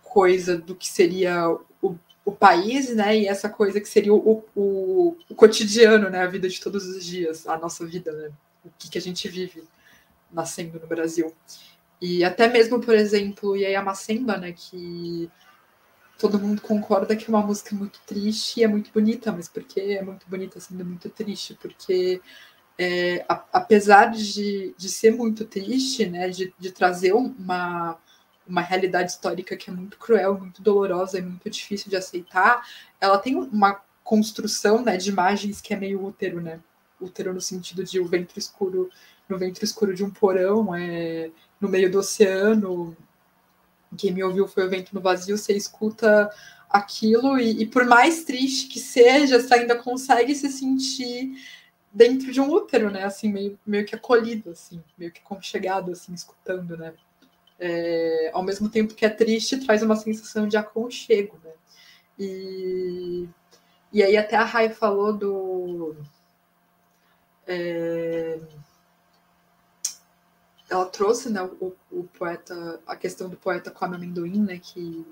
[0.03, 1.57] coisa do que seria
[2.23, 6.47] o, país, né, e essa coisa que seria o, o, o cotidiano, né, a vida
[6.47, 8.31] de todos os dias, a nossa vida, né,
[8.63, 9.63] o que, que a gente vive
[10.31, 11.33] nascendo no Brasil.
[12.01, 15.29] E até mesmo, por exemplo, Yaya Macemba, né, que
[16.17, 19.79] todo mundo concorda que é uma música muito triste e é muito bonita, mas porque
[19.79, 21.57] é muito bonita sendo muito triste?
[21.59, 22.21] Porque
[22.77, 27.97] é, a, apesar de, de ser muito triste, né, de, de trazer uma,
[28.47, 32.65] uma realidade histórica que é muito cruel, muito dolorosa e muito difícil de aceitar,
[32.99, 36.59] ela tem uma construção né, de imagens que é meio útero, né?
[36.99, 38.89] Útero no sentido de o ventre escuro
[39.31, 42.95] no ventre escuro de um porão, é, no meio do oceano.
[43.97, 46.29] Quem me ouviu foi o vento no vazio, você escuta
[46.69, 51.33] aquilo e, e, por mais triste que seja, você ainda consegue se sentir
[51.91, 53.03] dentro de um útero, né?
[53.03, 56.93] Assim, meio, meio que acolhido, assim, meio que conchegado, assim, escutando, né?
[57.63, 61.51] É, ao mesmo tempo que é triste, traz uma sensação de aconchego, né?
[62.17, 63.29] E,
[63.93, 65.95] e aí até a Rai falou do...
[67.45, 68.39] É,
[70.71, 75.05] ela trouxe né, o, o, poeta, a questão do poeta come amendoim, né, que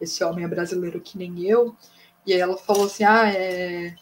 [0.00, 1.74] esse homem é brasileiro que nem eu,
[2.26, 3.96] e aí ela falou assim, ah, é...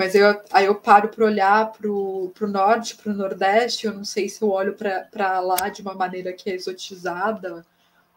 [0.00, 4.02] Mas eu, aí eu paro para olhar para o norte, para o nordeste, eu não
[4.02, 7.66] sei se eu olho para lá de uma maneira que é exotizada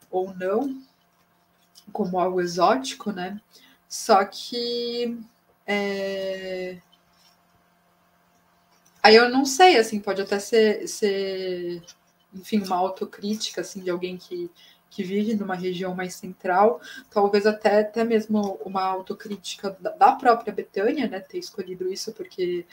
[0.09, 0.81] ou não,
[1.91, 3.37] como algo exótico, né?
[3.89, 5.19] Só que
[5.67, 6.77] é,
[9.03, 11.83] Aí eu não sei, assim, pode até ser, ser
[12.33, 14.49] enfim, uma autocrítica, assim, de alguém que,
[14.93, 16.79] que vive numa região mais central,
[17.09, 22.63] talvez até, até mesmo uma autocrítica da própria Betânia, né, ter escolhido isso, porque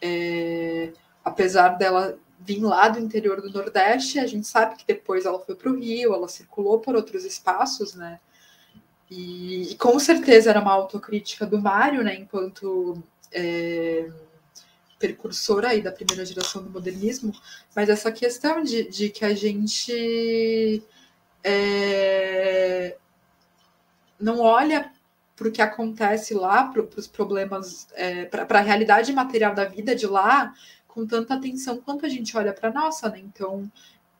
[0.00, 0.90] é,
[1.22, 5.54] apesar dela vir lá do interior do Nordeste, a gente sabe que depois ela foi
[5.54, 8.18] para o Rio, ela circulou por outros espaços, né,
[9.10, 13.02] e, e, com certeza era uma autocrítica do Mário, né, enquanto...
[13.32, 14.10] É,
[14.98, 17.32] precursora aí da primeira geração do modernismo,
[17.74, 20.84] mas essa questão de, de que a gente
[21.42, 22.96] é,
[24.18, 24.92] não olha
[25.36, 29.94] para o que acontece lá, para os problemas, é, para a realidade material da vida
[29.94, 30.52] de lá,
[30.86, 33.20] com tanta atenção quanto a gente olha para nossa, né?
[33.20, 33.70] Então,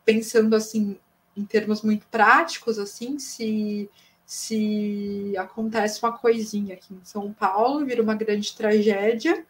[0.03, 0.97] pensando assim,
[1.37, 3.89] em termos muito práticos, assim, se
[4.25, 9.45] se acontece uma coisinha aqui em São Paulo, vira uma grande tragédia,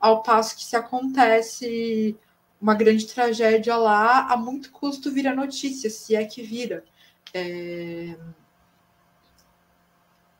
[0.00, 2.16] ao passo que se acontece
[2.60, 6.82] uma grande tragédia lá, a muito custo vira notícia, se é que vira.
[7.34, 8.16] É...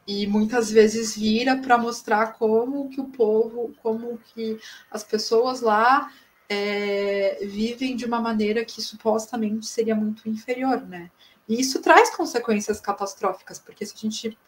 [0.07, 4.59] E muitas vezes vira para mostrar como que o povo, como que
[4.91, 6.12] as pessoas lá
[6.49, 11.11] é, vivem de uma maneira que supostamente seria muito inferior, né?
[11.49, 14.39] E isso traz consequências catastróficas, porque se a gente,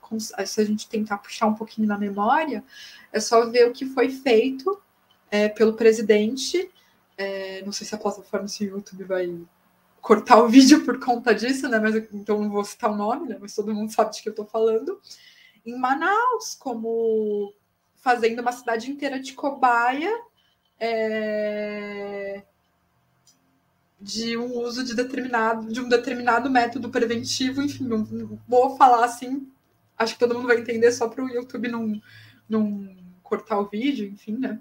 [0.46, 2.64] se a gente tentar puxar um pouquinho na memória,
[3.12, 4.80] é só ver o que foi feito
[5.30, 6.70] é, pelo presidente.
[7.18, 9.40] É, não sei se a plataforma do YouTube vai
[10.06, 11.80] cortar o vídeo por conta disso, né?
[11.80, 13.38] Mas então não vou citar o nome, né?
[13.40, 15.00] Mas todo mundo sabe de que eu estou falando.
[15.64, 17.52] Em Manaus, como
[17.96, 20.16] fazendo uma cidade inteira de cobaia
[20.78, 22.44] é,
[24.00, 28.04] de um uso de determinado de um determinado método preventivo, enfim, não,
[28.46, 29.50] vou falar assim
[29.98, 32.00] acho que todo mundo vai entender só para o YouTube não,
[32.48, 34.60] não cortar o vídeo, enfim, né?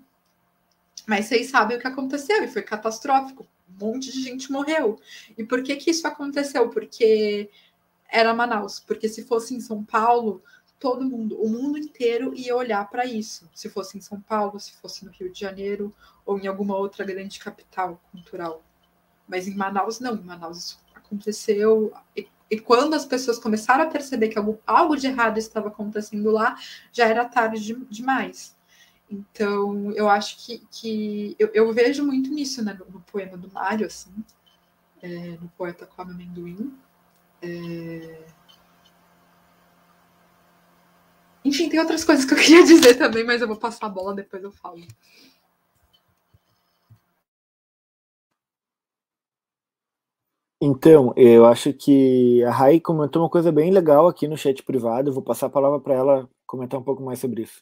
[1.05, 3.47] Mas vocês sabem o que aconteceu e foi catastrófico.
[3.69, 4.99] Um monte de gente morreu.
[5.37, 6.69] E por que que isso aconteceu?
[6.69, 7.49] Porque
[8.09, 8.79] era Manaus.
[8.79, 10.41] Porque se fosse em São Paulo,
[10.79, 13.49] todo mundo, o mundo inteiro ia olhar para isso.
[13.53, 15.93] Se fosse em São Paulo, se fosse no Rio de Janeiro
[16.25, 18.63] ou em alguma outra grande capital cultural.
[19.27, 20.15] Mas em Manaus, não.
[20.15, 21.93] Em Manaus isso aconteceu.
[22.15, 26.31] E, e quando as pessoas começaram a perceber que algo, algo de errado estava acontecendo
[26.31, 26.57] lá,
[26.91, 28.55] já era tarde de, demais.
[29.09, 33.51] Então, eu acho que, que eu, eu vejo muito nisso né, no, no poema do
[33.51, 34.11] Mário, assim,
[35.01, 36.73] é, no poeta Come Amendoim.
[37.41, 38.25] É...
[41.43, 44.15] Enfim, tem outras coisas que eu queria dizer também, mas eu vou passar a bola,
[44.15, 44.81] depois eu falo.
[50.59, 55.09] Então, eu acho que a Rai comentou uma coisa bem legal aqui no chat privado.
[55.09, 57.61] Eu vou passar a palavra para ela comentar um pouco mais sobre isso.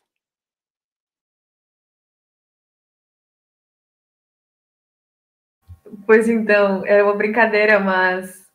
[6.05, 8.45] Pois então, é uma brincadeira, mas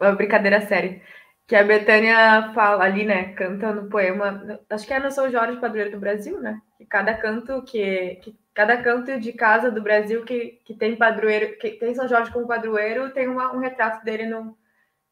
[0.00, 1.00] uma brincadeira séria.
[1.46, 3.32] Que a Betânia fala ali, né?
[3.34, 4.60] Canta no poema.
[4.70, 6.60] Acho que é no São Jorge Padroeiro do Brasil, né?
[6.78, 11.56] Que cada canto que, que cada canto de casa do Brasil que, que tem padroeiro,
[11.58, 14.56] que tem São Jorge como padroeiro, tem uma, um retrato dele no,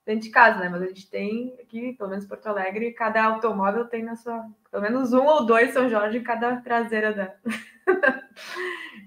[0.08, 0.70] dentro de casa, né?
[0.70, 4.82] Mas a gente tem aqui, pelo menos Porto Alegre, cada automóvel tem na sua, pelo
[4.82, 7.34] menos um ou dois São Jorge em cada traseira da.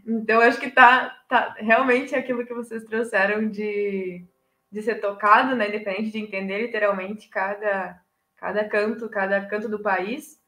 [0.06, 4.24] então acho que tá, tá realmente aquilo que vocês trouxeram de,
[4.72, 5.70] de ser tocado, né?
[5.70, 8.00] Independente de entender literalmente cada
[8.36, 10.40] cada canto, cada canto do país.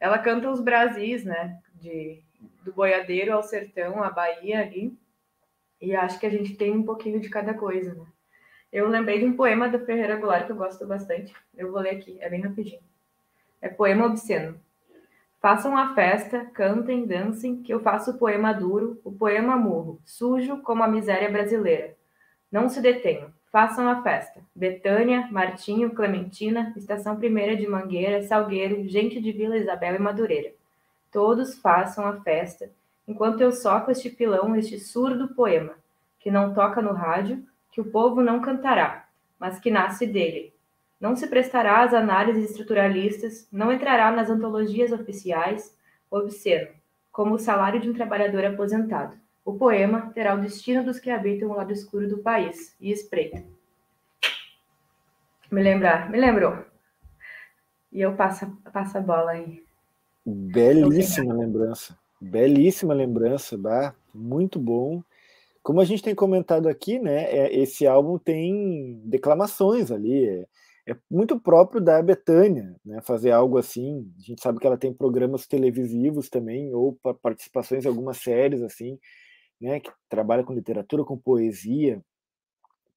[0.00, 1.60] Ela canta os Brasis, né?
[1.72, 2.20] De,
[2.64, 4.92] do boiadeiro ao sertão, a Bahia ali.
[5.80, 8.06] E acho que a gente tem um pouquinho de cada coisa, né?
[8.72, 11.34] Eu lembrei de um poema da Ferreira Goulart que eu gosto bastante.
[11.56, 12.80] Eu vou ler aqui, é bem rapidinho.
[13.60, 14.60] É poema obsceno.
[15.40, 20.58] Façam a festa, cantem, dancem, que eu faço o poema duro, o poema murro, sujo
[20.62, 21.96] como a miséria brasileira.
[22.52, 24.40] Não se detenham, façam a festa.
[24.54, 30.52] Betânia, Martinho, Clementina, Estação Primeira de Mangueira, Salgueiro, gente de Vila Isabel e Madureira.
[31.10, 32.70] Todos façam a festa,
[33.08, 35.72] enquanto eu sopro este pilão, este surdo poema,
[36.20, 40.52] que não toca no rádio, que o povo não cantará, mas que nasce dele.
[41.00, 45.76] Não se prestará às análises estruturalistas, não entrará nas antologias oficiais,
[46.10, 46.68] obsceno,
[47.10, 49.16] como o salário de um trabalhador aposentado.
[49.44, 53.42] O poema terá o destino dos que habitam o lado escuro do país, e espreita.
[55.50, 56.64] Me lembrar, me lembrou.
[57.90, 59.64] E eu passo, passo a bola aí.
[60.24, 61.98] Belíssima lembrança.
[62.20, 65.02] Belíssima lembrança, bah, muito bom.
[65.62, 70.46] Como a gente tem comentado aqui, né, é, esse álbum tem declamações ali, é,
[70.92, 74.10] é muito próprio da Betânia, né, fazer algo assim.
[74.18, 78.98] A gente sabe que ela tem programas televisivos também, ou participações em algumas séries, assim,
[79.60, 82.02] né, que trabalha com literatura, com poesia,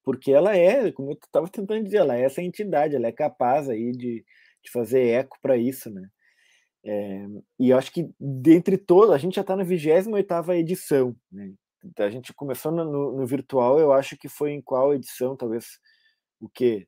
[0.03, 3.69] porque ela é, como eu estava tentando dizer, ela é essa entidade, ela é capaz
[3.69, 4.25] aí de,
[4.63, 6.09] de fazer eco para isso, né.
[6.85, 7.25] É,
[7.59, 11.53] e eu acho que dentre todos, a gente já está na 28 edição, né?
[11.97, 15.79] A gente começou no, no, virtual, eu acho que foi em qual edição, talvez
[16.39, 16.87] o que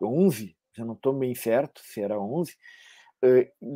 [0.00, 2.54] 11, já não estou bem certo se era 11,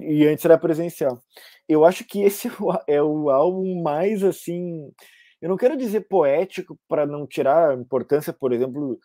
[0.02, 1.20] e antes era presencial.
[1.68, 2.48] Eu acho que esse
[2.86, 4.92] é o álbum mais assim,
[5.40, 9.00] eu não quero dizer poético para não tirar a importância, por exemplo,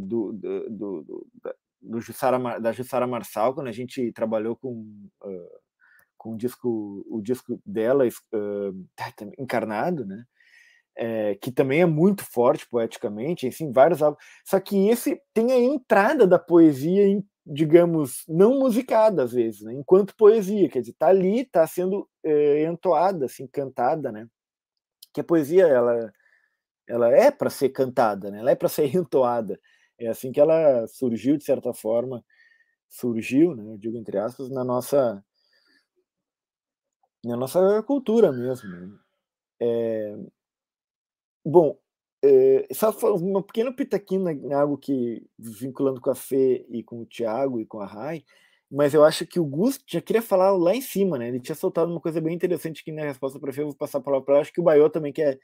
[0.00, 1.26] do, do, do,
[1.82, 5.08] do Jussara, da Jussara Marçal, quando a gente trabalhou com
[6.22, 10.24] com o disco, o disco dela uh, encarnado, né?
[10.94, 14.22] É, que também é muito forte poeticamente, assim, vários álbuns.
[14.44, 17.02] Só que esse tem a entrada da poesia,
[17.44, 19.72] digamos, não musicada às vezes, né?
[19.72, 24.28] enquanto poesia, quer dizer, tá ali, tá sendo é, entoada, assim, cantada, né?
[25.12, 26.12] Que a poesia ela,
[26.86, 28.38] ela é para ser cantada, né?
[28.40, 29.58] Ela é para ser entoada.
[29.98, 32.24] É assim que ela surgiu de certa forma,
[32.88, 33.64] surgiu, né?
[33.64, 35.24] Eu digo entre aspas, na nossa
[37.24, 38.68] na nossa cultura mesmo.
[38.68, 38.90] Né?
[39.60, 40.16] É,
[41.44, 41.76] bom,
[42.24, 47.06] é, só uma pequena pitaquina em algo que, vinculando com a Fê e com o
[47.06, 48.24] Thiago e com a Rai,
[48.70, 51.28] mas eu acho que o Gusto já queria falar lá em cima, né?
[51.28, 53.74] Ele tinha soltado uma coisa bem interessante aqui na resposta para a Fê, eu vou
[53.74, 54.42] passar a palavra para ela.
[54.42, 55.38] Acho que o Baiô também quer,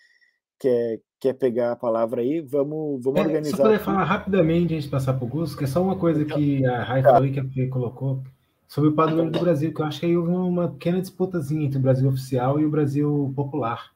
[0.59, 2.41] quer, quer pegar a palavra aí.
[2.41, 3.57] Vamos, vamos é, organizar.
[3.59, 6.25] Só poder falar rapidamente antes de passar para o Gusto, que é só uma coisa
[6.25, 7.11] que a Rai tá.
[7.11, 8.23] falou e que a Fê colocou
[8.69, 11.79] sobre o padroeiro do Brasil, que eu acho que aí houve uma pequena disputazinha entre
[11.79, 13.93] o Brasil oficial e o Brasil popular.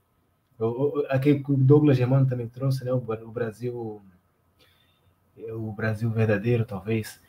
[1.10, 2.92] Aquele que o Douglas Germano também trouxe, né?
[2.92, 3.00] O
[3.30, 4.00] Brasil,
[5.50, 7.20] o Brasil verdadeiro, talvez.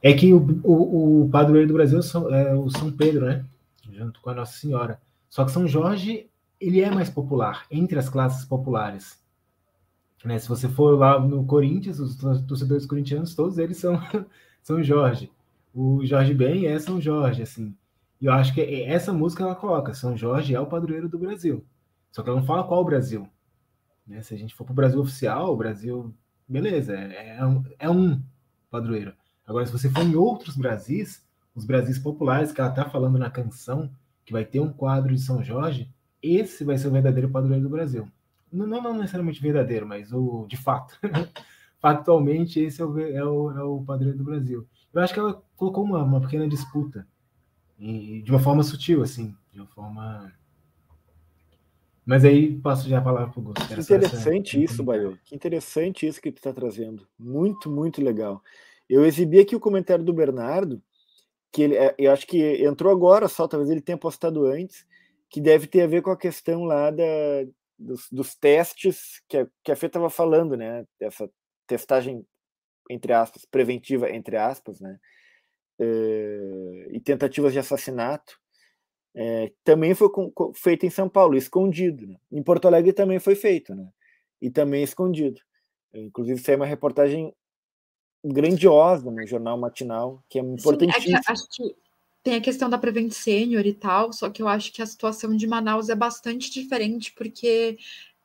[0.00, 1.98] É que o, o, o padroeiro do Brasil
[2.30, 3.44] é o São Pedro, né?
[3.90, 5.00] Junto com a Nossa Senhora.
[5.28, 6.30] Só que São Jorge,
[6.60, 9.20] ele é mais popular entre as classes populares.
[10.24, 10.38] Né?
[10.38, 12.16] Se você for lá no Corinthians, os
[12.46, 14.00] torcedores corintianos, todos eles são
[14.62, 15.28] São Jorge.
[15.74, 17.74] O Jorge Ben é São Jorge, assim.
[18.20, 21.64] E eu acho que essa música ela coloca, São Jorge é o padroeiro do Brasil.
[22.10, 23.28] Só que ela não fala qual o Brasil.
[24.06, 24.22] Né?
[24.22, 26.14] Se a gente for para o Brasil oficial, o Brasil,
[26.46, 28.22] beleza, é, é, um, é um
[28.70, 29.12] padroeiro.
[29.46, 31.24] Agora, se você for em outros Brasis,
[31.54, 33.90] os Brasis populares que ela está falando na canção,
[34.24, 35.90] que vai ter um quadro de São Jorge,
[36.22, 38.08] esse vai ser o verdadeiro padroeiro do Brasil.
[38.52, 40.98] Não, não necessariamente verdadeiro, mas o de fato.
[41.80, 44.68] Factualmente, esse é o, é, o, é o padroeiro do Brasil.
[44.92, 47.06] Eu acho que ela colocou uma, uma pequena disputa,
[47.78, 50.32] e, de uma forma sutil, assim, de uma forma
[52.04, 53.66] mas aí passo já a palavra para o Gusto.
[53.68, 54.72] Que interessante essa...
[54.72, 55.18] isso, Baio.
[55.24, 57.06] Que interessante isso que tu está trazendo.
[57.18, 58.42] Muito, muito legal.
[58.88, 60.82] Eu exibi aqui o comentário do Bernardo,
[61.52, 64.84] que ele, é, eu acho que entrou agora só, talvez ele tenha postado antes,
[65.30, 67.04] que deve ter a ver com a questão lá da,
[67.78, 70.84] dos, dos testes que a, que a Fê estava falando, né?
[71.00, 71.30] Essa
[71.66, 72.26] testagem,
[72.92, 74.98] entre aspas, preventiva, entre aspas, né?
[75.78, 78.38] É, e tentativas de assassinato
[79.14, 82.06] é, também foi com, com, feito em São Paulo, escondido.
[82.06, 82.16] Né?
[82.30, 83.88] Em Porto Alegre também foi feito, né?
[84.40, 85.40] e também escondido.
[85.94, 87.34] Inclusive, saiu uma reportagem
[88.24, 91.04] grandiosa no jornal matinal, que é importantíssimo.
[91.04, 91.76] Sim, é acho que
[92.22, 95.36] tem a questão da Prevent Senior e tal, só que eu acho que a situação
[95.36, 97.76] de Manaus é bastante diferente, porque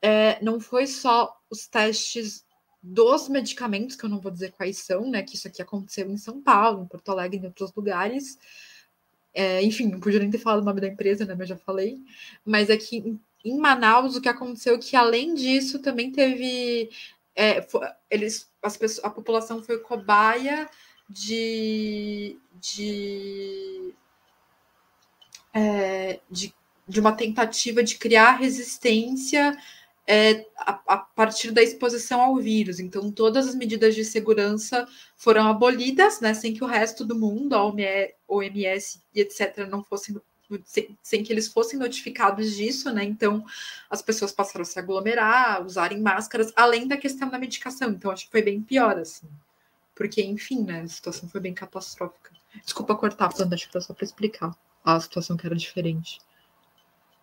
[0.01, 2.45] é, não foi só os testes
[2.89, 5.21] dos medicamentos, que eu não vou dizer quais são, né?
[5.23, 8.37] Que isso aqui aconteceu em São Paulo, em Porto Alegre, em outros lugares,
[9.37, 11.35] é, enfim, não podia nem ter falado o nome da empresa, né?
[11.37, 12.01] Mas já falei.
[12.43, 16.89] Mas aqui é em Manaus, o que aconteceu é que, além disso, também teve.
[17.35, 17.65] É,
[18.09, 20.67] eles, as pessoas, a população foi cobaia
[21.07, 23.93] de, de,
[25.53, 26.51] é, de,
[26.87, 29.55] de uma tentativa de criar resistência
[30.07, 32.79] é, a, a, partir da exposição ao vírus.
[32.79, 37.53] Então, todas as medidas de segurança foram abolidas, né, sem que o resto do mundo,
[37.53, 37.63] a
[38.27, 40.15] OMS e etc., não fossem
[40.63, 43.03] sem, sem, que eles fossem notificados disso, né?
[43.03, 43.43] Então
[43.89, 47.89] as pessoas passaram a se aglomerar, usarem máscaras, além da questão da medicação.
[47.89, 49.27] Então acho que foi bem pior, assim.
[49.93, 50.83] Porque, enfim, né?
[50.83, 52.31] A situação foi bem catastrófica.
[52.63, 54.55] Desculpa cortar, Fernanda, acho que foi só para explicar
[54.85, 56.19] a situação que era diferente.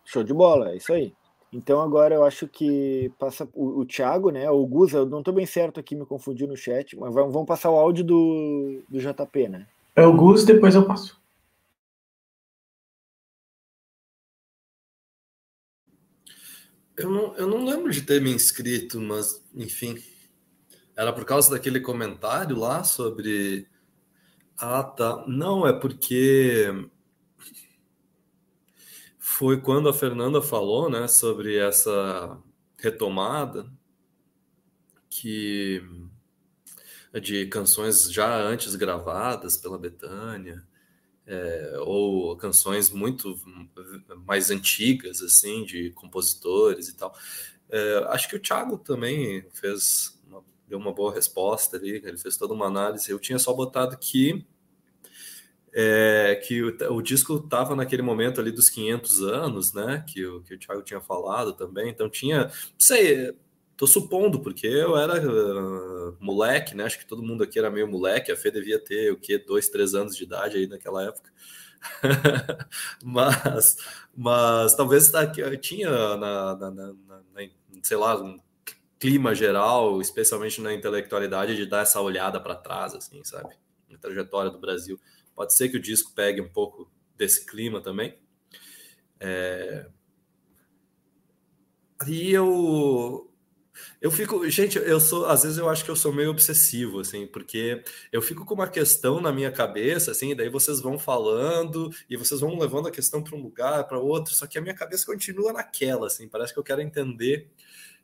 [0.04, 1.14] Show de bola, é isso aí.
[1.54, 4.50] Então agora eu acho que passa o, o Thiago, né?
[4.50, 7.46] O Gus, eu não estou bem certo aqui, me confundi no chat, mas vamos, vamos
[7.46, 9.64] passar o áudio do, do JP, né?
[9.94, 11.22] É o Gus, depois eu passo.
[16.96, 19.96] Eu não, eu não lembro de ter me inscrito, mas enfim.
[20.96, 23.68] Era por causa daquele comentário lá sobre.
[24.58, 25.24] Ah, tá.
[25.28, 26.68] Não, é porque
[29.26, 32.38] foi quando a Fernanda falou, né, sobre essa
[32.78, 33.66] retomada
[35.08, 35.82] que
[37.22, 40.62] de canções já antes gravadas pela Betânia,
[41.26, 43.40] é, ou canções muito
[44.26, 47.16] mais antigas, assim, de compositores e tal.
[47.70, 52.36] É, acho que o Thiago também fez uma, deu uma boa resposta ali, ele fez
[52.36, 53.10] toda uma análise.
[53.10, 54.46] Eu tinha só botado que
[55.76, 60.04] é, que o, o disco estava naquele momento ali dos 500 anos, né?
[60.06, 61.90] Que o, que o Thiago tinha falado também.
[61.90, 63.34] Então tinha, não sei,
[63.76, 66.84] tô supondo, porque eu era uh, moleque, né?
[66.84, 68.30] Acho que todo mundo aqui era meio moleque.
[68.30, 69.36] A Fê devia ter o quê?
[69.36, 71.32] Dois, três anos de idade aí naquela época.
[73.02, 73.76] mas,
[74.16, 75.26] mas talvez tá,
[75.56, 77.48] tinha na, na, na, na,
[77.82, 78.38] sei lá, um
[78.96, 83.54] clima geral, especialmente na intelectualidade, de dar essa olhada para trás, assim, sabe?
[83.90, 84.98] Na trajetória do Brasil.
[85.34, 88.18] Pode ser que o disco pegue um pouco desse clima também.
[89.20, 89.86] É...
[92.06, 93.30] E eu
[94.00, 97.26] eu fico, gente, eu sou, às vezes eu acho que eu sou meio obsessivo, assim,
[97.26, 97.82] porque
[98.12, 102.40] eu fico com uma questão na minha cabeça, assim, daí vocês vão falando e vocês
[102.40, 105.52] vão levando a questão para um lugar, para outro, só que a minha cabeça continua
[105.52, 107.50] naquela, assim, parece que eu quero entender.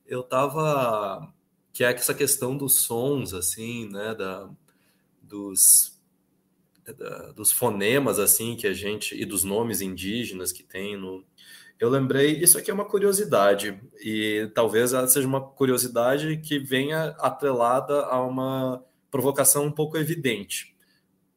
[0.07, 1.33] Eu tava,
[1.73, 4.51] que é essa questão dos sons, assim, né, da,
[5.23, 6.00] dos
[7.35, 11.25] dos fonemas assim que a gente e dos nomes indígenas que tem no
[11.79, 17.17] eu lembrei isso aqui é uma curiosidade e talvez ela seja uma curiosidade que venha
[17.19, 20.77] atrelada a uma provocação um pouco evidente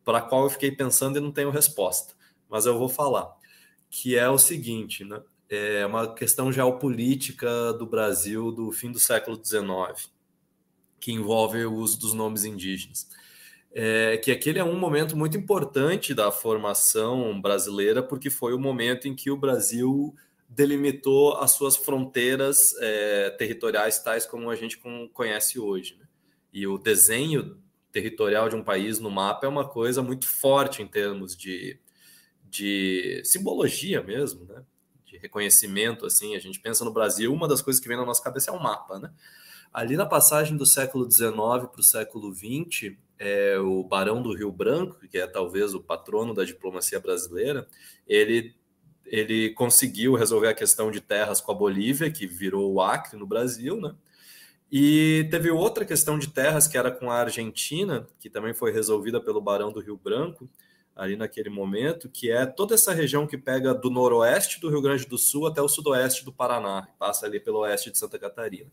[0.04, 2.14] para a qual eu fiquei pensando e não tenho resposta
[2.50, 3.34] mas eu vou falar
[3.90, 9.40] que é o seguinte né é uma questão geopolítica do Brasil do fim do século
[9.44, 10.12] XIX
[11.00, 13.08] que envolve o uso dos nomes indígenas
[13.74, 19.08] é que aquele é um momento muito importante da formação brasileira, porque foi o momento
[19.08, 20.16] em que o Brasil
[20.48, 24.80] delimitou as suas fronteiras é, territoriais, tais como a gente
[25.12, 25.98] conhece hoje.
[26.00, 26.06] Né?
[26.54, 27.58] E o desenho
[27.92, 31.80] territorial de um país no mapa é uma coisa muito forte em termos de,
[32.44, 34.64] de simbologia mesmo, né?
[35.04, 36.06] de reconhecimento.
[36.06, 38.54] Assim, a gente pensa no Brasil, uma das coisas que vem na nossa cabeça é
[38.54, 39.00] o mapa.
[39.00, 39.12] Né?
[39.74, 44.52] Ali na passagem do século XIX para o século XX, é, o Barão do Rio
[44.52, 47.66] Branco, que é talvez o patrono da diplomacia brasileira,
[48.06, 48.54] ele,
[49.06, 53.26] ele conseguiu resolver a questão de terras com a Bolívia, que virou o Acre no
[53.26, 53.96] Brasil, né?
[54.70, 59.22] E teve outra questão de terras que era com a Argentina, que também foi resolvida
[59.22, 60.50] pelo Barão do Rio Branco,
[60.96, 65.06] ali naquele momento, que é toda essa região que pega do noroeste do Rio Grande
[65.06, 68.70] do Sul até o sudoeste do Paraná, passa ali pelo oeste de Santa Catarina.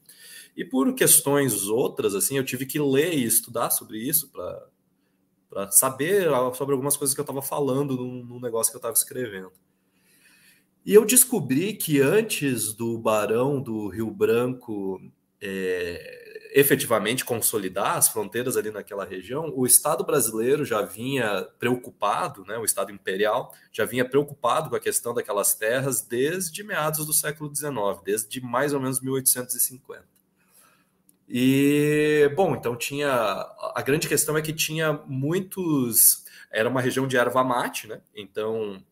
[0.57, 6.29] E por questões outras, assim, eu tive que ler e estudar sobre isso para saber
[6.55, 9.53] sobre algumas coisas que eu estava falando no, negócio que eu estava escrevendo.
[10.85, 15.01] E eu descobri que antes do Barão do Rio Branco
[15.41, 16.20] é,
[16.53, 22.65] efetivamente consolidar as fronteiras ali naquela região, o Estado brasileiro já vinha preocupado, né, o
[22.65, 27.73] Estado imperial já vinha preocupado com a questão daquelas terras desde meados do século XIX,
[28.05, 30.05] desde mais ou menos 1850.
[31.33, 33.09] E, bom, então tinha.
[33.09, 36.25] A grande questão é que tinha muitos.
[36.51, 38.01] Era uma região de erva mate, né?
[38.13, 38.83] Então,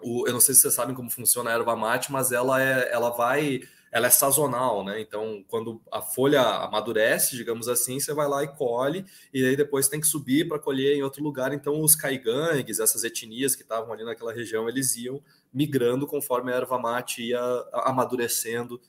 [0.00, 2.90] o, eu não sei se vocês sabem como funciona a erva mate, mas ela, é,
[2.90, 3.60] ela vai
[3.98, 5.00] ela é sazonal, né?
[5.00, 9.04] Então, quando a folha amadurece, digamos assim, você vai lá e colhe,
[9.34, 11.52] e aí depois tem que subir para colher em outro lugar.
[11.52, 15.22] Então, os caigangues, essas etnias que estavam ali naquela região, eles iam
[15.52, 17.40] migrando conforme a erva mate ia
[17.72, 18.80] amadurecendo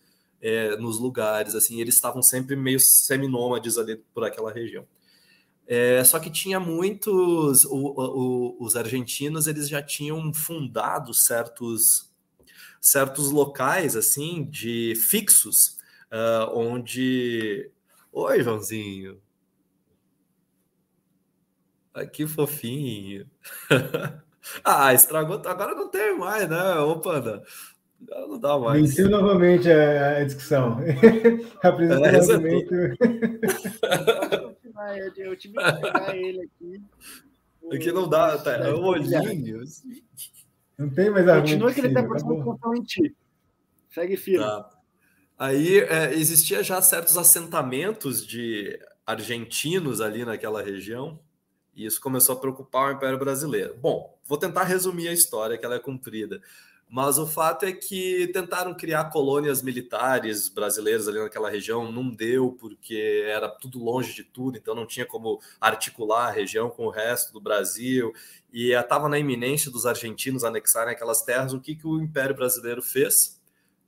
[0.41, 1.55] é, nos lugares.
[1.55, 4.87] Assim, eles estavam sempre meio seminômades ali por aquela região.
[5.67, 12.08] É, só que tinha muitos, o, o, os argentinos eles já tinham fundado certos
[12.79, 15.77] certos locais assim de fixos
[16.11, 17.69] uh, onde
[18.11, 19.19] oi Joãozinho.
[22.13, 23.29] Que fofinho.
[24.63, 26.75] Ah estragou agora não tem mais né?
[26.79, 27.43] Ô panda
[28.07, 28.81] agora não dá mais.
[28.81, 30.77] Venceu novamente a, discussão.
[31.61, 32.73] Apresentou é, novamente.
[35.17, 36.81] Eu tive que pegar ele aqui.
[37.71, 39.63] Aqui não dá, tá, é o olhinho.
[40.79, 41.49] Não tem mais argumento.
[41.49, 43.15] Continua que ele está prestando atenção em ti.
[43.89, 44.45] Segue firme.
[44.45, 44.69] Tá.
[45.37, 51.19] Aí é, existia já certos assentamentos de argentinos ali naquela região,
[51.75, 53.75] e isso começou a preocupar o Império Brasileiro.
[53.77, 56.41] Bom, vou tentar resumir a história, que ela é comprida.
[56.91, 62.57] Mas o fato é que tentaram criar colônias militares brasileiras ali naquela região, não deu,
[62.59, 66.89] porque era tudo longe de tudo, então não tinha como articular a região com o
[66.89, 68.11] resto do Brasil,
[68.51, 71.53] e estava na iminência dos argentinos anexarem aquelas terras.
[71.53, 73.39] O que, que o Império Brasileiro fez?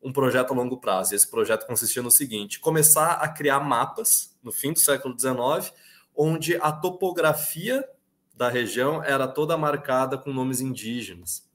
[0.04, 1.14] Um projeto a longo prazo.
[1.14, 5.74] E esse projeto consistia no seguinte: começar a criar mapas no fim do século XIX,
[6.16, 7.84] onde a topografia
[8.36, 11.50] da região era toda marcada com nomes indígenas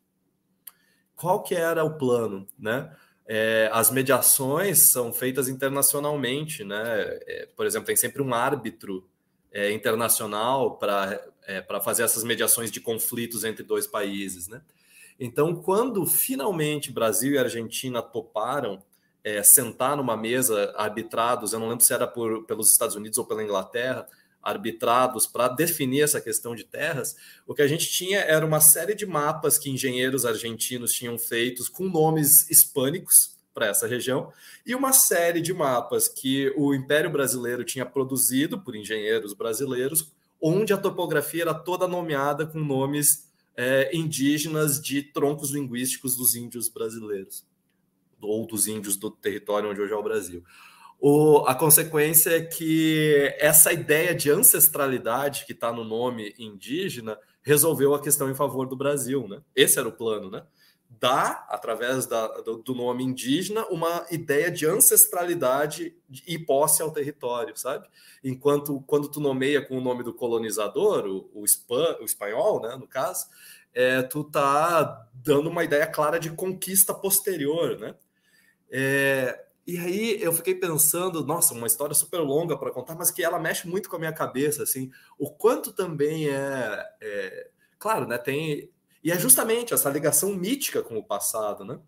[1.17, 2.95] qual que era o plano, né?
[3.27, 6.79] É, as mediações são feitas internacionalmente, né?
[7.27, 9.09] É, por exemplo, tem sempre um árbitro
[9.51, 14.63] é, internacional para é, fazer essas mediações de conflitos entre dois países, né?
[15.19, 18.83] Então, quando finalmente Brasil e Argentina toparam
[19.25, 23.25] é, sentar numa mesa arbitrados, eu não lembro se era por, pelos Estados Unidos ou
[23.25, 24.07] pela Inglaterra,
[24.47, 28.94] arbitrados para definir essa questão de terras, o que a gente tinha era uma série
[28.94, 34.32] de mapas que engenheiros argentinos tinham feitos com nomes hispânicos para essa região
[34.64, 40.73] e uma série de mapas que o Império Brasileiro tinha produzido por engenheiros brasileiros, onde
[40.73, 47.44] a topografia era toda nomeada com nomes é, indígenas de troncos linguísticos dos índios brasileiros
[48.20, 50.44] ou dos índios do território onde hoje é o Brasil.
[50.98, 57.94] O, a consequência é que essa ideia de ancestralidade que está no nome indígena resolveu
[57.94, 59.40] a questão em favor do Brasil, né?
[59.55, 60.44] Esse era o plano, né?
[60.89, 65.94] Dar, através da, do, do, nome indígena, uma ideia de ancestralidade
[66.27, 67.86] e posse ao território, sabe?
[68.24, 72.89] Enquanto, quando tu nomeia com o nome do colonizador, o, o, o espanhol, né, no
[72.89, 73.27] caso,
[73.74, 77.94] é, tu tá dando uma ideia clara de conquista posterior, né?
[78.70, 83.23] É, e aí eu fiquei pensando, nossa, uma história super longa para contar, mas que
[83.23, 88.19] ela mexe muito com a minha cabeça, assim, o quanto também é, é, claro, né?
[88.19, 88.71] Tem
[89.03, 91.79] e é justamente essa ligação mítica com o passado, né?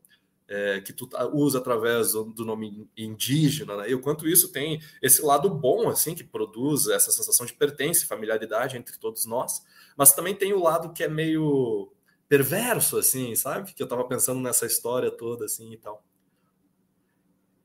[0.49, 3.91] é, que tu usa através do, do nome indígena, né?
[3.91, 8.07] e o quanto isso tem esse lado bom, assim, que produz essa sensação de pertença,
[8.07, 9.63] familiaridade entre todos nós,
[9.97, 11.93] mas também tem o lado que é meio
[12.29, 13.73] perverso, assim, sabe?
[13.75, 16.03] Que eu tava pensando nessa história toda, assim, e tal.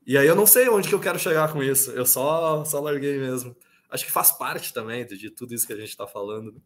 [0.06, 2.80] E aí eu não sei onde que eu quero chegar com isso, eu só, só
[2.80, 3.56] larguei mesmo.
[3.90, 6.52] Acho que faz parte também de, de tudo isso que a gente está falando.
[6.52, 6.58] Né?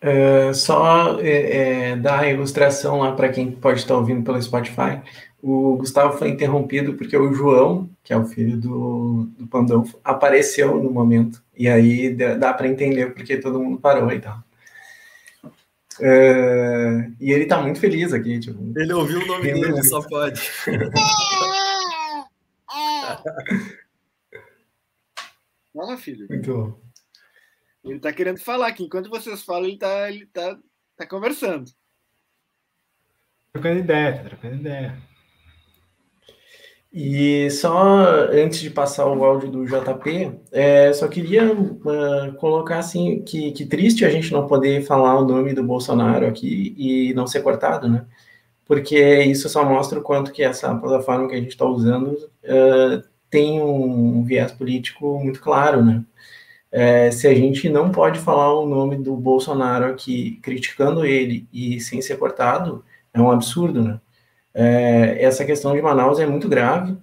[0.00, 5.02] É, só é, é, dar a ilustração lá para quem pode estar ouvindo pelo Spotify.
[5.42, 10.82] O Gustavo foi interrompido porque o João, que é o filho do, do Pandolfo, apareceu
[10.82, 11.42] no momento.
[11.56, 14.42] E aí dá para entender porque todo mundo parou e tal.
[16.00, 18.38] É, e ele tá muito feliz aqui.
[18.38, 19.88] Tipo, ele ouviu o nome dele, muito.
[19.88, 20.40] só pode.
[25.74, 26.26] Fala, filho.
[26.28, 26.80] Muito bom.
[27.84, 30.58] Ele tá querendo falar que enquanto vocês falam, ele tá, ele tá,
[30.96, 31.70] tá conversando.
[33.52, 35.00] Trocando ideia, tá trocando ideia.
[37.00, 43.22] E só antes de passar o áudio do JP, é, só queria uh, colocar assim
[43.22, 47.24] que, que triste a gente não poder falar o nome do Bolsonaro aqui e não
[47.24, 48.04] ser cortado, né?
[48.66, 53.00] Porque isso só mostra o quanto que essa plataforma que a gente está usando uh,
[53.30, 56.04] tem um viés político muito claro, né?
[56.72, 61.80] É, se a gente não pode falar o nome do Bolsonaro aqui, criticando ele e
[61.80, 62.84] sem ser cortado,
[63.14, 64.00] é um absurdo, né?
[64.60, 66.96] É, essa questão de Manaus é muito grave.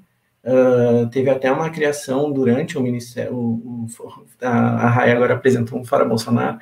[0.44, 3.34] Uh, teve até uma criação durante o Ministério.
[3.34, 6.60] O, o, a, a Raia agora apresentou um Fora Bolsonaro.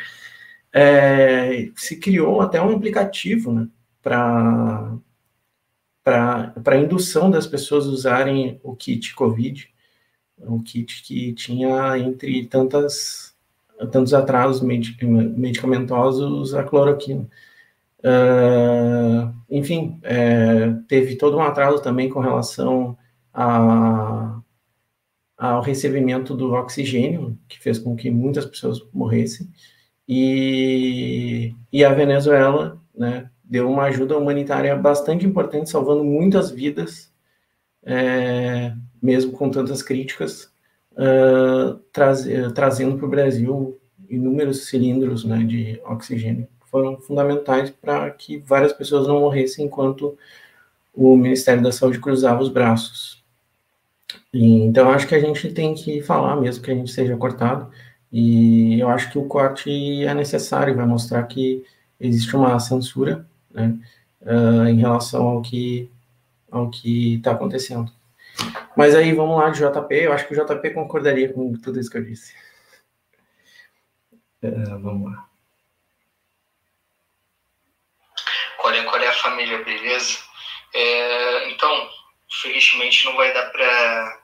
[0.71, 3.67] É, se criou até um aplicativo né,
[4.03, 4.99] para
[6.79, 9.67] indução das pessoas usarem o kit COVID,
[10.41, 13.33] um kit que tinha entre tantas
[13.91, 17.27] tantos atrasos medicamentosos a cloroquina.
[18.03, 22.97] Uh, enfim, é, teve todo um atraso também com relação
[23.33, 24.41] a,
[25.37, 29.49] ao recebimento do oxigênio, que fez com que muitas pessoas morressem,
[30.07, 37.13] e, e a Venezuela né, deu uma ajuda humanitária bastante importante, salvando muitas vidas,
[37.83, 40.51] é, mesmo com tantas críticas,
[40.93, 48.39] uh, traz, trazendo para o Brasil inúmeros cilindros né, de oxigênio foram fundamentais para que
[48.39, 50.17] várias pessoas não morressem enquanto
[50.91, 53.23] o Ministério da Saúde cruzava os braços.
[54.33, 57.69] E, então, acho que a gente tem que falar mesmo que a gente seja cortado,
[58.11, 61.63] e eu acho que o corte é necessário, vai mostrar que
[61.99, 63.77] existe uma censura né,
[64.21, 65.91] uh, em relação ao que
[66.49, 67.91] ao que está acontecendo.
[68.75, 71.97] Mas aí, vamos lá JP, eu acho que o JP concordaria com tudo isso que
[71.99, 72.33] eu disse.
[74.43, 75.33] Uh, vamos lá.
[78.63, 80.19] qual é, qual é a família, beleza?
[80.73, 81.89] É, então,
[82.41, 84.21] felizmente não vai dar para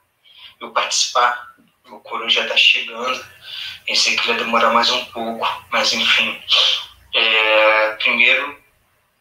[0.59, 1.47] eu participar.
[1.85, 3.25] O coro já está chegando.
[3.85, 6.43] Pensei que ia demorar mais um pouco, mas enfim.
[7.15, 8.61] É, primeiro,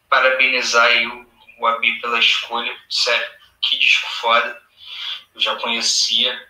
[0.09, 1.25] parabenizar aí o,
[1.59, 2.75] o Abi pela escolha.
[2.89, 3.27] Sério,
[3.61, 4.61] que disco foda.
[5.33, 6.47] Eu já conhecia,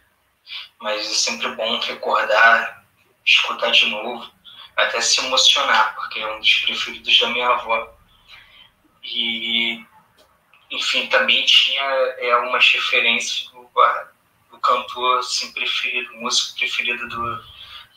[0.79, 2.83] mas é sempre bom recordar,
[3.25, 4.29] escutar de novo,
[4.75, 7.98] até se emocionar, porque é um dos preferidos da minha avó.
[9.03, 9.83] E,
[10.71, 13.69] enfim, também tinha é, umas referências do,
[14.51, 17.43] do cantor assim, preferido, músico preferido do,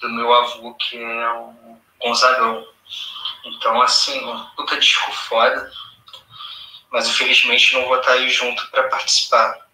[0.00, 2.66] do meu avô, que é o Gonzagão.
[3.44, 5.70] Então, assim, um puta disco foda,
[6.90, 9.66] mas infelizmente não vou estar aí junto para participar.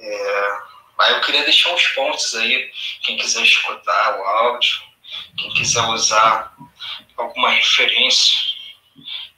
[0.00, 0.62] É,
[0.96, 2.70] mas eu queria deixar uns pontos aí,
[3.02, 4.80] quem quiser escutar o áudio,
[5.36, 6.54] quem quiser usar
[7.16, 8.38] alguma referência.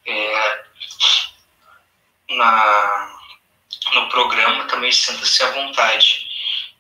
[0.07, 0.65] É,
[2.29, 3.21] na,
[3.95, 6.29] no programa também sinta-se à vontade.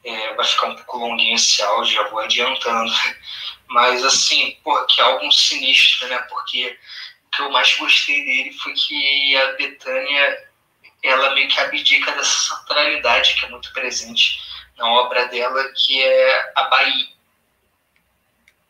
[0.04, 2.92] É, vai ficar um pouco longuinho esse áudio, já vou adiantando.
[3.68, 6.18] Mas, assim, porra, que álbum sinistro, né?
[6.28, 6.76] Porque
[7.26, 10.48] o que eu mais gostei dele foi que a Betânia,
[11.02, 14.40] ela meio que abdica dessa centralidade que é muito presente
[14.76, 17.08] na obra dela, que é a Bahia.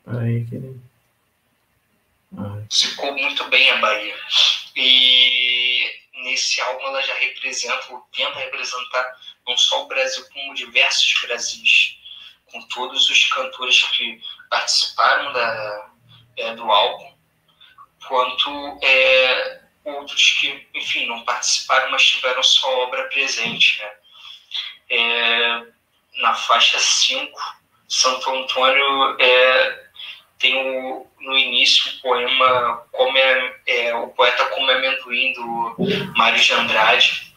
[0.07, 0.83] Aí, querido.
[2.71, 4.17] Ficou muito bem a Bahia.
[4.83, 11.21] E nesse álbum ela já representa, ou tenta representar, não só o Brasil, como diversos
[11.21, 11.99] Brasis,
[12.47, 15.91] com todos os cantores que participaram da,
[16.39, 17.15] é, do álbum,
[18.09, 23.79] quanto é, outros que, enfim, não participaram, mas tiveram sua obra presente.
[23.81, 23.93] Né?
[24.89, 25.67] É,
[26.23, 27.39] na faixa 5,
[27.87, 29.91] Santo Antônio é,
[30.39, 35.77] tem o, no início o poema como é, é, o poeta como amendoim do
[36.17, 37.31] Mário de Andrade.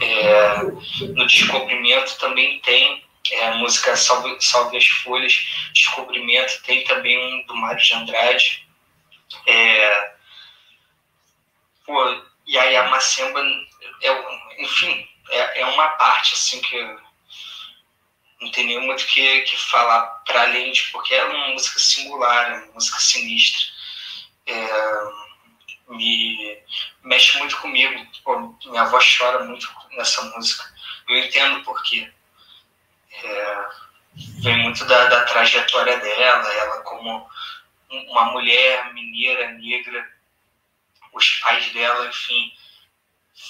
[0.00, 7.18] É, no Descobrimento também tem é, a música Salve, Salve as Folhas, Descobrimento, tem também
[7.18, 8.66] um do Mário de Andrade.
[9.46, 10.12] É,
[11.86, 13.40] pô, e aí a Macemba,
[14.02, 16.96] é, enfim, é, é uma parte assim que
[18.44, 22.52] não tem nem muito que, que falar para além de porque é uma música singular,
[22.52, 23.60] é uma música sinistra.
[24.46, 25.24] É,
[25.88, 26.62] me
[27.02, 28.06] mexe muito comigo.
[28.22, 30.62] Pô, minha avó chora muito nessa música.
[31.08, 32.12] Eu entendo porque
[33.12, 33.68] é,
[34.42, 37.26] vem muito da, da trajetória dela, ela como
[37.90, 40.06] uma mulher mineira, negra,
[41.14, 42.52] os pais dela, enfim,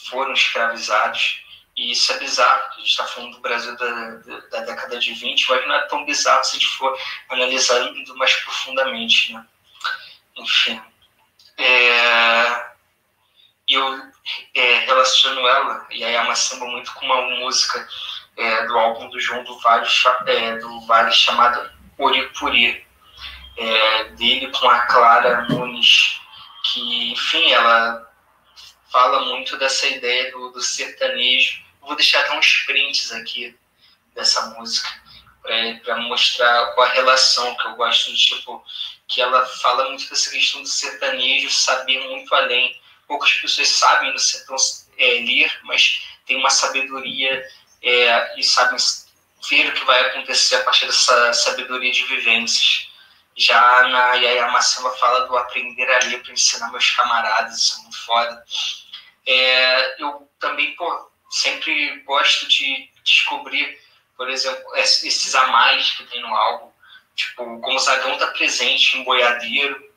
[0.08, 1.43] foram escravizados.
[1.76, 4.10] E isso é bizarro, a gente está falando do Brasil da,
[4.50, 6.96] da, década de 20, mas não é tão bizarro se a gente for
[7.28, 9.32] analisar mais profundamente.
[9.32, 9.44] Né?
[10.36, 10.80] Enfim.
[11.58, 12.66] É,
[13.68, 14.12] eu
[14.54, 17.86] é, relaciono ela, e aí é uma samba muito com uma música
[18.36, 19.86] é, do álbum do João do Vale,
[20.26, 22.84] é, do vale chamada Oripuri,
[23.56, 26.20] é, dele com a Clara Nunes,
[26.64, 28.13] que, enfim, ela
[28.94, 31.60] fala muito dessa ideia do, do sertanejo.
[31.80, 33.58] vou deixar até uns prints aqui
[34.14, 34.88] dessa música
[35.82, 38.64] para mostrar qual a relação que eu gosto de tipo
[39.08, 44.18] que ela fala muito dessa questão do sertanejo saber muito além poucas pessoas sabem no
[44.18, 44.54] sertão
[44.96, 47.44] é, ler mas tem uma sabedoria
[47.82, 48.78] é, e sabem
[49.50, 52.88] ver o que vai acontecer a partir dessa sabedoria de vivências
[53.36, 57.82] já na Yaya Macema fala do aprender a ler para ensinar meus camaradas, isso é
[57.82, 58.44] muito foda.
[59.26, 63.78] É, eu também, pô, sempre gosto de descobrir,
[64.16, 66.70] por exemplo, esses a mais que tem no álbum.
[67.14, 69.92] Tipo, o Gonzagão tá presente em Boiadeiro.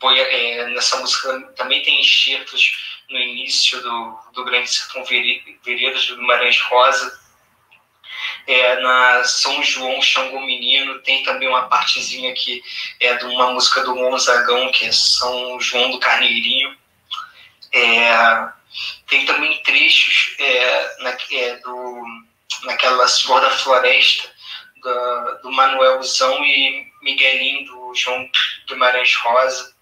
[0.00, 6.16] Boia, é, nessa música também tem enxertos no início do, do Grande Sertão Veredas do
[6.16, 7.28] Guimarães Rosa
[8.48, 12.62] é, na São João Xangô Menino, tem também uma partezinha que
[12.98, 16.74] é de uma música do Gonzagão, que é São João do Carneirinho.
[17.72, 18.48] É,
[19.08, 22.02] tem também trechos é, na, é, do,
[22.64, 24.30] naquela Senhor da Floresta,
[24.82, 28.28] do, do Manuelzão e Miguelinho, do João
[28.66, 29.74] Guimarães Rosa.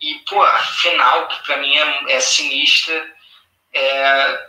[0.00, 3.16] E, pô, a final, que para mim é, é sinistra,
[3.72, 4.48] é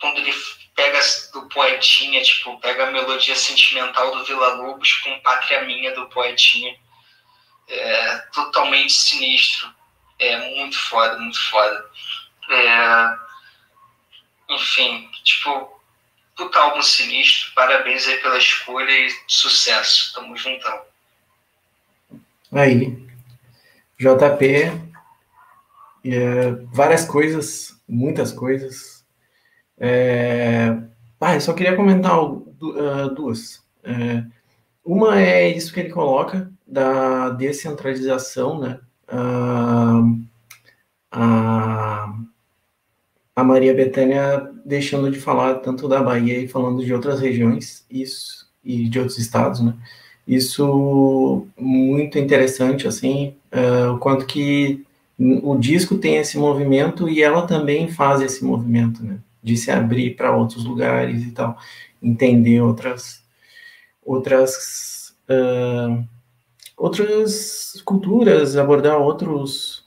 [0.00, 0.34] quando ele
[0.74, 0.98] pega
[1.32, 6.76] do poetinha, tipo, pega a melodia sentimental do Vila Lobos com Pátria Minha do poetinha.
[7.68, 9.72] É totalmente sinistro.
[10.24, 11.84] É muito foda, muito foda.
[12.50, 13.16] É,
[14.54, 15.80] enfim, tipo,
[16.36, 17.52] puta álbum sinistro.
[17.54, 20.12] Parabéns aí pela escolha e sucesso.
[20.14, 20.82] Tamo juntão.
[22.52, 23.06] Aí,
[23.98, 24.72] JP,
[26.04, 29.02] é, várias coisas, muitas coisas,
[29.78, 30.76] é...
[31.20, 33.62] Ah, eu só queria comentar uh, duas.
[33.82, 34.24] É...
[34.84, 38.80] Uma é isso que ele coloca da descentralização, né?
[39.12, 40.24] Uh,
[41.10, 42.14] a,
[43.36, 48.50] a Maria Bethânia deixando de falar tanto da Bahia e falando de outras regiões, isso
[48.64, 49.74] e de outros estados, né?
[50.26, 54.84] Isso muito interessante, assim, uh, o quanto que
[55.18, 59.18] o disco tem esse movimento e ela também faz esse movimento, né?
[59.42, 61.58] de se abrir para outros lugares e tal,
[62.02, 63.22] entender outras
[64.04, 66.04] outras uh,
[66.76, 69.82] outras culturas, abordar outros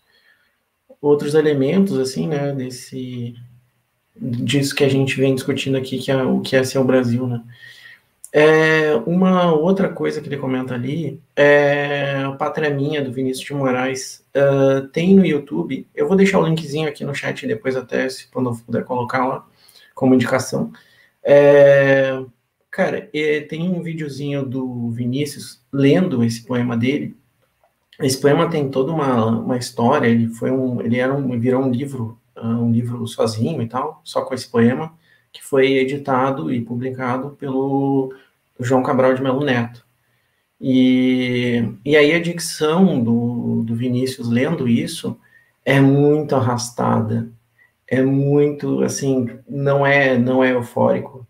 [1.01, 3.35] outros elementos assim, né, desse
[4.15, 7.27] disso que a gente vem discutindo aqui, que é o que é ser o Brasil,
[7.27, 7.43] né?
[8.37, 13.53] É, uma outra coisa que ele comenta ali é a Pátria Minha, do Vinícius de
[13.53, 14.25] Moraes.
[14.35, 18.27] Uh, tem no YouTube, eu vou deixar o linkzinho aqui no chat depois até, se
[18.27, 19.47] quando eu puder colocar lá,
[19.93, 20.73] como indicação.
[21.23, 22.21] É,
[22.75, 23.09] cara,
[23.47, 27.15] tem um videozinho do Vinícius lendo esse poema dele.
[28.01, 31.71] Esse poema tem toda uma, uma história, ele foi um, ele era um, virou um
[31.71, 34.93] livro, ah, um livro sozinho e tal, só com esse poema,
[35.31, 38.13] que foi editado e publicado pelo
[38.59, 39.85] João Cabral de Melo Neto.
[40.59, 45.17] E, e aí a dicção do, do Vinícius lendo isso
[45.63, 47.31] é muito arrastada,
[47.87, 51.25] é muito, assim, não é, não é eufórico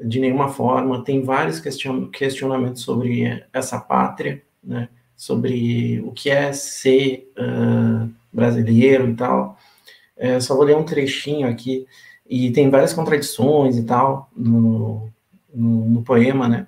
[0.00, 1.04] de nenhuma forma.
[1.04, 4.88] Tem vários question, questionamentos sobre essa pátria, né?
[5.16, 9.58] Sobre o que é ser uh, brasileiro e tal.
[10.16, 11.86] É, só vou ler um trechinho aqui
[12.28, 15.08] e tem várias contradições e tal no,
[15.54, 16.66] no, no poema, né?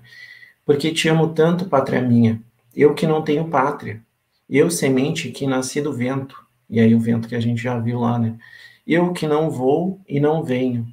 [0.65, 2.41] Porque te amo tanto, pátria minha,
[2.75, 4.01] Eu que não tenho pátria.
[4.49, 6.35] Eu, semente que nasci do vento.
[6.69, 8.37] E aí o vento que a gente já viu lá, né?
[8.85, 10.87] Eu que não vou e não venho.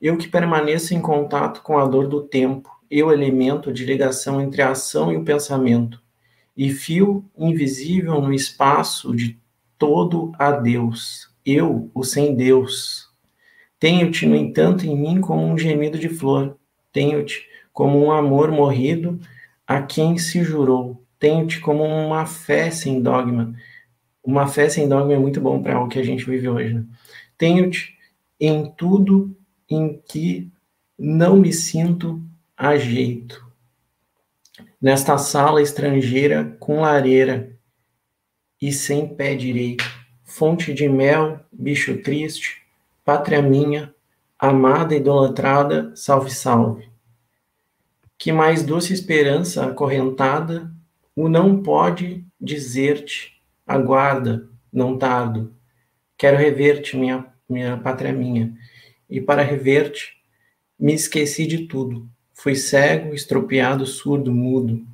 [0.00, 2.70] Eu que permaneço em contato com a dor do tempo.
[2.90, 6.02] Eu, elemento de ligação entre a ação e o pensamento.
[6.56, 9.38] E fio invisível no espaço de
[9.78, 11.30] todo a Deus.
[11.44, 13.10] Eu, o sem Deus.
[13.78, 16.56] Tenho-te, no entanto, em mim como um gemido de flor.
[16.92, 19.20] Tenho-te como um amor morrido
[19.66, 21.04] a quem se jurou.
[21.18, 23.54] Tenho-te como uma fé sem dogma.
[24.24, 26.74] Uma fé sem dogma é muito bom para o que a gente vive hoje.
[26.74, 26.84] Né?
[27.36, 27.96] Tenho-te
[28.38, 29.36] em tudo
[29.70, 30.50] em que
[30.98, 32.20] não me sinto
[32.56, 33.48] a jeito.
[34.82, 37.56] Nesta sala estrangeira com lareira
[38.60, 39.84] e sem pé direito,
[40.24, 42.62] fonte de mel, bicho triste,
[43.04, 43.94] pátria minha,
[44.38, 46.90] amada, idolatrada, salve, salve.
[48.18, 50.70] Que mais doce esperança acorrentada
[51.16, 55.54] o não pode dizer-te, aguarda, não tardo.
[56.16, 58.54] Quero rever-te, minha, minha pátria minha.
[59.10, 60.16] E para rever-te,
[60.78, 62.08] me esqueci de tudo.
[62.32, 64.86] Fui cego, estropiado, surdo, mudo.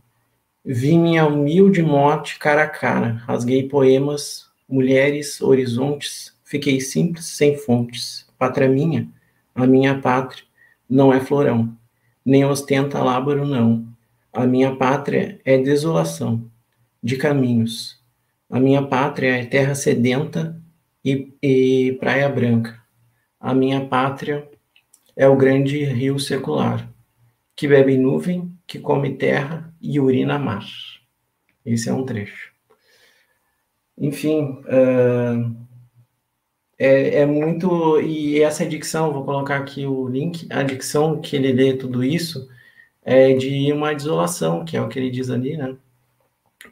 [0.65, 3.23] Vi minha humilde morte cara a cara.
[3.27, 6.35] Rasguei poemas, mulheres, horizontes.
[6.45, 9.09] Fiquei simples, sem fontes pátria minha,
[9.55, 10.45] a minha pátria
[10.89, 11.77] não é florão,
[12.25, 13.87] nem ostenta lábaro não.
[14.33, 16.45] A minha pátria é desolação
[17.03, 17.99] de caminhos.
[18.51, 20.61] A minha pátria é terra sedenta
[21.05, 22.76] e, e praia branca.
[23.47, 24.51] A minha pátria
[25.15, 26.93] é o grande rio secular,
[27.55, 30.67] que bebe nuvem, que come terra e urina mar.
[31.65, 32.53] Esse é um trecho.
[33.97, 35.57] Enfim, uh,
[36.77, 38.01] é, é muito.
[38.01, 42.49] E essa dicção, vou colocar aqui o link, a dicção que ele lê tudo isso
[43.01, 45.77] é de uma desolação, que é o que ele diz ali, né?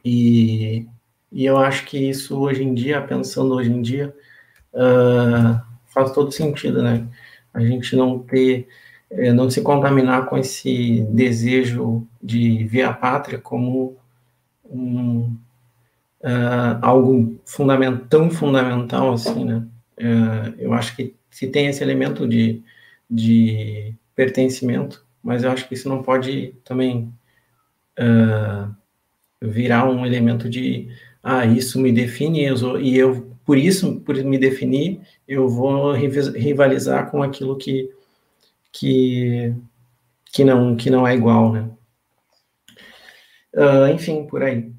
[0.03, 0.85] E,
[1.31, 4.13] e eu acho que isso hoje em dia, pensando hoje em dia,
[4.73, 7.07] uh, faz todo sentido, né?
[7.53, 8.67] A gente não ter,
[9.09, 13.95] eh, não se contaminar com esse desejo de ver a pátria como
[14.69, 15.37] um,
[16.21, 19.65] uh, algo fundament, tão fundamental assim, né?
[19.97, 22.61] Uh, eu acho que se tem esse elemento de,
[23.09, 27.13] de pertencimento, mas eu acho que isso não pode também
[27.97, 28.75] uh,
[29.41, 30.89] virar um elemento de
[31.23, 32.47] ah, isso me define
[32.81, 37.89] e eu, por isso, por me definir, eu vou rivalizar com aquilo que,
[38.71, 39.53] que,
[40.31, 41.69] que, não, que não é igual, né?
[43.53, 44.71] Uh, enfim, por aí.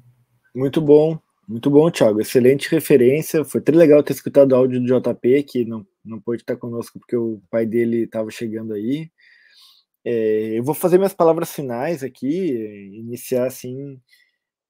[0.53, 1.19] Muito bom.
[1.47, 2.19] Muito bom, Thiago.
[2.19, 3.43] Excelente referência.
[3.45, 6.99] Foi très legal ter escutado o áudio do JP, que não, não pôde estar conosco
[6.99, 9.09] porque o pai dele estava chegando aí.
[10.03, 13.99] É, eu vou fazer minhas palavras finais aqui, iniciar assim,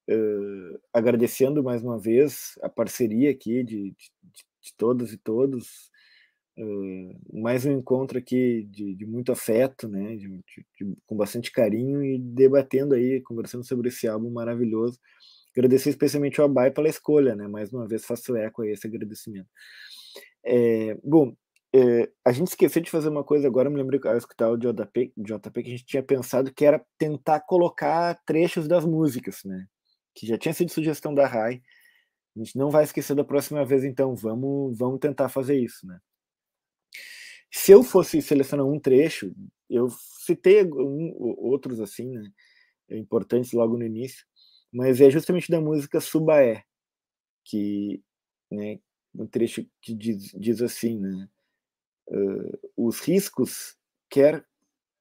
[0.08, 4.12] uh, agradecendo mais uma vez a parceria aqui de, de,
[4.62, 5.90] de todas e todos.
[6.58, 10.18] Uh, mais um encontro aqui de, de muito afeto, né,
[11.06, 14.98] com bastante carinho e debatendo aí, conversando sobre esse álbum maravilhoso
[15.58, 17.48] Agradecer especialmente ao Abai pela escolha, né?
[17.48, 19.48] Mais uma vez faço eco a esse agradecimento.
[20.44, 21.34] É, bom,
[21.74, 25.12] é, a gente esqueceu de fazer uma coisa agora, me lembrei eu escutava o JP,
[25.16, 29.66] JP que a gente tinha pensado que era tentar colocar trechos das músicas, né?
[30.18, 31.62] Que já tinha sido sugestão da Rai.
[32.36, 36.00] A gente não vai esquecer da próxima vez, então vamos, vamos tentar fazer isso, né?
[37.50, 39.34] Se eu fosse selecionar um trecho,
[39.70, 42.30] eu citei um, outros assim, né?
[42.90, 44.28] Importantes logo no início
[44.72, 46.64] mas é justamente da música Subaé,
[47.44, 48.02] que,
[48.50, 48.78] né,
[49.14, 51.28] um trecho que diz, diz assim, né,
[52.08, 53.76] uh, os riscos
[54.10, 54.44] quer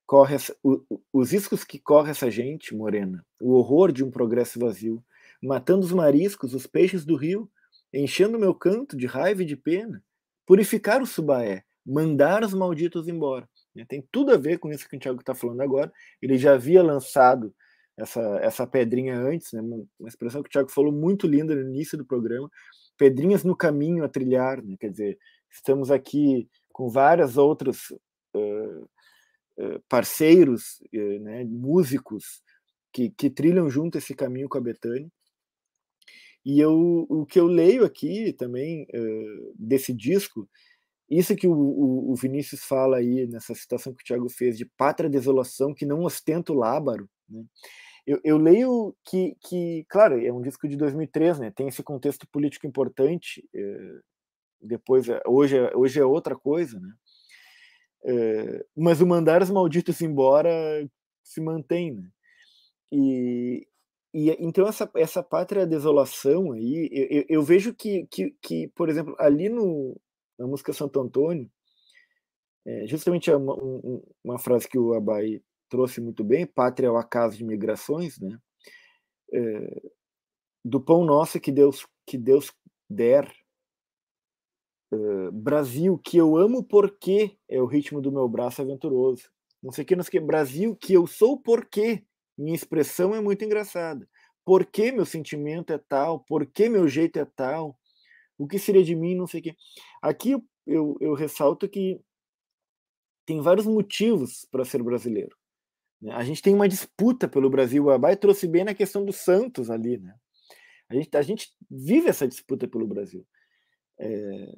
[0.06, 0.82] corre essa, o,
[1.12, 5.04] os riscos que corre essa gente, morena, o horror de um progresso vazio,
[5.42, 7.50] matando os mariscos, os peixes do rio,
[7.94, 10.04] enchendo meu canto de raiva e de pena,
[10.46, 13.48] purificar o Subaé, mandar os malditos embora.
[13.76, 15.92] Né, tem tudo a ver com isso que o Tiago está falando agora.
[16.22, 17.54] Ele já havia lançado
[17.98, 19.62] essa, essa pedrinha antes, né?
[19.62, 22.50] uma expressão que o Tiago falou muito linda no início do programa,
[22.96, 24.76] pedrinhas no caminho a trilhar, né?
[24.80, 25.18] quer dizer,
[25.50, 27.92] estamos aqui com várias outros
[28.36, 28.90] uh,
[29.90, 31.44] parceiros, né?
[31.46, 32.44] músicos,
[32.94, 35.10] que, que trilham junto esse caminho com a Betânia,
[36.48, 38.88] e eu, o que eu leio aqui também
[39.54, 40.50] desse disco,
[41.10, 44.66] isso que o, o, o, Vinícius fala aí nessa citação que o Tiago fez de
[44.66, 47.44] pátria desolação que não ostenta o lábaro, né?
[48.08, 51.52] eu, eu, leio que, que, claro, é um disco de 2003, né?
[51.52, 53.44] Tem esse contexto político importante.
[53.54, 54.00] É,
[54.62, 56.94] depois, é, hoje, é, hoje é outra coisa, né?
[58.06, 60.50] É, mas o mandar os malditos embora
[61.22, 62.10] se mantém, né?
[62.90, 63.68] E,
[64.14, 69.16] e então essa, essa pátria desolação aí, eu, eu vejo que, que, que, por exemplo,
[69.20, 70.00] ali no,
[70.38, 71.50] na música Santo Antônio,
[72.66, 76.98] é, justamente uma, um, uma frase que o Abai trouxe muito bem, pátria é o
[76.98, 78.38] acaso de migrações, né?
[79.34, 79.82] É,
[80.64, 82.52] do pão nosso que Deus que Deus
[82.90, 83.30] der,
[84.92, 89.30] é, Brasil que eu amo porque é o ritmo do meu braço aventuroso.
[89.62, 90.28] Não sei o que, não sei o que.
[90.28, 92.06] Brasil que eu sou porque
[92.38, 94.08] minha expressão é muito engraçada.
[94.46, 97.78] Porque meu sentimento é tal, porque meu jeito é tal,
[98.38, 99.56] o que seria de mim, não sei o que.
[100.02, 102.00] Aqui eu, eu, eu ressalto que
[103.26, 105.36] tem vários motivos para ser brasileiro.
[106.02, 106.14] Né?
[106.14, 107.84] A gente tem uma disputa pelo Brasil.
[107.84, 109.98] O Abai trouxe bem na questão do Santos ali.
[109.98, 110.16] Né?
[110.90, 113.28] A, gente, a gente vive essa disputa pelo Brasil.
[114.00, 114.56] É,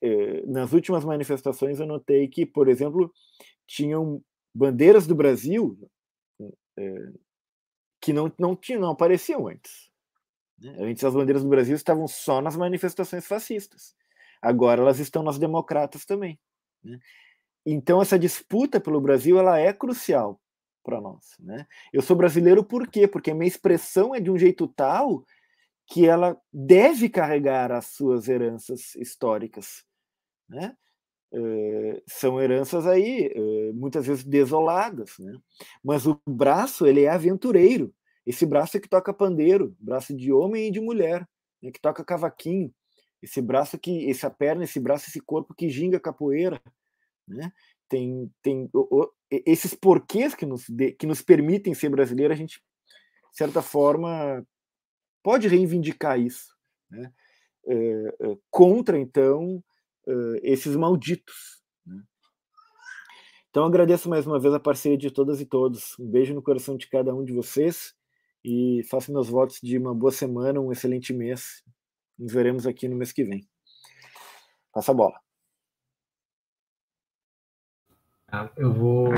[0.00, 3.12] é, nas últimas manifestações eu notei que, por exemplo,
[3.66, 4.22] tinham
[4.54, 5.76] bandeiras do Brasil
[6.78, 7.12] é,
[8.00, 9.90] que não, não, tinham, não apareciam antes.
[10.58, 10.74] Né?
[10.78, 13.94] Antes as bandeiras do Brasil estavam só nas manifestações fascistas.
[14.40, 16.38] Agora elas estão nas democratas também.
[16.82, 16.98] Né?
[17.64, 20.40] Então essa disputa pelo Brasil ela é crucial
[20.84, 21.66] para nós, né?
[21.92, 23.08] Eu sou brasileiro por quê?
[23.08, 25.24] Porque a minha expressão é de um jeito tal
[25.88, 29.84] que ela deve carregar as suas heranças históricas,
[30.48, 30.76] né?
[31.36, 35.38] Uh, são heranças aí uh, muitas vezes desoladas, né?
[35.84, 37.94] Mas o braço ele é aventureiro.
[38.24, 41.28] Esse braço é que toca pandeiro, braço de homem e de mulher,
[41.62, 41.70] né?
[41.70, 42.72] que toca cavaquinho.
[43.22, 46.58] Esse braço que, essa perna, esse braço, esse corpo que ginga capoeira,
[47.28, 47.52] né?
[47.86, 48.70] Tem, tem
[49.30, 50.64] esses porquês que nos,
[50.98, 52.62] que nos permitem ser brasileiro, a gente,
[53.30, 54.42] de certa forma,
[55.22, 56.56] pode reivindicar isso,
[56.90, 57.12] né?
[57.68, 58.14] É,
[58.50, 59.62] contra, então,
[60.06, 60.12] é,
[60.42, 61.62] esses malditos.
[61.84, 62.02] Né?
[63.50, 65.98] Então, agradeço mais uma vez a parceria de todas e todos.
[65.98, 67.94] Um beijo no coração de cada um de vocês
[68.44, 71.62] e faço meus votos de uma boa semana, um excelente mês.
[72.18, 73.46] Nos veremos aqui no mês que vem.
[74.72, 75.18] Passa a bola.
[78.28, 79.10] Ah, eu vou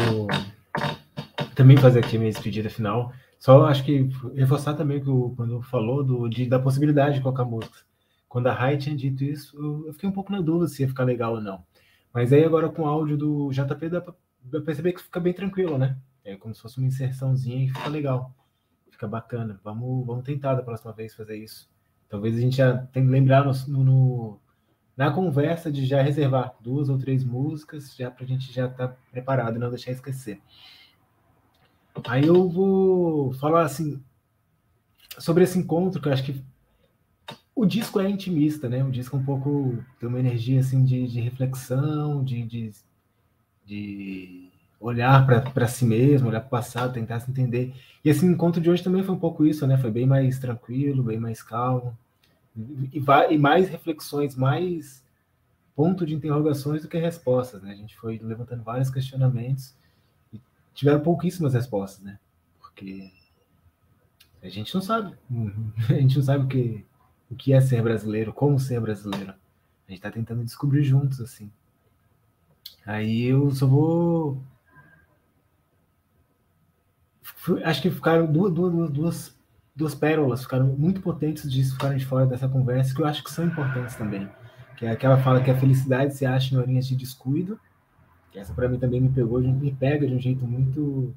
[1.55, 3.13] também fazer aqui minha despedida final.
[3.39, 7.45] Só acho que reforçar também que o, quando falou do, de, da possibilidade de colocar
[7.45, 7.88] música.
[8.29, 9.57] Quando a Rai tinha dito isso,
[9.87, 11.65] eu, fiquei um pouco na dúvida se ia ficar legal ou não.
[12.13, 14.15] Mas aí agora com o áudio do JP dá pra
[14.65, 15.97] perceber que fica bem tranquilo, né?
[16.25, 18.35] É como se fosse uma inserçãozinha e fica legal.
[18.91, 19.59] Fica bacana.
[19.65, 21.71] Vamos, vamos tentar da próxima vez fazer isso.
[22.09, 23.53] Talvez a gente já tenha que lembrar no,
[23.85, 24.41] no,
[24.97, 28.89] na conversa de já reservar duas ou três músicas, já para a gente já estar
[28.89, 30.41] tá preparado não deixar esquecer.
[32.07, 34.03] Aí eu vou falar assim
[35.19, 36.45] sobre esse encontro que eu acho que
[37.59, 38.85] o disco é intimista, né?
[38.85, 42.73] O disco é um pouco tem uma energia assim de, de reflexão, de, de,
[43.67, 44.49] de
[44.81, 47.75] olhar para si mesmo, olhar para o passado, tentar se entender.
[48.05, 49.77] E esse encontro de hoje também foi um pouco isso, né?
[49.77, 51.99] Foi bem mais tranquilo, bem mais calmo
[52.57, 55.05] e, e mais reflexões, mais
[55.75, 57.73] ponto de interrogações do que respostas, né?
[57.73, 59.75] A gente foi levantando vários questionamentos
[60.33, 60.41] e
[60.73, 62.21] tiveram pouquíssimas respostas, né?
[62.61, 63.11] Porque
[64.41, 65.13] a gente não sabe,
[65.91, 66.87] a gente não sabe o que
[67.31, 69.31] o que é ser brasileiro, como ser brasileiro.
[69.31, 71.51] A gente está tentando descobrir juntos, assim.
[72.87, 74.43] Aí eu só vou.
[77.65, 79.39] Acho que ficaram duas, duas, duas
[79.79, 83.31] duas pérolas ficaram muito potentes de ficarem de fora dessa conversa, que eu acho que
[83.31, 84.29] são importantes também.
[84.77, 87.61] Que é aquela fala que a felicidade se acha em horinhas de descuido,
[88.33, 91.15] que essa para mim também me pegou, me pega de um jeito muito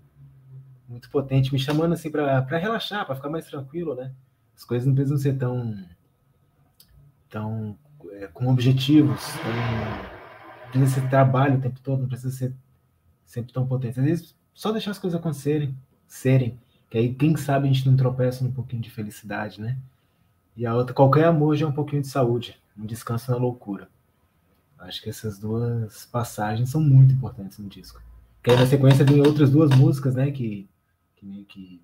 [0.88, 4.12] muito potente, me chamando assim para relaxar, para ficar mais tranquilo, né?
[4.56, 5.76] As coisas não precisam ser tão
[7.32, 7.76] tão
[8.12, 9.52] é, com objetivos, tão,
[10.66, 12.54] não precisa ser trabalho o tempo todo, não precisa ser
[13.26, 14.00] sempre tão potente.
[14.00, 15.76] Às vezes só deixar as coisas acontecerem,
[16.08, 16.60] serem
[16.92, 19.78] que aí, quem sabe, a gente não tropeça num pouquinho de felicidade, né?
[20.58, 23.88] E a outra, qualquer amor já é um pouquinho de saúde, um descanso na loucura.
[24.78, 28.02] Acho que essas duas passagens são muito importantes no disco.
[28.44, 30.32] Que aí na sequência vem outras duas músicas, né?
[30.32, 30.68] Que,
[31.16, 31.82] que, que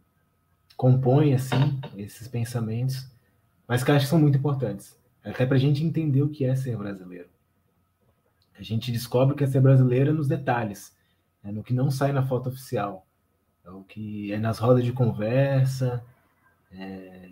[0.75, 3.07] compõem, assim, esses pensamentos,
[3.65, 4.93] mas que acho que são muito importantes.
[5.29, 7.29] Até para a gente entender o que é ser brasileiro.
[8.57, 10.95] A gente descobre que é ser brasileiro nos detalhes,
[11.43, 13.07] né, no que não sai na foto oficial
[13.67, 16.01] é o que é nas rodas de conversa,
[16.71, 17.29] é,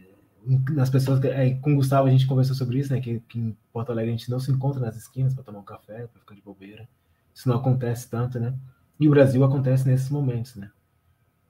[0.72, 1.24] nas pessoas.
[1.24, 3.00] É, com o Gustavo a gente conversou sobre isso, né?
[3.00, 5.64] Que, que em Porto Alegre a gente não se encontra nas esquinas para tomar um
[5.64, 6.88] café, para ficar de bobeira.
[7.34, 8.54] Isso não acontece tanto, né?
[9.00, 10.70] E o Brasil acontece nesses momentos, né?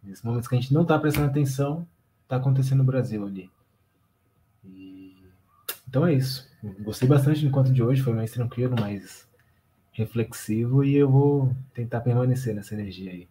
[0.03, 1.87] Nesses momentos que a gente não está prestando atenção,
[2.23, 3.49] está acontecendo no Brasil ali.
[5.95, 6.45] Então é isso.
[6.81, 9.25] Gostei bastante do encontro de hoje, foi mais tranquilo, mais
[9.93, 13.29] reflexivo e eu vou tentar permanecer nessa energia aí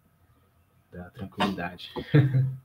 [0.91, 1.93] da tranquilidade.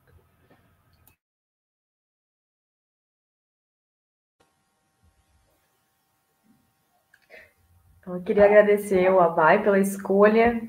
[7.99, 10.67] Então, eu queria agradecer ao Abai pela escolha.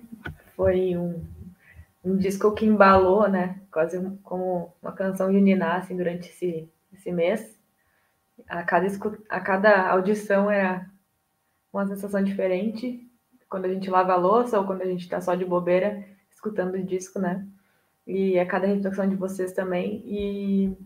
[0.57, 1.25] Foi um,
[2.05, 3.63] um disco que embalou, né?
[3.71, 7.60] Quase um, como uma canção de Niná, assim, durante esse, esse mês.
[8.49, 8.87] A cada,
[9.29, 10.89] a cada audição era
[11.73, 13.07] uma sensação diferente.
[13.49, 16.75] Quando a gente lava a louça ou quando a gente está só de bobeira, escutando
[16.75, 17.47] o disco, né?
[18.07, 20.03] E a cada reflexão de vocês também.
[20.05, 20.77] E,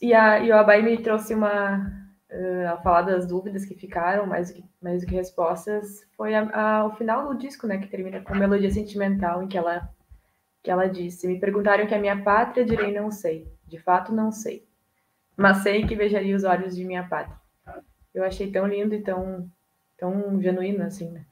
[0.00, 1.78] e, a, e o Abai me trouxe uma,
[2.30, 6.34] uh, ao falar das dúvidas que ficaram, mais do que, mais do que respostas, foi
[6.34, 9.88] a, a, o final do disco, né, que termina com melodia sentimental, em que ela,
[10.62, 13.48] que ela disse: Me perguntaram que é minha pátria, direi não sei.
[13.66, 14.66] De fato, não sei.
[15.36, 17.36] Mas sei que beijaria os olhos de minha pátria.
[18.14, 19.50] Eu achei tão lindo e tão,
[19.98, 21.26] tão genuíno, assim, né?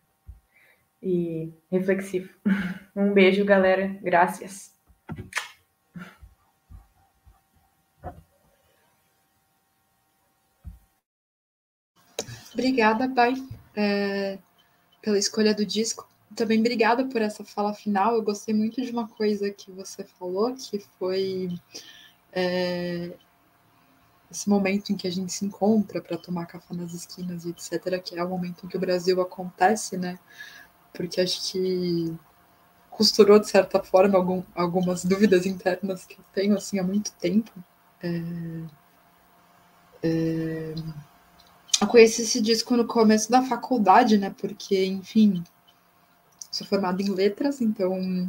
[1.02, 2.32] E reflexivo.
[2.94, 3.88] Um beijo, galera.
[4.02, 4.72] Graças.
[12.52, 13.32] Obrigada, pai,
[13.74, 14.38] é,
[15.00, 16.06] pela escolha do disco.
[16.36, 18.14] Também obrigada por essa fala final.
[18.14, 21.48] Eu gostei muito de uma coisa que você falou, que foi
[22.30, 23.12] é,
[24.32, 28.02] esse momento em que a gente se encontra para tomar café nas esquinas e etc.,
[28.02, 30.18] que é o momento em que o Brasil acontece, né?
[30.92, 32.16] Porque acho que
[32.90, 37.52] costurou, de certa forma, algum, algumas dúvidas internas que eu tenho assim, há muito tempo.
[38.02, 38.22] É,
[40.02, 40.74] é,
[41.80, 44.34] eu conheci esse disco no começo da faculdade, né?
[44.38, 45.42] Porque, enfim,
[46.50, 48.28] sou formada em letras, então.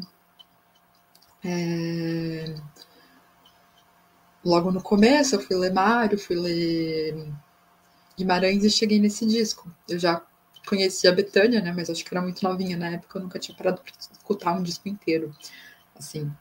[1.44, 2.56] É...
[4.44, 7.28] Logo no começo, eu fui ler Mário, fui ler
[8.18, 9.72] Guimarães e cheguei nesse disco.
[9.88, 10.22] Eu já
[10.68, 11.72] conhecia a Betânia, né?
[11.72, 14.64] Mas acho que era muito novinha na época, eu nunca tinha parado para escutar um
[14.64, 15.34] disco inteiro,
[15.96, 16.32] assim.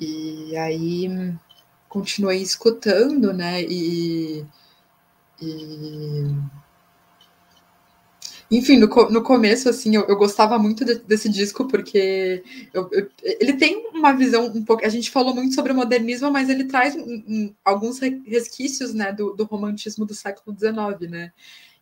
[0.00, 1.08] E aí
[1.88, 3.62] continuei escutando, né?
[3.62, 4.46] E
[5.40, 6.26] e...
[8.50, 12.42] Enfim, no, no começo, assim, eu, eu gostava muito de, desse disco, porque
[12.74, 14.84] eu, eu, ele tem uma visão um pouco.
[14.84, 19.12] A gente falou muito sobre o modernismo, mas ele traz um, um, alguns resquícios né,
[19.12, 21.32] do, do romantismo do século XIX, né?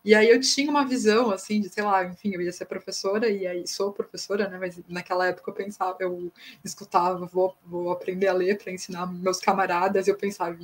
[0.04, 3.28] E aí eu tinha uma visão, assim, de, sei lá, enfim, eu ia ser professora,
[3.30, 4.58] e aí sou professora, né?
[4.58, 6.30] Mas naquela época eu pensava, eu
[6.64, 10.56] escutava, vou, vou aprender a ler para ensinar meus camaradas, eu pensava,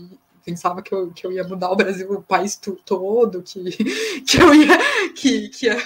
[0.45, 3.63] pensava que eu, que eu ia mudar o Brasil, o país todo, que,
[4.25, 5.77] que eu ia que, que, ia,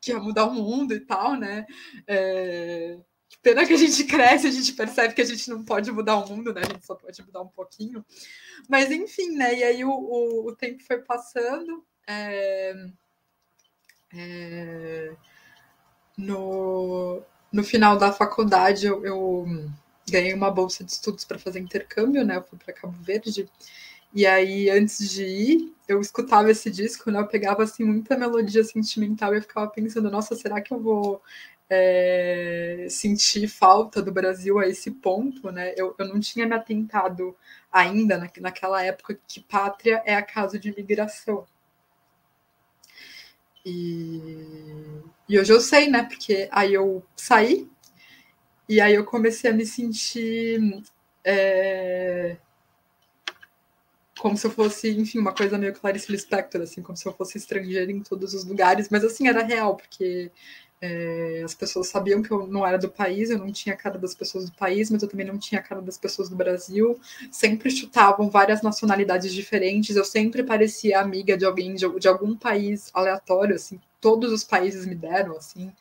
[0.00, 1.66] que ia mudar o mundo e tal, né?
[2.06, 2.96] É,
[3.44, 6.26] pena que a gente cresce, a gente percebe que a gente não pode mudar o
[6.26, 6.62] mundo, né?
[6.62, 8.04] A gente só pode mudar um pouquinho.
[8.68, 9.54] Mas enfim, né?
[9.54, 11.84] E aí o, o, o tempo foi passando.
[12.06, 12.74] É,
[14.14, 15.16] é,
[16.16, 17.22] no,
[17.52, 19.46] no final da faculdade eu, eu
[20.10, 22.36] ganhei uma bolsa de estudos para fazer intercâmbio, né?
[22.36, 23.48] Eu fui para Cabo Verde
[24.14, 27.18] e aí, antes de ir, eu escutava esse disco, né?
[27.20, 31.22] Eu pegava assim muita melodia sentimental e eu ficava pensando, nossa, será que eu vou
[31.68, 35.74] é, sentir falta do Brasil a esse ponto, né?
[35.76, 37.36] Eu, eu não tinha me atentado
[37.72, 41.46] ainda na, naquela época que pátria é a casa de imigração.
[43.66, 46.04] E, e hoje eu sei, né?
[46.04, 47.68] Porque aí eu saí
[48.68, 50.82] e aí eu comecei a me sentir
[51.24, 52.36] é,
[54.18, 57.38] como se eu fosse, enfim, uma coisa meio Clarice Lispector, assim, como se eu fosse
[57.38, 60.30] estrangeira em todos os lugares, mas assim, era real, porque
[60.80, 63.98] é, as pessoas sabiam que eu não era do país, eu não tinha a cara
[63.98, 66.98] das pessoas do país, mas eu também não tinha a cara das pessoas do Brasil,
[67.30, 72.90] sempre chutavam várias nacionalidades diferentes, eu sempre parecia amiga de alguém de, de algum país
[72.94, 75.72] aleatório, assim, todos os países me deram, assim,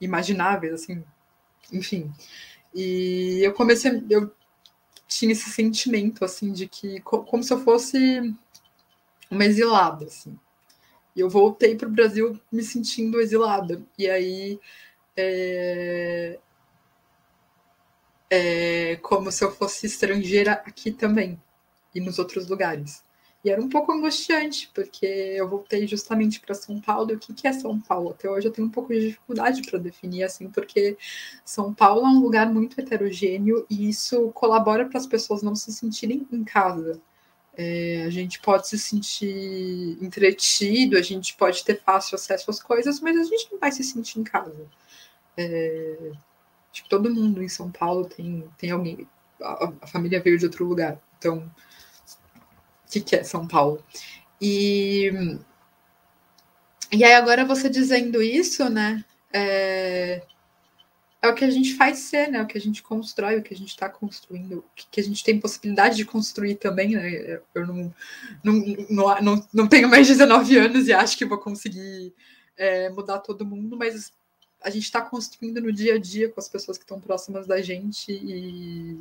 [0.00, 1.04] imagináveis, assim,
[1.72, 2.12] enfim.
[2.74, 4.32] E eu comecei, eu
[5.08, 8.34] tinha esse sentimento, assim, de que, como se eu fosse
[9.30, 10.38] uma exilada, assim.
[11.16, 13.82] E eu voltei para o Brasil me sentindo exilada.
[13.98, 14.60] E aí,
[15.16, 16.38] é,
[18.30, 21.40] é como se eu fosse estrangeira aqui também,
[21.94, 23.02] e nos outros lugares.
[23.48, 27.10] Era um pouco angustiante, porque eu voltei justamente para São Paulo.
[27.10, 28.10] E o que, que é São Paulo?
[28.10, 30.96] Até hoje eu tenho um pouco de dificuldade para definir, assim, porque
[31.44, 35.72] São Paulo é um lugar muito heterogêneo e isso colabora para as pessoas não se
[35.72, 37.00] sentirem em casa.
[37.56, 43.00] É, a gente pode se sentir entretido, a gente pode ter fácil acesso às coisas,
[43.00, 44.64] mas a gente não vai se sentir em casa.
[45.36, 46.12] É,
[46.88, 49.08] todo mundo em São Paulo tem, tem alguém,
[49.42, 51.00] a, a família veio de outro lugar.
[51.18, 51.50] Então,
[52.88, 53.82] que, que é São Paulo.
[54.40, 55.10] E,
[56.92, 59.04] e aí agora você dizendo isso, né?
[59.32, 60.22] É,
[61.20, 62.40] é o que a gente faz ser, né?
[62.42, 65.24] O que a gente constrói, o que a gente está construindo, o que a gente
[65.24, 67.40] tem possibilidade de construir também, né?
[67.54, 67.94] Eu não,
[68.42, 68.54] não,
[68.88, 72.14] não, não, não tenho mais 19 anos e acho que vou conseguir
[72.56, 74.12] é, mudar todo mundo, mas
[74.62, 77.60] a gente está construindo no dia a dia com as pessoas que estão próximas da
[77.62, 78.98] gente e,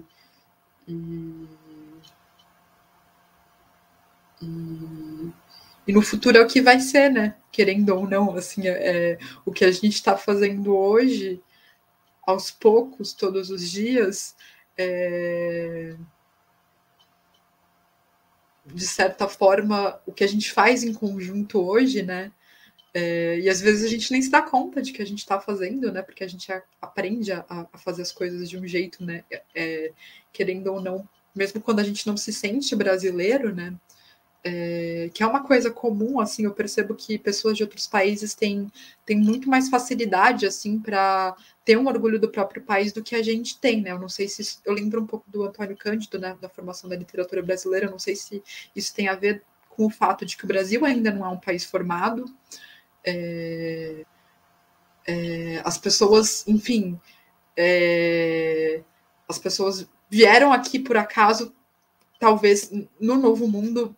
[0.87, 1.47] e,
[4.41, 5.31] e,
[5.87, 7.35] e, no futuro é o que vai ser, né?
[7.51, 11.41] Querendo ou não, assim, é, é o que a gente está fazendo hoje,
[12.25, 14.35] aos poucos, todos os dias,
[14.77, 15.95] é,
[18.65, 22.31] de certa forma, o que a gente faz em conjunto hoje, né?
[22.93, 25.39] É, e às vezes a gente nem se dá conta de que a gente está
[25.39, 26.01] fazendo, né?
[26.01, 26.51] Porque a gente
[26.81, 29.23] aprende a, a, fazer as coisas de um jeito, né?
[29.55, 29.93] É,
[30.33, 33.75] querendo ou não, mesmo quando a gente não se sente brasileiro, né?
[34.43, 38.71] É, que é uma coisa comum, assim, eu percebo que pessoas de outros países têm,
[39.05, 41.35] têm muito mais facilidade, assim, para
[41.65, 43.91] ter um orgulho do próprio país do que a gente tem, né?
[43.91, 46.95] Eu não sei se eu lembro um pouco do Antônio Cândido, né, da formação da
[46.95, 48.41] literatura brasileira, eu não sei se
[48.75, 51.39] isso tem a ver com o fato de que o Brasil ainda não é um
[51.39, 52.25] país formado.
[53.05, 54.05] É,
[55.05, 56.99] é, as pessoas, enfim,
[57.55, 58.81] é,
[59.27, 61.53] as pessoas vieram aqui por acaso,
[62.19, 63.95] talvez no novo mundo,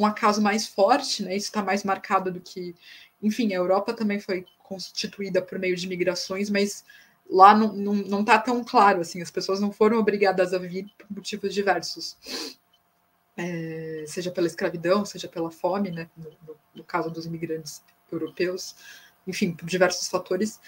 [0.00, 1.36] um acaso mais forte, né?
[1.36, 2.74] Isso está mais marcado do que,
[3.22, 6.84] enfim, a Europa também foi constituída por meio de migrações, mas
[7.28, 11.06] lá não, não, tá tão claro, assim, as pessoas não foram obrigadas a vir por
[11.10, 12.16] motivos diversos.
[13.36, 18.74] É, seja pela escravidão, seja pela fome, né, no, no, no, caso dos imigrantes europeus,
[19.26, 20.60] enfim, por diversos fatores.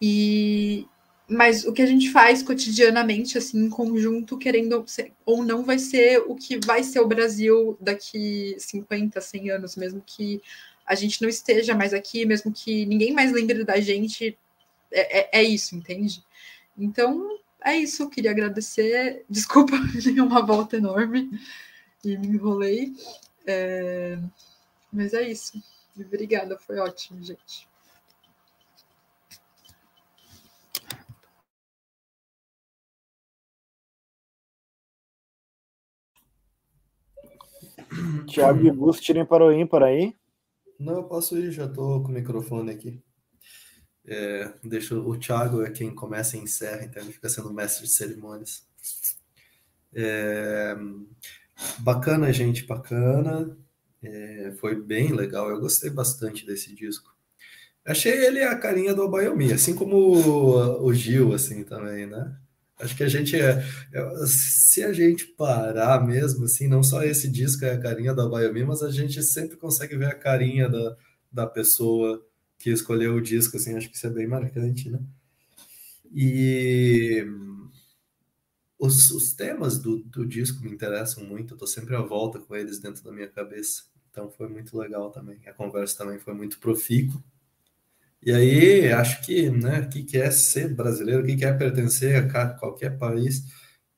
[0.00, 0.88] E
[1.30, 4.84] mas o que a gente faz cotidianamente, assim, em conjunto, querendo
[5.24, 10.02] ou não, vai ser o que vai ser o Brasil daqui 50, 100 anos, mesmo
[10.04, 10.42] que
[10.84, 14.36] a gente não esteja mais aqui, mesmo que ninguém mais lembre da gente,
[14.90, 16.24] é, é, é isso, entende?
[16.76, 18.02] Então, é isso.
[18.02, 19.24] Eu queria agradecer.
[19.30, 21.30] Desculpa, dei uma volta enorme
[22.04, 22.92] e me enrolei.
[23.46, 24.18] É...
[24.92, 25.62] Mas é isso.
[25.96, 27.69] Obrigada, foi ótimo, gente.
[38.26, 40.14] Tiago e Gus, tirem para o ímpar aí.
[40.78, 43.02] Não, eu posso ir, já estou com o microfone aqui.
[44.06, 47.92] É, deixa o Thiago é quem começa e encerra, então ele fica sendo mestre de
[47.92, 48.66] cerimônias.
[49.94, 50.74] É,
[51.78, 53.56] bacana, gente, bacana.
[54.02, 57.14] É, foi bem legal, eu gostei bastante desse disco.
[57.84, 62.36] Achei ele a carinha do Abayomi, assim como o, o Gil, assim, também, né?
[62.80, 63.62] Acho que a gente é,
[63.92, 68.24] é, se a gente parar mesmo, assim, não só esse disco é a carinha da
[68.24, 70.96] Abayomi, mas a gente sempre consegue ver a carinha da,
[71.30, 72.24] da pessoa
[72.58, 75.00] que escolheu o disco, assim, acho que isso é bem marcante, né?
[76.12, 77.24] E
[78.78, 82.56] os, os temas do, do disco me interessam muito, eu tô sempre à volta com
[82.56, 85.38] eles dentro da minha cabeça, então foi muito legal também.
[85.46, 87.22] A conversa também foi muito profícua.
[88.22, 92.16] E aí, acho que, né, o que, é ser brasileiro, o que, que é pertencer
[92.36, 93.44] a qualquer país,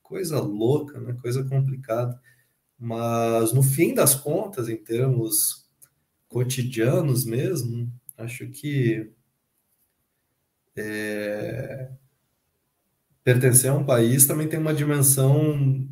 [0.02, 2.20] coisa louca, né, coisa complicada.
[2.78, 5.66] Mas, no fim das contas, em termos
[6.28, 9.10] cotidianos mesmo, Acho que
[10.76, 11.90] é,
[13.24, 15.88] pertencer a um país também tem uma dimensão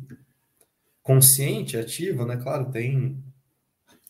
[1.03, 2.37] consciente, ativa, né?
[2.37, 3.21] Claro, tem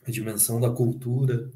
[0.06, 1.52] a dimensão da cultura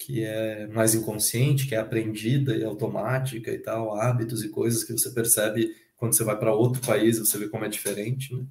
[0.00, 4.94] que é mais inconsciente, que é aprendida e automática e tal, hábitos e coisas que
[4.94, 8.46] você percebe quando você vai para outro país, você vê como é diferente, né?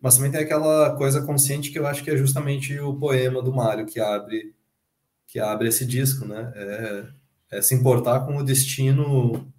[0.00, 3.52] Mas também tem aquela coisa consciente que eu acho que é justamente o poema do
[3.52, 4.54] Mário que abre
[5.26, 6.52] que abre esse disco, né?
[6.56, 9.52] É, é se importar com o destino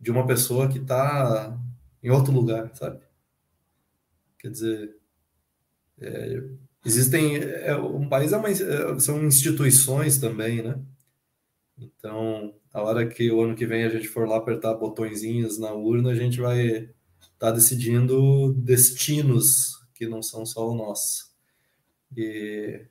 [0.00, 1.58] de uma pessoa que está
[2.02, 3.00] em outro lugar, sabe?
[4.38, 4.96] Quer dizer,
[6.00, 6.42] é,
[6.88, 10.80] existem é, um país é uma, é, são instituições também, né?
[11.78, 15.72] Então, a hora que o ano que vem a gente for lá apertar botõezinhos na
[15.72, 16.90] urna, a gente vai estar
[17.38, 21.28] tá decidindo destinos que não são só o nosso.
[22.16, 22.86] E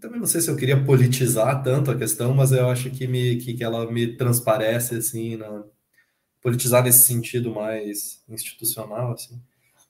[0.00, 3.36] também não sei se eu queria politizar tanto a questão, mas eu acho que, me,
[3.36, 5.64] que, que ela me transparece, assim, na,
[6.40, 9.40] politizar nesse sentido mais institucional, assim.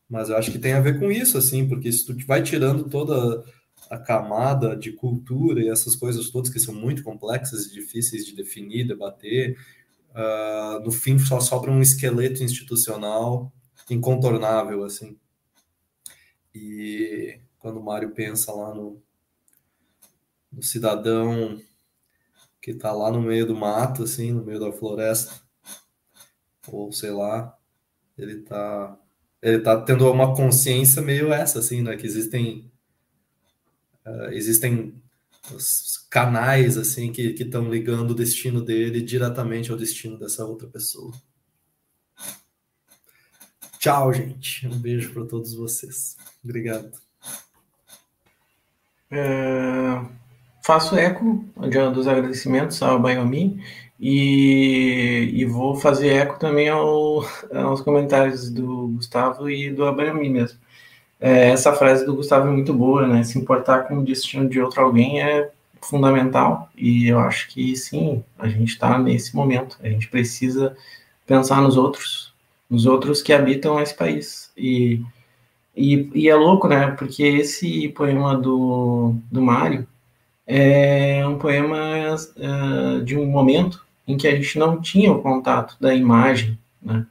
[0.09, 2.89] Mas eu acho que tem a ver com isso, assim, porque se tu vai tirando
[2.89, 3.44] toda
[3.90, 8.35] a camada de cultura e essas coisas todas que são muito complexas e difíceis de
[8.35, 9.59] definir, debater,
[10.10, 13.52] uh, no fim só sobra um esqueleto institucional
[13.90, 15.18] incontornável, assim.
[16.55, 19.02] E quando o Mário pensa lá no,
[20.51, 21.60] do cidadão
[22.60, 25.40] que está lá no meio do mato, assim, no meio da floresta,
[26.66, 27.56] ou sei lá,
[28.16, 28.98] ele está
[29.43, 32.70] ele tá tendo uma consciência meio essa, assim, né, que existem
[34.06, 34.94] uh, existem
[35.55, 41.12] os canais assim que estão ligando o destino dele diretamente ao destino dessa outra pessoa.
[43.78, 44.66] Tchau, gente.
[44.66, 46.16] Um beijo para todos vocês.
[46.43, 46.90] Obrigado.
[49.10, 50.05] É,
[50.65, 51.44] faço eco
[51.94, 53.62] dos agradecimentos ao Bayomi
[53.99, 60.59] e, e vou fazer eco também ao, aos comentários do Gustavo e do Bayomi mesmo.
[61.20, 63.25] É, essa frase do Gustavo é muito boa, né?
[63.25, 65.51] Se importar com o destino de outro alguém é
[65.83, 69.79] fundamental e eu acho que sim, a gente está nesse momento.
[69.83, 70.77] A gente precisa
[71.27, 72.35] pensar nos outros,
[72.70, 74.53] nos outros que habitam esse país.
[74.57, 75.03] E,
[75.77, 76.93] e, e é louco, né?
[76.93, 79.87] Porque esse poema do, do Mário
[80.47, 81.77] é um poema
[82.15, 87.06] uh, de um momento em que a gente não tinha o contato da imagem né,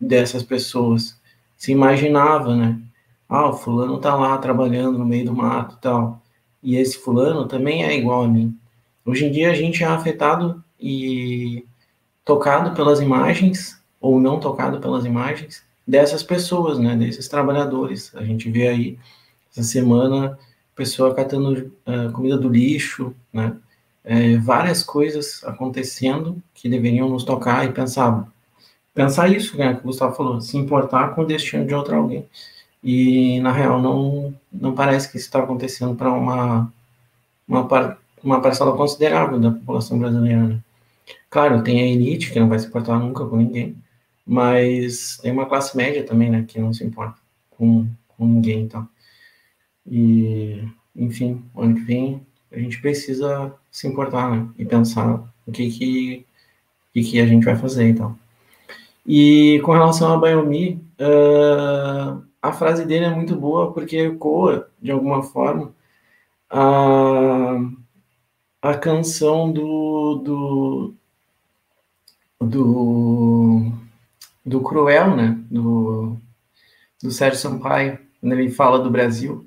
[0.00, 1.16] dessas pessoas.
[1.56, 2.80] Se imaginava, né?
[3.28, 6.20] Ah, o fulano tá lá trabalhando no meio do mato e tal.
[6.60, 8.58] E esse fulano também é igual a mim.
[9.06, 11.64] Hoje em dia a gente é afetado e
[12.24, 18.14] tocado pelas imagens ou não tocado pelas imagens dessas pessoas, né, desses trabalhadores.
[18.16, 18.98] A gente vê aí
[19.50, 20.36] essa semana
[20.74, 23.54] pessoa catando uh, comida do lixo, né,
[24.04, 28.30] é, várias coisas acontecendo que deveriam nos tocar e pensar
[28.94, 32.28] pensar isso, né, que o Gustavo falou, se importar com o destino de outro alguém.
[32.82, 36.72] E na real não não parece que isso está acontecendo para uma
[37.48, 40.42] uma, uma parcela considerável da população brasileira.
[40.48, 40.60] Né?
[41.30, 43.76] Claro, tem a elite que não vai se importar nunca com ninguém,
[44.26, 47.18] mas tem uma classe média também, né, que não se importa
[47.50, 48.88] com, com ninguém, então.
[49.86, 50.64] E,
[50.94, 56.26] enfim, ano que vem a gente precisa se importar, né, e pensar o que que,
[56.92, 58.18] que, que a gente vai fazer, então.
[59.06, 64.90] E com relação a Bayomi, uh, a frase dele é muito boa porque ecoa, de
[64.90, 65.72] alguma forma,
[66.48, 67.58] a,
[68.62, 70.94] a canção do, do,
[72.40, 73.72] do
[74.44, 75.38] do Cruel, né?
[75.50, 76.16] Do,
[77.02, 79.46] do Sérgio Sampaio, quando ele fala do Brasil.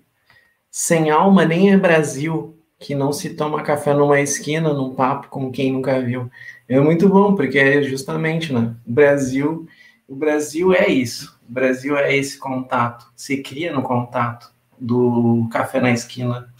[0.72, 2.53] Sem alma nem é Brasil,
[2.84, 6.30] que não se toma café numa esquina, num papo com quem nunca viu.
[6.68, 8.76] É muito bom, porque é justamente, né?
[8.86, 9.66] O Brasil,
[10.06, 11.40] o Brasil é isso.
[11.48, 13.10] O Brasil é esse contato.
[13.16, 16.54] Se cria no contato do café na esquina.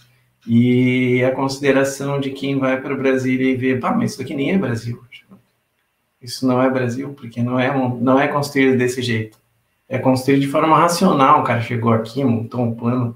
[0.46, 4.34] E a consideração de quem vai para o Brasil e vê, pá, mas isso aqui
[4.34, 5.02] nem é Brasil.
[6.22, 7.70] Isso não é Brasil, porque não é,
[8.00, 9.38] não é construído desse jeito.
[9.86, 11.40] É construído de forma racional.
[11.40, 13.14] O cara chegou aqui, montou um plano,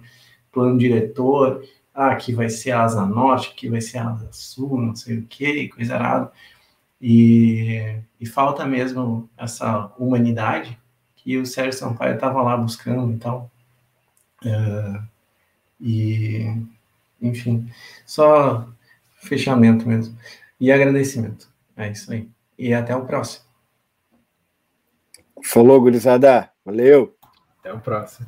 [0.52, 1.62] plano diretor.
[2.00, 5.18] Ah, aqui vai ser a asa norte, aqui vai ser a asa sul, não sei
[5.18, 6.32] o que, coisa errada.
[7.00, 10.78] E, e falta mesmo essa humanidade
[11.16, 13.50] que o Sérgio Sampaio estava lá buscando e tal.
[14.44, 15.02] Uh,
[15.80, 16.62] e,
[17.20, 17.68] enfim,
[18.06, 18.68] só
[19.16, 20.16] fechamento mesmo.
[20.60, 21.48] E agradecimento.
[21.76, 23.46] É isso aí e até o próximo.
[25.44, 26.50] Falou, gurizada.
[26.64, 27.16] Valeu.
[27.60, 28.26] Até o próximo.